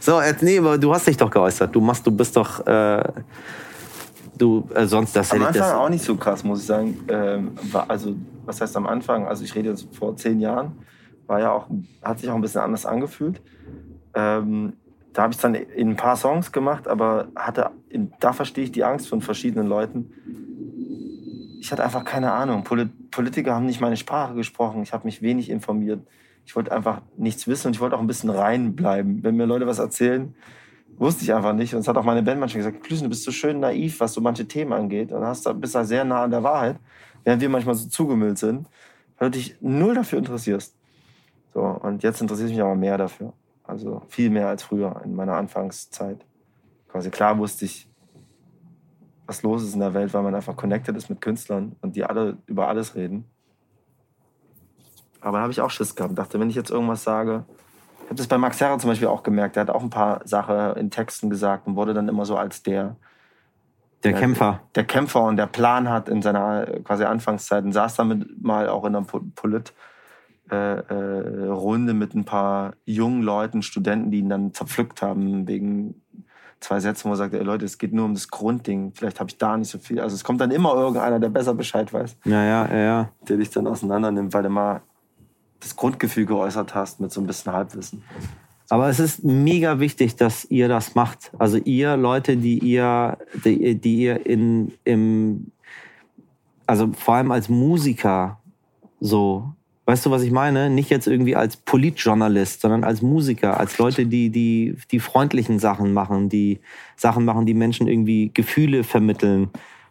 [0.00, 1.74] So, jetzt, nee, aber du hast dich doch geäußert.
[1.74, 3.02] Du machst, du bist doch, äh,
[4.36, 5.72] du, äh, sonst, das Am Anfang das.
[5.72, 6.98] auch nicht so krass, muss ich sagen.
[7.08, 8.14] Ähm, war, also,
[8.44, 9.26] was heißt am Anfang?
[9.26, 10.72] Also, ich rede jetzt vor zehn Jahren.
[11.26, 11.66] War ja auch,
[12.02, 13.40] hat sich auch ein bisschen anders angefühlt.
[14.14, 14.74] Ähm,
[15.12, 18.72] da habe ich dann in ein paar Songs gemacht, aber hatte, in, da verstehe ich
[18.72, 20.12] die Angst von verschiedenen Leuten.
[21.60, 22.64] Ich hatte einfach keine Ahnung.
[22.64, 24.82] Polit Politiker haben nicht meine Sprache gesprochen.
[24.82, 26.06] Ich habe mich wenig informiert.
[26.46, 29.22] Ich wollte einfach nichts wissen und ich wollte auch ein bisschen reinbleiben.
[29.22, 30.34] Wenn mir Leute was erzählen,
[30.96, 31.74] wusste ich einfach nicht.
[31.74, 34.12] Und es hat auch meine Band manchmal gesagt, Klüsen, du bist so schön naiv, was
[34.12, 35.12] so manche Themen angeht.
[35.12, 36.76] Und hast da, bist da sehr nah an der Wahrheit,
[37.24, 38.66] während wir manchmal so zugemüllt sind,
[39.18, 40.74] weil du dich null dafür interessierst.
[41.52, 43.32] So, und jetzt interessiere ich mich aber mehr dafür.
[43.64, 46.24] Also viel mehr als früher in meiner Anfangszeit.
[46.88, 47.87] Quasi klar wusste ich,
[49.28, 52.04] was los ist in der Welt, weil man einfach connected ist mit Künstlern und die
[52.04, 53.24] alle über alles reden.
[55.20, 56.18] Aber da habe ich auch Schiss gehabt.
[56.18, 57.44] Dachte, wenn ich jetzt irgendwas sage,
[58.00, 59.56] ich habe das bei Max Herrer zum Beispiel auch gemerkt.
[59.56, 62.62] Der hat auch ein paar Sachen in Texten gesagt und wurde dann immer so als
[62.62, 62.96] der,
[64.02, 64.60] Der Kämpfer.
[64.76, 68.68] der Kämpfer und der Plan hat in seiner äh, quasi Anfangszeit und saß damit mal
[68.70, 69.74] auch in einer Po- Polit
[70.50, 76.00] äh, äh, Runde mit ein paar jungen Leuten, Studenten, die ihn dann zerpflückt haben wegen
[76.60, 78.92] zwei Sätzen, wo er sagt, ey Leute, es geht nur um das Grundding.
[78.94, 80.00] Vielleicht habe ich da nicht so viel.
[80.00, 83.08] Also es kommt dann immer irgendeiner, der besser Bescheid weiß, Ja, ja, ja, ja.
[83.28, 84.82] der dich dann auseinander nimmt, weil du mal
[85.60, 88.02] das Grundgefühl geäußert hast mit so ein bisschen Halbwissen.
[88.70, 91.32] Aber es ist mega wichtig, dass ihr das macht.
[91.38, 95.52] Also ihr Leute, die ihr, die, die ihr in, im,
[96.66, 98.38] also vor allem als Musiker
[99.00, 99.54] so,
[99.88, 100.68] weißt du, was ich meine?
[100.68, 105.94] Nicht jetzt irgendwie als Politjournalist, sondern als Musiker, als Leute, die, die, die freundlichen Sachen
[105.94, 106.60] machen, die
[106.94, 109.48] Sachen machen, die Menschen irgendwie Gefühle vermitteln,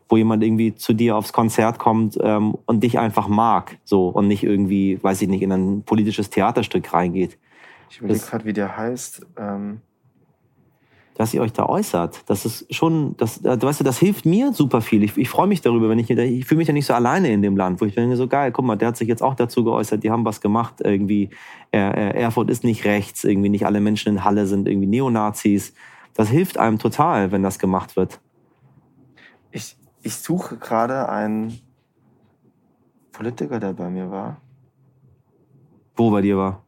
[0.08, 4.28] wo jemand irgendwie zu dir aufs Konzert kommt ähm, und dich einfach mag, so und
[4.28, 7.40] nicht irgendwie, weiß ich nicht, in ein politisches Theaterstück reingeht.
[7.90, 9.26] Ich überlege gerade, wie der heißt.
[9.36, 9.82] Ähm,
[11.18, 12.30] dass ihr euch da äußert.
[12.30, 15.02] Das ist schon, das, äh, weißt du, das hilft mir super viel.
[15.04, 17.42] Ich, ich freue mich darüber, wenn ich, ich fühle mich ja nicht so alleine in
[17.42, 19.64] dem Land, wo ich denke, so geil, guck mal, der hat sich jetzt auch dazu
[19.64, 21.32] geäußert, die haben was gemacht, irgendwie,
[21.74, 25.74] äh, äh, Erfurt ist nicht rechts, irgendwie nicht alle Menschen in Halle sind irgendwie Neonazis.
[26.14, 28.20] Das hilft einem total, wenn das gemacht wird.
[29.52, 31.60] ich, ich suche gerade einen
[33.12, 34.40] Politiker, der bei mir war.
[35.96, 36.67] Wo bei dir war.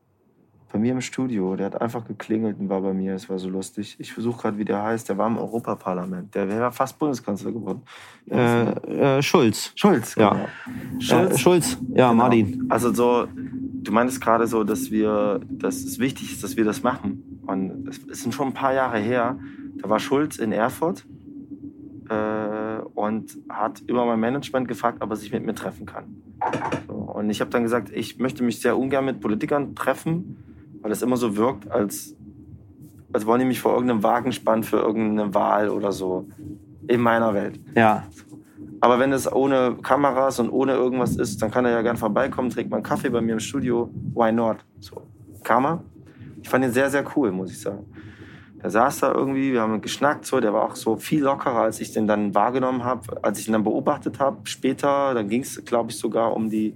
[0.72, 1.56] Bei mir im Studio.
[1.56, 3.16] Der hat einfach geklingelt und war bei mir.
[3.16, 3.96] Es war so lustig.
[4.00, 5.10] Ich versuche gerade, wie der heißt.
[5.10, 6.36] Der war im Europaparlament.
[6.36, 7.82] Der wäre fast Bundeskanzler geworden.
[8.30, 9.72] Äh, äh, Schulz.
[9.76, 10.30] Schulz, Ja.
[10.32, 10.48] genau.
[11.00, 11.78] Schulz, äh, Schulz.
[11.94, 12.14] ja, Genau.
[12.24, 12.66] Martin.
[12.70, 16.84] Also so, du meinst gerade so, dass wir, dass es wichtig ist, dass wir das
[16.84, 17.42] machen.
[17.48, 19.40] Und es, es sind schon ein paar Jahre her.
[19.82, 21.06] Da war Schulz in Erfurt
[22.10, 26.22] äh, und hat über mein Management gefragt, ob er sich mit mir treffen kann.
[26.88, 30.38] So, und ich habe dann gesagt, ich möchte mich sehr ungern mit Politikern treffen,
[30.82, 32.16] weil es immer so wirkt, als,
[33.14, 36.28] als wollen die mich vor irgendeinem Wagen spannen für irgendeine Wahl oder so.
[36.88, 37.60] In meiner Welt.
[37.76, 38.04] Ja.
[38.82, 42.50] Aber wenn es ohne Kameras und ohne irgendwas ist, dann kann er ja gern vorbeikommen,
[42.50, 43.92] trinkt mal einen Kaffee bei mir im Studio.
[44.14, 44.58] Why not?
[44.80, 45.04] So,
[45.44, 45.84] er.
[46.42, 47.86] Ich fand ihn sehr, sehr cool, muss ich sagen.
[48.62, 51.80] Der saß da irgendwie, wir haben geschnackt, so, der war auch so viel lockerer, als
[51.80, 54.40] ich den dann wahrgenommen habe, als ich ihn dann beobachtet habe.
[54.44, 56.76] Später, dann ging es, glaube ich, sogar um die,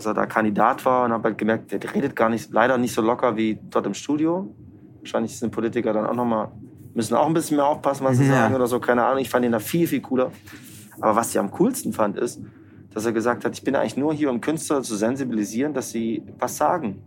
[0.00, 2.94] dass er da Kandidat war und habe halt gemerkt, der redet gar nicht, leider nicht
[2.94, 4.48] so locker wie dort im Studio.
[5.00, 6.48] Wahrscheinlich sind Politiker dann auch nochmal,
[6.94, 8.32] müssen auch ein bisschen mehr aufpassen, was sie Ja.
[8.32, 9.20] sagen oder so, keine Ahnung.
[9.20, 10.32] Ich fand ihn da viel, viel cooler.
[11.02, 12.40] Aber was ich am coolsten fand, ist,
[12.94, 16.22] dass er gesagt hat, ich bin eigentlich nur hier, um Künstler zu sensibilisieren, dass sie
[16.38, 17.02] was sagen.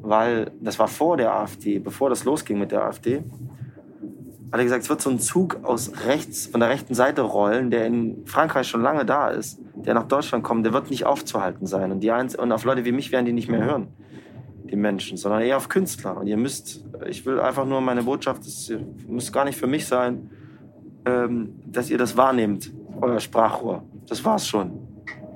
[0.00, 3.24] Weil das war vor der AfD, bevor das losging mit der AfD.
[4.52, 7.70] Hat er gesagt, es wird so ein Zug aus rechts, von der rechten Seite rollen,
[7.70, 11.66] der in Frankreich schon lange da ist, der nach Deutschland kommt, der wird nicht aufzuhalten
[11.66, 11.92] sein.
[11.92, 13.88] Und, die Einz und auf Leute wie mich werden die nicht mehr hören,
[14.64, 16.16] die Menschen, sondern eher auf Künstler.
[16.16, 18.72] Und ihr müsst, ich will einfach nur meine Botschaft, das
[19.06, 20.30] muss gar nicht für mich sein,
[21.06, 23.84] ähm, dass ihr das wahrnehmt, euer Sprachrohr.
[24.08, 24.72] Das war's schon.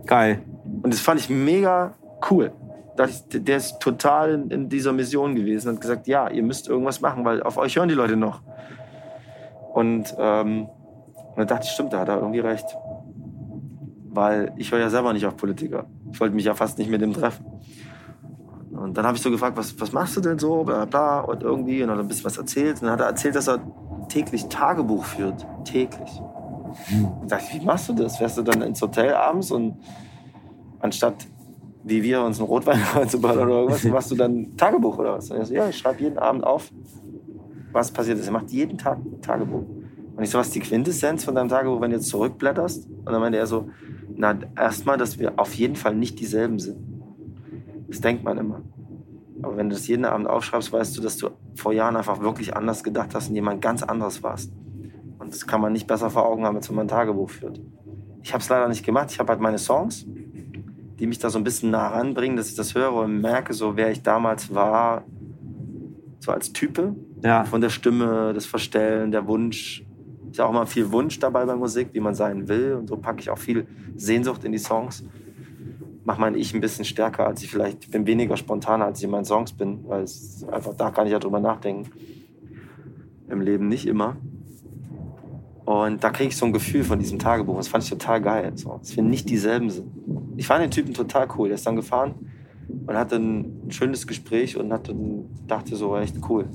[0.06, 0.42] Geil.
[0.82, 1.94] Und das fand ich mega
[2.30, 2.52] cool.
[2.98, 7.00] Der ist total in, in dieser Mission gewesen und hat gesagt, ja, ihr müsst irgendwas
[7.00, 8.42] machen, weil auf euch hören die Leute noch.
[9.74, 12.64] Und, ähm, und dann dachte ich, stimmt, da hat er irgendwie recht.
[14.10, 15.86] Weil ich höre ja selber nicht auf Politiker.
[16.12, 17.44] Ich wollte mich ja fast nicht mit dem treffen.
[18.70, 21.42] Und dann habe ich so gefragt, was, was machst du denn so, bla bla, und
[21.42, 22.76] irgendwie, und dann hat ein bisschen was erzählt.
[22.76, 23.60] Und dann hat er erzählt, dass er
[24.08, 25.44] täglich Tagebuch führt.
[25.64, 26.20] Täglich.
[27.20, 28.18] Und dachte ich, wie machst du das?
[28.18, 29.76] Fährst du dann ins Hotel abends und
[30.80, 31.26] anstatt
[31.84, 35.30] wie wir uns einen Rotwein reinzuballern oder irgendwas, machst du dann Tagebuch oder was?
[35.30, 36.70] Und er so, ja, ich schreibe jeden Abend auf,
[37.74, 38.26] was passiert ist.
[38.26, 39.64] Er macht jeden Tag ein Tagebuch.
[40.16, 42.88] Und ich so, was ist die Quintessenz von deinem Tagebuch, wenn du jetzt zurückblätterst?
[42.88, 43.68] Und dann meinte er so,
[44.16, 46.78] na, erstmal, dass wir auf jeden Fall nicht dieselben sind.
[47.88, 48.62] Das denkt man immer.
[49.42, 52.56] Aber wenn du das jeden Abend aufschreibst, weißt du, dass du vor Jahren einfach wirklich
[52.56, 54.52] anders gedacht hast und jemand ganz anderes warst.
[55.18, 57.60] Und das kann man nicht besser vor Augen haben, als wenn man ein Tagebuch führt.
[58.22, 59.10] Ich habe es leider nicht gemacht.
[59.10, 60.06] Ich habe halt meine Songs,
[60.98, 63.76] die mich da so ein bisschen nah ranbringen, dass ich das höre und merke, so
[63.76, 65.04] wer ich damals war,
[66.20, 66.94] so als Type.
[67.24, 67.44] Ja.
[67.44, 69.84] Von der Stimme, das Verstellen, der Wunsch.
[70.30, 72.74] Ist ja auch immer viel Wunsch dabei bei Musik, wie man sein will.
[72.74, 75.04] Und so packe ich auch viel Sehnsucht in die Songs.
[76.04, 79.04] Mach mein Ich ein bisschen stärker, als ich vielleicht, ich bin weniger spontaner, als ich
[79.04, 81.90] in meinen Songs bin, weil es einfach, da kann ich ja drüber nachdenken.
[83.30, 84.16] Im Leben nicht immer.
[85.64, 87.56] Und da kriege ich so ein Gefühl von diesem Tagebuch.
[87.56, 88.52] Das fand ich total geil.
[88.56, 89.86] So, dass wir nicht dieselben sind.
[90.36, 91.48] Ich fand den Typen total cool.
[91.48, 92.14] Der ist dann gefahren
[92.86, 94.94] und hatte ein schönes Gespräch und hatte,
[95.46, 96.46] dachte so, echt cool.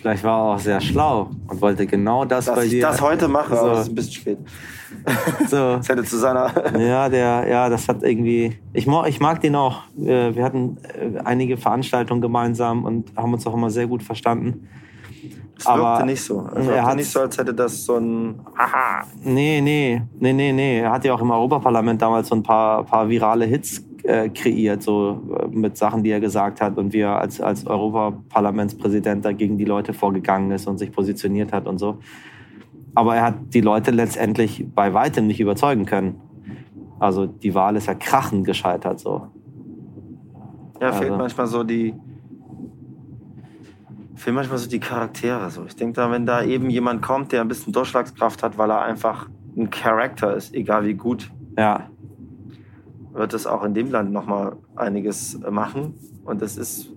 [0.00, 2.82] Vielleicht war er auch sehr schlau und wollte genau das Dass bei ich dir.
[2.82, 3.62] das heute mache, So.
[3.62, 4.38] aber es ist ein bisschen spät.
[5.48, 5.76] So.
[5.76, 6.50] Das hätte zu seiner.
[6.78, 8.58] Ja, der, ja, das hat irgendwie.
[8.72, 9.82] Ich, ich mag den auch.
[9.96, 14.68] Wir hatten äh, einige Veranstaltungen gemeinsam und haben uns auch immer sehr gut verstanden.
[15.58, 16.48] Es Aber wirkte nicht so.
[16.54, 18.40] Es er wirkte nicht so, als hätte das so ein.
[18.56, 19.04] Haha.
[19.24, 20.78] Nee, nee, nee, nee, nee.
[20.80, 24.82] Er hat ja auch im Europaparlament damals so ein paar, paar virale Hits äh, kreiert,
[24.82, 29.32] so äh, mit Sachen, die er gesagt hat und wie er als, als Europaparlamentspräsident da
[29.32, 31.98] gegen die Leute vorgegangen ist und sich positioniert hat und so.
[32.94, 36.20] Aber er hat die Leute letztendlich bei weitem nicht überzeugen können.
[36.98, 39.28] Also die Wahl ist ja krachend gescheitert so.
[40.80, 41.94] Ja, fehlt Also- manchmal so die.
[44.14, 45.50] Fehlen manchmal so die Charaktere.
[45.50, 45.64] So.
[45.66, 48.82] Ich denke da, wenn da eben jemand kommt, der ein bisschen Durchschlagskraft hat, weil er
[48.82, 51.88] einfach ein Charakter ist, egal wie gut, Ja,
[53.18, 55.94] wird es auch in dem Land nochmal einiges machen.
[56.24, 56.90] Und das ist,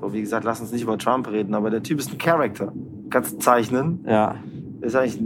[0.00, 2.72] so wie gesagt, lass uns nicht über Trump reden, aber der Typ ist ein Charakter.
[3.10, 4.04] Kannst zeichnen.
[4.06, 4.34] ja,
[4.80, 5.20] Ist eigentlich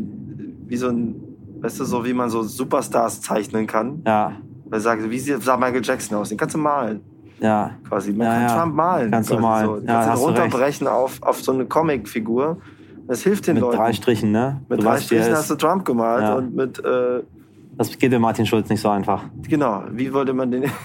[0.67, 1.17] wie so ein,
[1.61, 4.03] weißt du, so wie man so Superstars zeichnen kann.
[4.07, 4.33] ja,
[4.67, 6.29] Weil sagt, wie sieht sah Michael Jackson aus?
[6.29, 7.01] Den kannst du malen.
[7.41, 7.71] ja.
[7.89, 8.13] Quasi.
[8.13, 8.57] Man Ja, kann ja.
[8.61, 9.11] Trump malen.
[9.11, 9.67] Kannst du malen.
[9.67, 9.77] So.
[9.87, 10.39] Ja, kannst du recht.
[10.41, 12.59] runterbrechen auf, auf so eine Comicfigur.
[13.07, 13.77] Das hilft den Mit Leuten.
[13.77, 14.63] drei Strichen, ne?
[14.69, 16.35] mit Du drei Strichen hast du Trump gemalt Ja.
[16.37, 17.21] und mit, äh,
[17.77, 19.23] Das geht mit Martin Schulz nicht so einfach.
[19.49, 20.65] genau, wie wollte man den.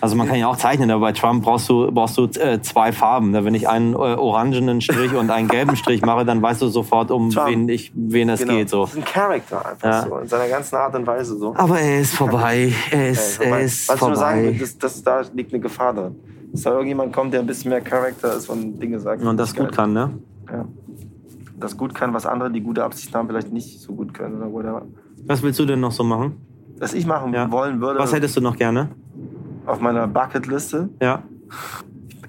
[0.00, 2.90] Also man kann ja auch zeichnen, aber bei Trump brauchst du, brauchst du äh, zwei
[2.90, 3.30] Farben.
[3.30, 3.44] ne?
[3.44, 7.10] Wenn ich einen äh, orangenen Strich und einen gelben Strich mache, dann weißt du sofort,
[7.12, 7.48] um Trump.
[7.50, 8.54] wen, ich, wen es genau.
[8.54, 8.68] geht.
[8.68, 8.80] So.
[8.82, 10.02] Das ist ein Charakter einfach Ja.
[10.08, 10.16] so.
[10.16, 11.54] In seiner ganzen Art und Weise so.
[11.56, 12.72] Aber er ist vorbei.
[12.90, 14.58] Er ist, er ist was ich nur sagen will, vorbei.
[14.60, 16.16] das, das, da liegt eine Gefahr drin.
[16.52, 19.22] Dass da irgendjemand kommt, der ein bisschen mehr Charakter ist und Dinge sagt.
[19.22, 19.66] Und das geil.
[19.66, 20.10] gut kann, ne?
[20.50, 20.64] Ja.
[21.60, 24.50] Das gut kann, was andere, die gute Absichten haben, vielleicht nicht so gut können oder
[24.52, 24.82] whatever.
[25.26, 26.36] Was willst du denn noch so machen?
[26.78, 27.50] Was ich machen Ja.
[27.50, 28.88] wollen würde Was hättest du noch gerne?
[29.66, 31.22] auf meiner Bucketliste, Ja.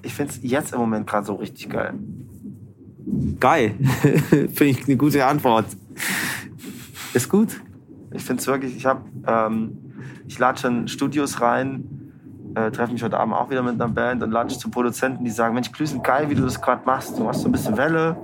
[0.02, 1.94] ich finde es jetzt im Moment gerade so richtig geil.
[3.40, 3.74] Geil.
[4.30, 5.64] Finde ich eine gute Antwort.
[7.14, 7.60] Ist gut.
[8.12, 9.76] Ich finde es wirklich, ich habe, ähm,
[10.28, 12.12] ich latsche in Studios rein,
[12.54, 15.30] äh, treffe mich heute Abend auch wieder mit einer Band und latsche zu Produzenten, die
[15.30, 17.18] sagen, Mensch, Klüsen, geil, wie du das gerade machst.
[17.18, 18.16] Du machst so ein bisschen Welle,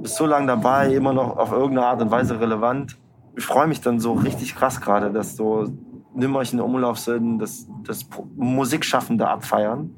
[0.00, 2.96] bist so lange dabei, immer noch auf irgendeine Art und Weise relevant.
[3.38, 5.72] Ich freue mich dann so richtig krass gerade, dass so
[6.12, 7.68] Nimmerchen im Umlauf sind, dass
[8.10, 9.90] Pro- Musikschaffende abfeiern.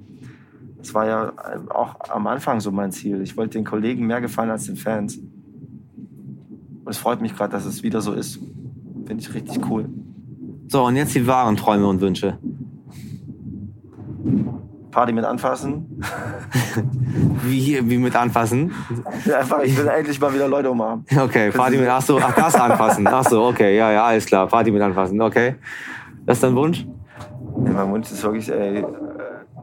[0.76, 1.32] Das war ja
[1.70, 3.22] auch am Anfang so mein Ziel.
[3.22, 5.16] Ich wollte den Kollegen mehr gefallen als den Fans.
[5.16, 8.38] Und es freut mich gerade, dass es wieder so ist.
[9.06, 9.88] Finde ich richtig cool.
[10.68, 12.38] So, und jetzt die wahren Träume und Wünsche.
[14.90, 16.02] Party mit anfassen.
[17.44, 18.72] Wie, wie mit anfassen?
[19.24, 21.04] Ja, Einfach, ich will endlich mal wieder Leute umarmen.
[21.16, 23.06] Okay, Party mit, ach so, ach, das anfassen.
[23.06, 24.46] Ach so, okay, ja, ja, alles klar.
[24.46, 25.54] Party mit anfassen, okay.
[26.26, 26.86] Das ist dein Wunsch?
[27.64, 28.84] Ja, mein Wunsch ist wirklich, ey, äh,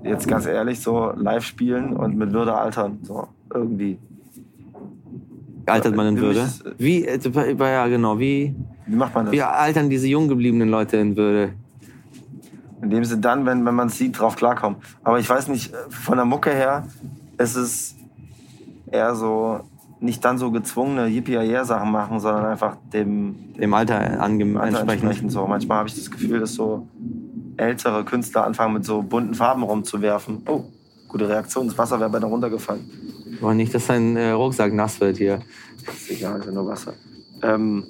[0.03, 2.99] jetzt ganz ehrlich, so live spielen und mit Würde altern.
[3.03, 3.97] So, irgendwie.
[5.65, 6.39] Altert man in Würde?
[6.41, 7.19] ist- Wie, äh,
[7.59, 8.55] ja, genau, wie,
[8.85, 9.33] Wie macht man das?
[9.33, 11.53] wie altern diese jung gebliebenen Leute in Würde?
[12.81, 14.79] Indem sie dann, wenn, wenn man es sieht, drauf klarkommen.
[15.03, 16.87] Aber ich weiß nicht, von der Mucke her
[17.37, 17.95] ist es
[18.91, 19.61] eher so,
[19.99, 25.31] nicht dann so gezwungene Yippie-Sachen machen, sondern einfach dem, Dem Alter ange Alter entsprechend.
[25.31, 25.47] So.
[25.47, 26.87] Manchmal habe ich das Gefühl, dass so
[27.57, 30.43] ältere Künstler anfangen, mit so bunten Farben rumzuwerfen.
[30.47, 30.65] Oh,
[31.07, 32.87] gute Reaktion, das Wasser wäre beinahe runtergefallen.
[33.41, 35.41] Aber nicht, dass dein äh, Rucksack nass wird hier.
[35.87, 36.93] Ist egal, ist ja nur Wasser.
[37.41, 37.83] Ähm,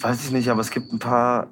[0.00, 1.48] weiß ich nicht, aber es gibt ein paar.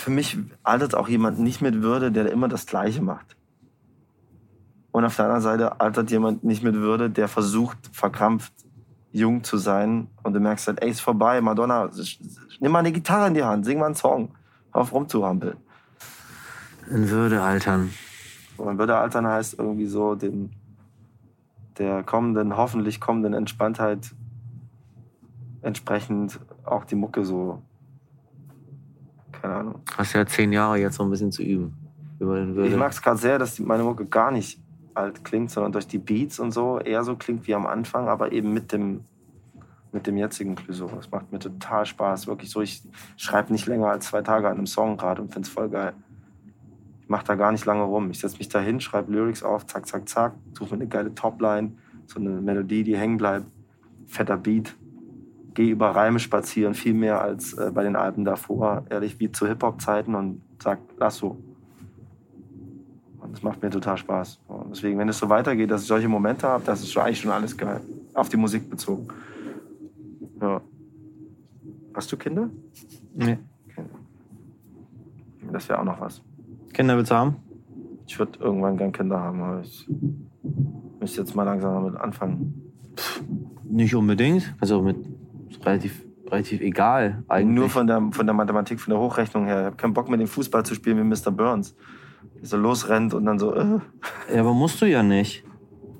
[0.00, 3.36] Für mich altert auch jemand nicht mit Würde, der immer das Gleiche macht.
[4.92, 8.54] Und auf der anderen Seite altert jemand nicht mit Würde, der versucht, verkrampft
[9.12, 10.08] jung zu sein.
[10.22, 11.90] Und du merkst halt, ey, ist vorbei, Madonna,
[12.60, 14.30] nimm mal eine Gitarre in die Hand, sing mal einen Song.
[14.72, 15.58] Hör auf rumzuhampeln.
[16.88, 17.92] In Würde altern.
[18.56, 20.50] Und Würde altern heißt irgendwie so, den,
[21.76, 24.14] der kommenden, hoffentlich kommenden Entspanntheit
[25.60, 27.60] entsprechend auch die Mucke so,
[29.40, 29.80] keine Ahnung.
[29.96, 31.76] Hast ja zehn Jahre jetzt so ein bisschen zu üben.
[32.18, 32.68] Über den Würde.
[32.68, 34.60] Ich mag es gerade sehr, dass meine Mucke gar nicht
[34.94, 38.32] alt klingt, sondern durch die Beats und so eher so klingt wie am Anfang, aber
[38.32, 39.04] eben mit dem,
[39.92, 40.90] mit dem jetzigen Clouseau.
[40.94, 42.26] Das macht mir total Spaß.
[42.26, 42.82] Wirklich so, ich
[43.16, 45.94] schreibe nicht länger als zwei Tage an einem Song gerade und finde es voll geil.
[47.00, 48.10] Ich mache da gar nicht lange rum.
[48.10, 51.14] Ich setze mich da hin, schreibe Lyrics auf, zack, zack, zack, suche mir eine geile
[51.14, 51.72] Topline,
[52.06, 53.46] so eine Melodie, die hängen bleibt,
[54.06, 54.76] fetter Beat.
[55.60, 59.46] Gehe über Reime spazieren, viel mehr als äh, bei den Alben davor, ehrlich wie zu
[59.46, 61.36] Hip-Hop-Zeiten und sag, lass so.
[63.18, 64.40] Und das macht mir total Spaß.
[64.48, 67.20] Und deswegen, wenn es so weitergeht, dass ich solche Momente habe, das ist schon eigentlich
[67.20, 67.82] schon alles geil.
[68.14, 69.08] Auf die Musik bezogen.
[70.40, 70.62] Ja.
[71.92, 72.48] Hast du Kinder?
[73.14, 73.36] Nee.
[75.52, 76.22] Das wäre auch noch was.
[76.72, 77.36] Kinder willst du haben?
[78.06, 79.86] Ich würde irgendwann gern Kinder haben, aber ich
[80.98, 82.72] müsste jetzt mal langsam damit anfangen.
[83.64, 84.54] Nicht unbedingt.
[84.58, 85.19] Also mit
[85.50, 87.56] ist relativ, relativ egal eigentlich.
[87.56, 89.60] Nur von der, von der Mathematik, von der Hochrechnung her.
[89.60, 91.30] Ich habe keinen Bock mit dem Fußball zu spielen wie Mr.
[91.30, 91.74] Burns.
[92.40, 93.78] Der so losrennt und dann so, äh,
[94.34, 95.44] ja, aber musst du ja nicht.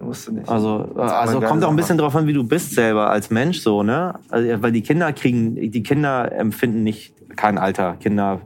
[0.00, 0.48] musst du nicht.
[0.48, 3.82] Also, also kommt auch ein bisschen drauf an, wie du bist selber als Mensch so,
[3.82, 4.18] ne?
[4.30, 7.96] Also, weil die Kinder kriegen, die Kinder empfinden nicht kein Alter.
[7.96, 8.40] Kinder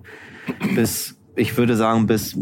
[0.75, 2.37] bis, ich würde sagen, bis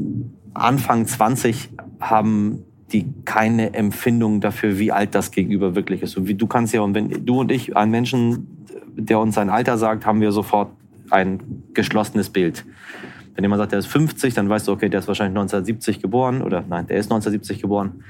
[0.55, 1.71] Anfang 20
[2.01, 6.13] haben die keine Empfindung dafür, wie alt das Gegenüber wirklich ist.
[6.13, 9.51] So wie du kannst ja, und wenn du und ich einen Menschen, der uns sein
[9.51, 10.71] Alter sagt, haben wir sofort
[11.11, 11.41] ein
[11.75, 12.65] geschlossenes Bild.
[13.35, 16.43] Wenn jemand sagt, der ist 50, dann weißt du, okay, der ist wahrscheinlich 1970 geboren
[16.43, 18.03] oder nein, der ist 1970 geboren.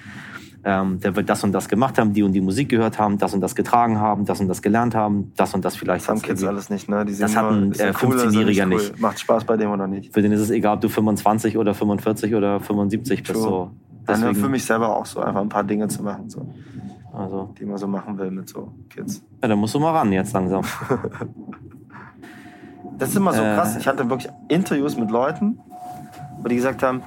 [0.64, 3.34] Ähm, der wird das und das gemacht haben, die und die Musik gehört haben, das
[3.34, 6.04] und das getragen haben, das und das gelernt haben, das und das vielleicht.
[6.04, 7.04] Das haben Kids alles nicht, ne?
[7.04, 8.68] Das hat ein, äh, cool oder ist er 15-Jähriger cool?
[8.68, 9.00] nicht.
[9.00, 10.14] Macht Spaß bei dem oder nicht?
[10.14, 13.34] Für den ist es egal, ob du 25 oder 45 oder 75 bist.
[13.34, 13.72] True.
[14.02, 14.12] So.
[14.12, 16.46] Dann Deswegen, für mich selber auch so, einfach ein paar Dinge zu machen, so,
[17.12, 19.22] also, die man so machen will mit so Kids.
[19.42, 20.62] ja, da musst du mal ran jetzt langsam.
[22.98, 23.54] Das ist immer so Äh.
[23.54, 23.76] krass.
[23.76, 25.58] Ich hatte wirklich Interviews mit Leuten,
[26.40, 27.02] wo die gesagt haben,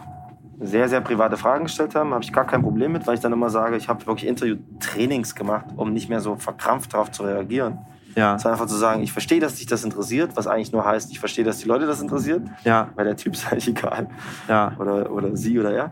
[0.59, 3.33] sehr, sehr private Fragen gestellt haben, habe ich gar kein Problem mit, weil ich dann
[3.33, 7.79] immer sage, ich habe wirklich Interview-Trainings gemacht, um nicht mehr so verkrampft darauf zu reagieren.
[8.15, 11.11] Ja, Sondern einfach zu sagen, ich verstehe, dass dich das interessiert, was eigentlich nur heißt,
[11.11, 14.07] ich verstehe, dass die Leute das interessiert, ja, weil der Typ ist eigentlich egal.
[14.47, 14.71] ja.
[14.79, 15.91] Oder, oder sie oder er.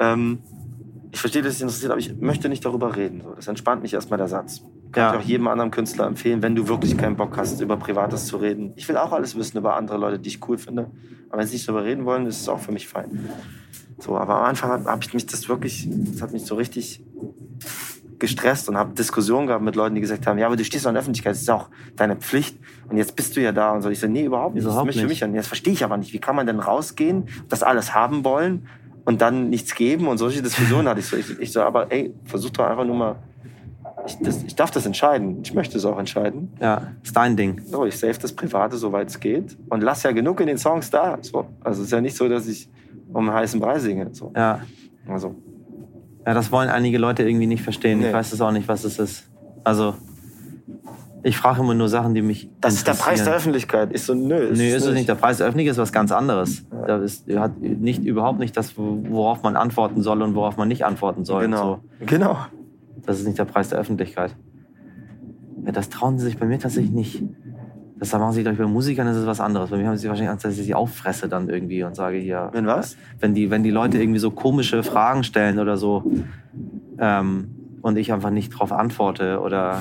[0.00, 0.38] Ähm,
[1.12, 3.22] ich verstehe, dass es interessiert, aber ich möchte nicht darüber reden.
[3.22, 3.32] So.
[3.34, 4.62] Das entspannt mich erstmal der Satz.
[4.92, 5.14] Kann Ja.
[5.14, 8.36] ich auch jedem anderen Künstler empfehlen, wenn du wirklich keinen Bock hast, über Privates zu
[8.36, 8.72] reden.
[8.76, 10.90] Ich will auch alles wissen über andere Leute, die ich cool finde.
[11.30, 13.28] Aber wenn sie nicht darüber reden wollen, ist es auch für mich fein.
[13.98, 17.02] So, aber am Anfang habe hab ich mich das wirklich, das hat mich so richtig
[18.18, 20.92] gestresst und habe Diskussionen gehabt mit Leuten, die gesagt haben, ja, aber du stehst in
[20.94, 22.58] der Öffentlichkeit, das ist auch deine Pflicht
[22.88, 23.90] und jetzt bist du ja da und so.
[23.90, 24.64] Ich so, nee, überhaupt nicht.
[24.64, 25.34] Überhaupt das ist für mich an.
[25.34, 26.12] Das verstehe ich aber nicht.
[26.12, 28.66] Wie kann man denn rausgehen, das alles haben wollen
[29.06, 31.16] und dann nichts geben und solche Diskussionen hatte ich so.
[31.16, 33.16] Ich, ich so, aber ey, versuch doch einfach nur mal,
[34.06, 35.38] ich, das, ich darf das entscheiden.
[35.42, 36.52] Ich möchte es auch entscheiden.
[36.60, 37.62] Ja, ist dein Ding.
[37.64, 40.90] So, ich save das Private, soweit es geht und lass ja genug in den Songs
[40.90, 41.18] da.
[41.22, 41.46] So.
[41.60, 42.68] Also es ist ja nicht so, dass ich
[43.12, 44.08] um einen heißen Brei singe.
[44.12, 44.32] So.
[44.36, 44.60] Ja.
[45.08, 45.36] Also,
[46.26, 48.00] ja, das wollen einige Leute irgendwie nicht verstehen.
[48.00, 48.08] Nee.
[48.08, 49.30] Ich weiß es auch nicht, was es ist.
[49.62, 49.94] Also,
[51.22, 53.34] Ich frage immer nur Sachen, die mich Das ist der Preis der.
[53.34, 53.90] Öffentlichkeit.
[53.92, 54.52] Ich so, nö.
[54.54, 55.08] Nee, ist es nicht.
[55.08, 56.64] Der Preis der Öffentlichkeit ist was ganz anderes.
[56.86, 60.84] Da ist, hat nicht, überhaupt nicht das, worauf man antworten soll und worauf man nicht
[60.84, 61.42] antworten soll.
[61.42, 61.80] Genau.
[62.00, 62.06] So.
[62.06, 62.36] Genau.
[63.04, 64.36] Das ist nicht der Preis der Öffentlichkeit.
[65.64, 67.22] Ja, das trauen sie sich bei mir tatsächlich nicht.
[67.98, 69.70] Das machen sie, glaube ich, bei Musikern ist es was anderes.
[69.70, 72.50] Bei mir haben sie wahrscheinlich Angst, dass ich sie auffresse dann irgendwie und sage hier.
[72.52, 72.96] Wenn was?
[73.20, 76.04] Wenn die, wenn die Leute irgendwie so komische Fragen stellen oder so
[76.98, 79.80] ähm, und ich einfach nicht drauf antworte oder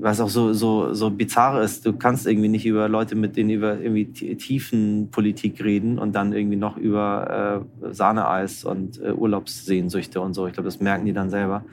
[0.00, 3.50] was auch so, so, so bizarr ist, du kannst irgendwie nicht über Leute, mit denen
[3.50, 10.20] über irgendwie t- Tiefenpolitik reden und dann irgendwie noch über äh, Sahneeis und äh, Urlaubssehnsüchte
[10.20, 10.46] und so.
[10.46, 11.64] Ich glaube, das merken die dann selber.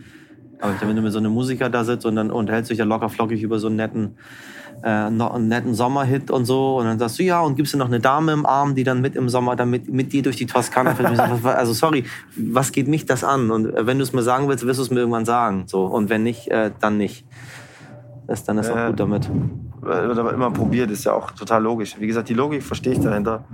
[0.60, 2.86] Aber wenn du mit so einem Musiker da sitzt und dann unterhältst du dich ja
[2.86, 4.18] locker flockig über so einen netten,
[4.84, 7.78] äh, noch einen netten Sommerhit und so und dann sagst du, ja, und gibst du
[7.78, 10.36] noch eine Dame im Arm, die dann mit im Sommer dann mit, mit dir durch
[10.36, 11.20] die Toskana fährt.
[11.46, 12.06] Also sorry,
[12.36, 13.52] was geht mich das an?
[13.52, 15.64] Und äh, wenn du es mir sagen willst, wirst du es mir irgendwann sagen.
[15.68, 15.86] So.
[15.86, 17.26] Und wenn nicht, äh, dann nicht.
[18.28, 19.30] Das, dann ist auch gut damit.
[19.82, 21.96] Wird aber immer probiert, ist ja auch total logisch.
[22.00, 23.46] Wie gesagt, die Logik verstehe ich dahinter.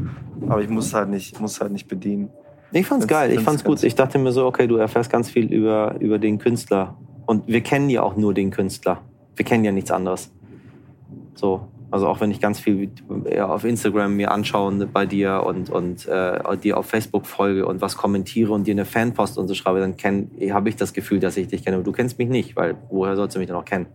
[0.47, 2.29] Aber ich muss halt nicht, muss halt nicht bedienen.
[2.71, 3.83] Ich fand's geil, ich fand's gut.
[3.83, 6.97] Ich dachte mir so, okay, du erfährst ganz viel über, über den Künstler.
[7.27, 9.01] Und wir kennen ja auch nur den Künstler.
[9.35, 10.31] Wir kennen ja nichts anderes.
[11.35, 11.67] So.
[11.91, 12.89] Also auch wenn ich ganz viel
[13.39, 17.95] auf Instagram mir anschaue bei dir und, und äh, dir auf Facebook folge und was
[17.95, 19.95] kommentiere und dir eine Fanpost und so schreibe, dann
[20.51, 21.77] habe ich das Gefühl, dass ich dich kenne.
[21.77, 23.85] Aber du kennst mich nicht, weil woher sollst du mich denn auch kennen?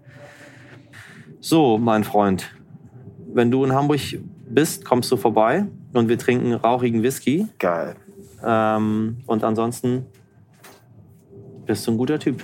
[1.40, 2.50] So, mein Freund,
[3.32, 4.00] wenn du in Hamburg
[4.48, 7.46] bist, kommst du vorbei und wir trinken rauchigen Whisky.
[7.58, 7.96] Geil.
[8.44, 10.06] Ähm, und ansonsten
[11.66, 12.42] bist du ein guter Typ.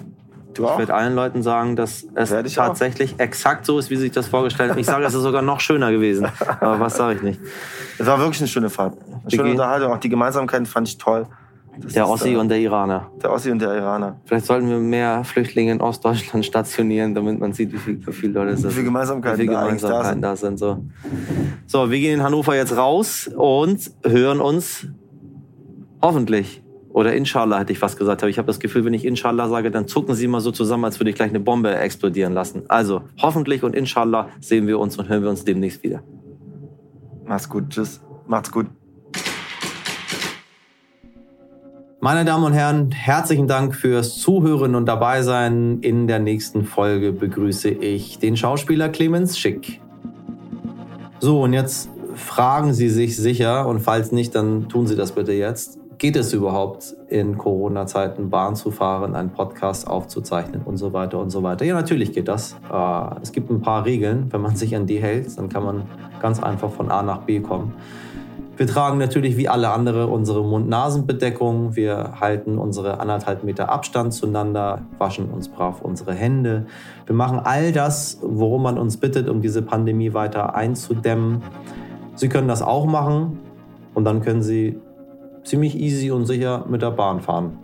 [0.54, 0.78] Du Ich auch?
[0.78, 2.66] werde allen Leuten sagen, dass es Werd ich auch.
[2.68, 4.78] tatsächlich exakt so ist, wie sie sich das vorgestellt haben.
[4.78, 6.28] Ich sage, es ist sogar noch schöner gewesen.
[6.60, 7.40] Aber was sage ich nicht?
[7.98, 8.96] Es war wirklich eine schöne Fahrt.
[9.22, 9.92] Eine schöne Unterhaltung.
[9.92, 11.26] Auch die Gemeinsamkeiten fand ich toll.
[11.80, 13.10] Das Der Ossi äh, und der Iraner.
[13.22, 14.20] der Ossi und der Iraner.
[14.24, 18.32] Vielleicht sollten wir mehr Flüchtlinge in Ostdeutschland stationieren, damit man sieht, wie, viel, wie viele
[18.34, 18.72] Leute es Wie ist.
[18.74, 20.58] viele Gemeinsamkeiten wie viele da eigentlich da Gemeinsamkeiten sind.
[20.58, 20.86] da sind.
[21.66, 21.84] So.
[21.84, 24.86] so, wir gehen in Hannover jetzt raus und hören uns
[26.00, 26.62] hoffentlich.
[26.90, 28.22] Oder Inshallah hätte ich fast gesagt.
[28.22, 30.84] Aber ich habe das Gefühl, wenn ich Inshallah sage, dann zucken sie mal so zusammen,
[30.84, 32.62] als würde ich gleich eine Bombe explodieren lassen.
[32.68, 36.04] Also, hoffentlich und Inshallah sehen wir uns und hören wir uns demnächst wieder.
[37.26, 37.70] Mach's gut.
[37.70, 38.00] Tschüss.
[38.28, 38.66] Macht's gut.
[42.04, 45.78] Meine Damen und Herren, herzlichen Dank fürs Zuhören und dabei sein.
[45.80, 49.80] In der nächsten Folge begrüße ich den Schauspieler Clemens Schick.
[51.18, 55.32] So, und jetzt fragen Sie sich sicher, und falls nicht, dann tun Sie das bitte
[55.32, 55.78] jetzt.
[55.96, 61.30] Geht es überhaupt in Corona-Zeiten Bahn zu fahren, einen Podcast aufzuzeichnen und so weiter und
[61.30, 61.64] so weiter?
[61.64, 62.54] Ja, natürlich geht das.
[62.70, 64.26] Äh, Es gibt ein paar Regeln.
[64.30, 65.84] Wenn man sich an die hält, dann kann man
[66.20, 67.72] ganz einfach von A nach B kommen.
[68.56, 71.74] Wir tragen natürlich wie alle andere unsere Mund-Nasen-Bedeckung.
[71.74, 76.66] Wir halten unsere anderthalb Meter Abstand zueinander, waschen uns brav unsere Hände.
[77.06, 81.42] Wir machen all das, worum man uns bittet, um diese Pandemie weiter einzudämmen.
[82.14, 83.40] Sie können das auch machen
[83.92, 84.78] und dann können Sie
[85.42, 87.58] ziemlich easy und sicher mit der Bahn fahren.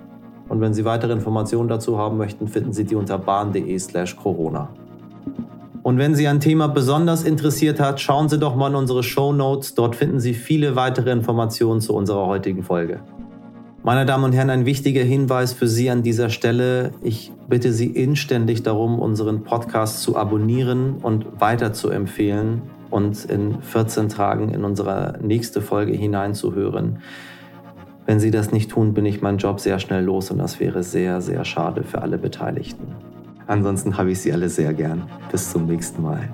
[0.49, 4.71] Und wenn Sie weitere Informationen dazu haben möchten, finden Sie die unter bahn.de/slash Corona.
[5.83, 9.33] Und wenn Sie ein Thema besonders interessiert hat, schauen Sie doch mal in unsere Show
[9.33, 9.75] Notes.
[9.75, 13.01] Dort finden Sie viele weitere Informationen zu unserer heutigen Folge.
[13.83, 16.91] Meine Damen und Herren, ein wichtiger Hinweis für Sie an dieser Stelle.
[17.03, 23.63] Ich bitte Sie inständig darum, unseren Podcast zu abonnieren und weiter zu empfehlen und in
[23.63, 26.99] 14 Tagen in unsere nächste Folge hineinzuhören.
[28.05, 30.83] Wenn Sie das nicht tun, bin ich meinen Job sehr schnell los und das wäre
[30.83, 33.10] sehr, sehr schade für alle Beteiligten.
[33.51, 35.11] Ansonsten habe ich Sie alle sehr gern.
[35.33, 36.29] Bis zum nächsten Mal.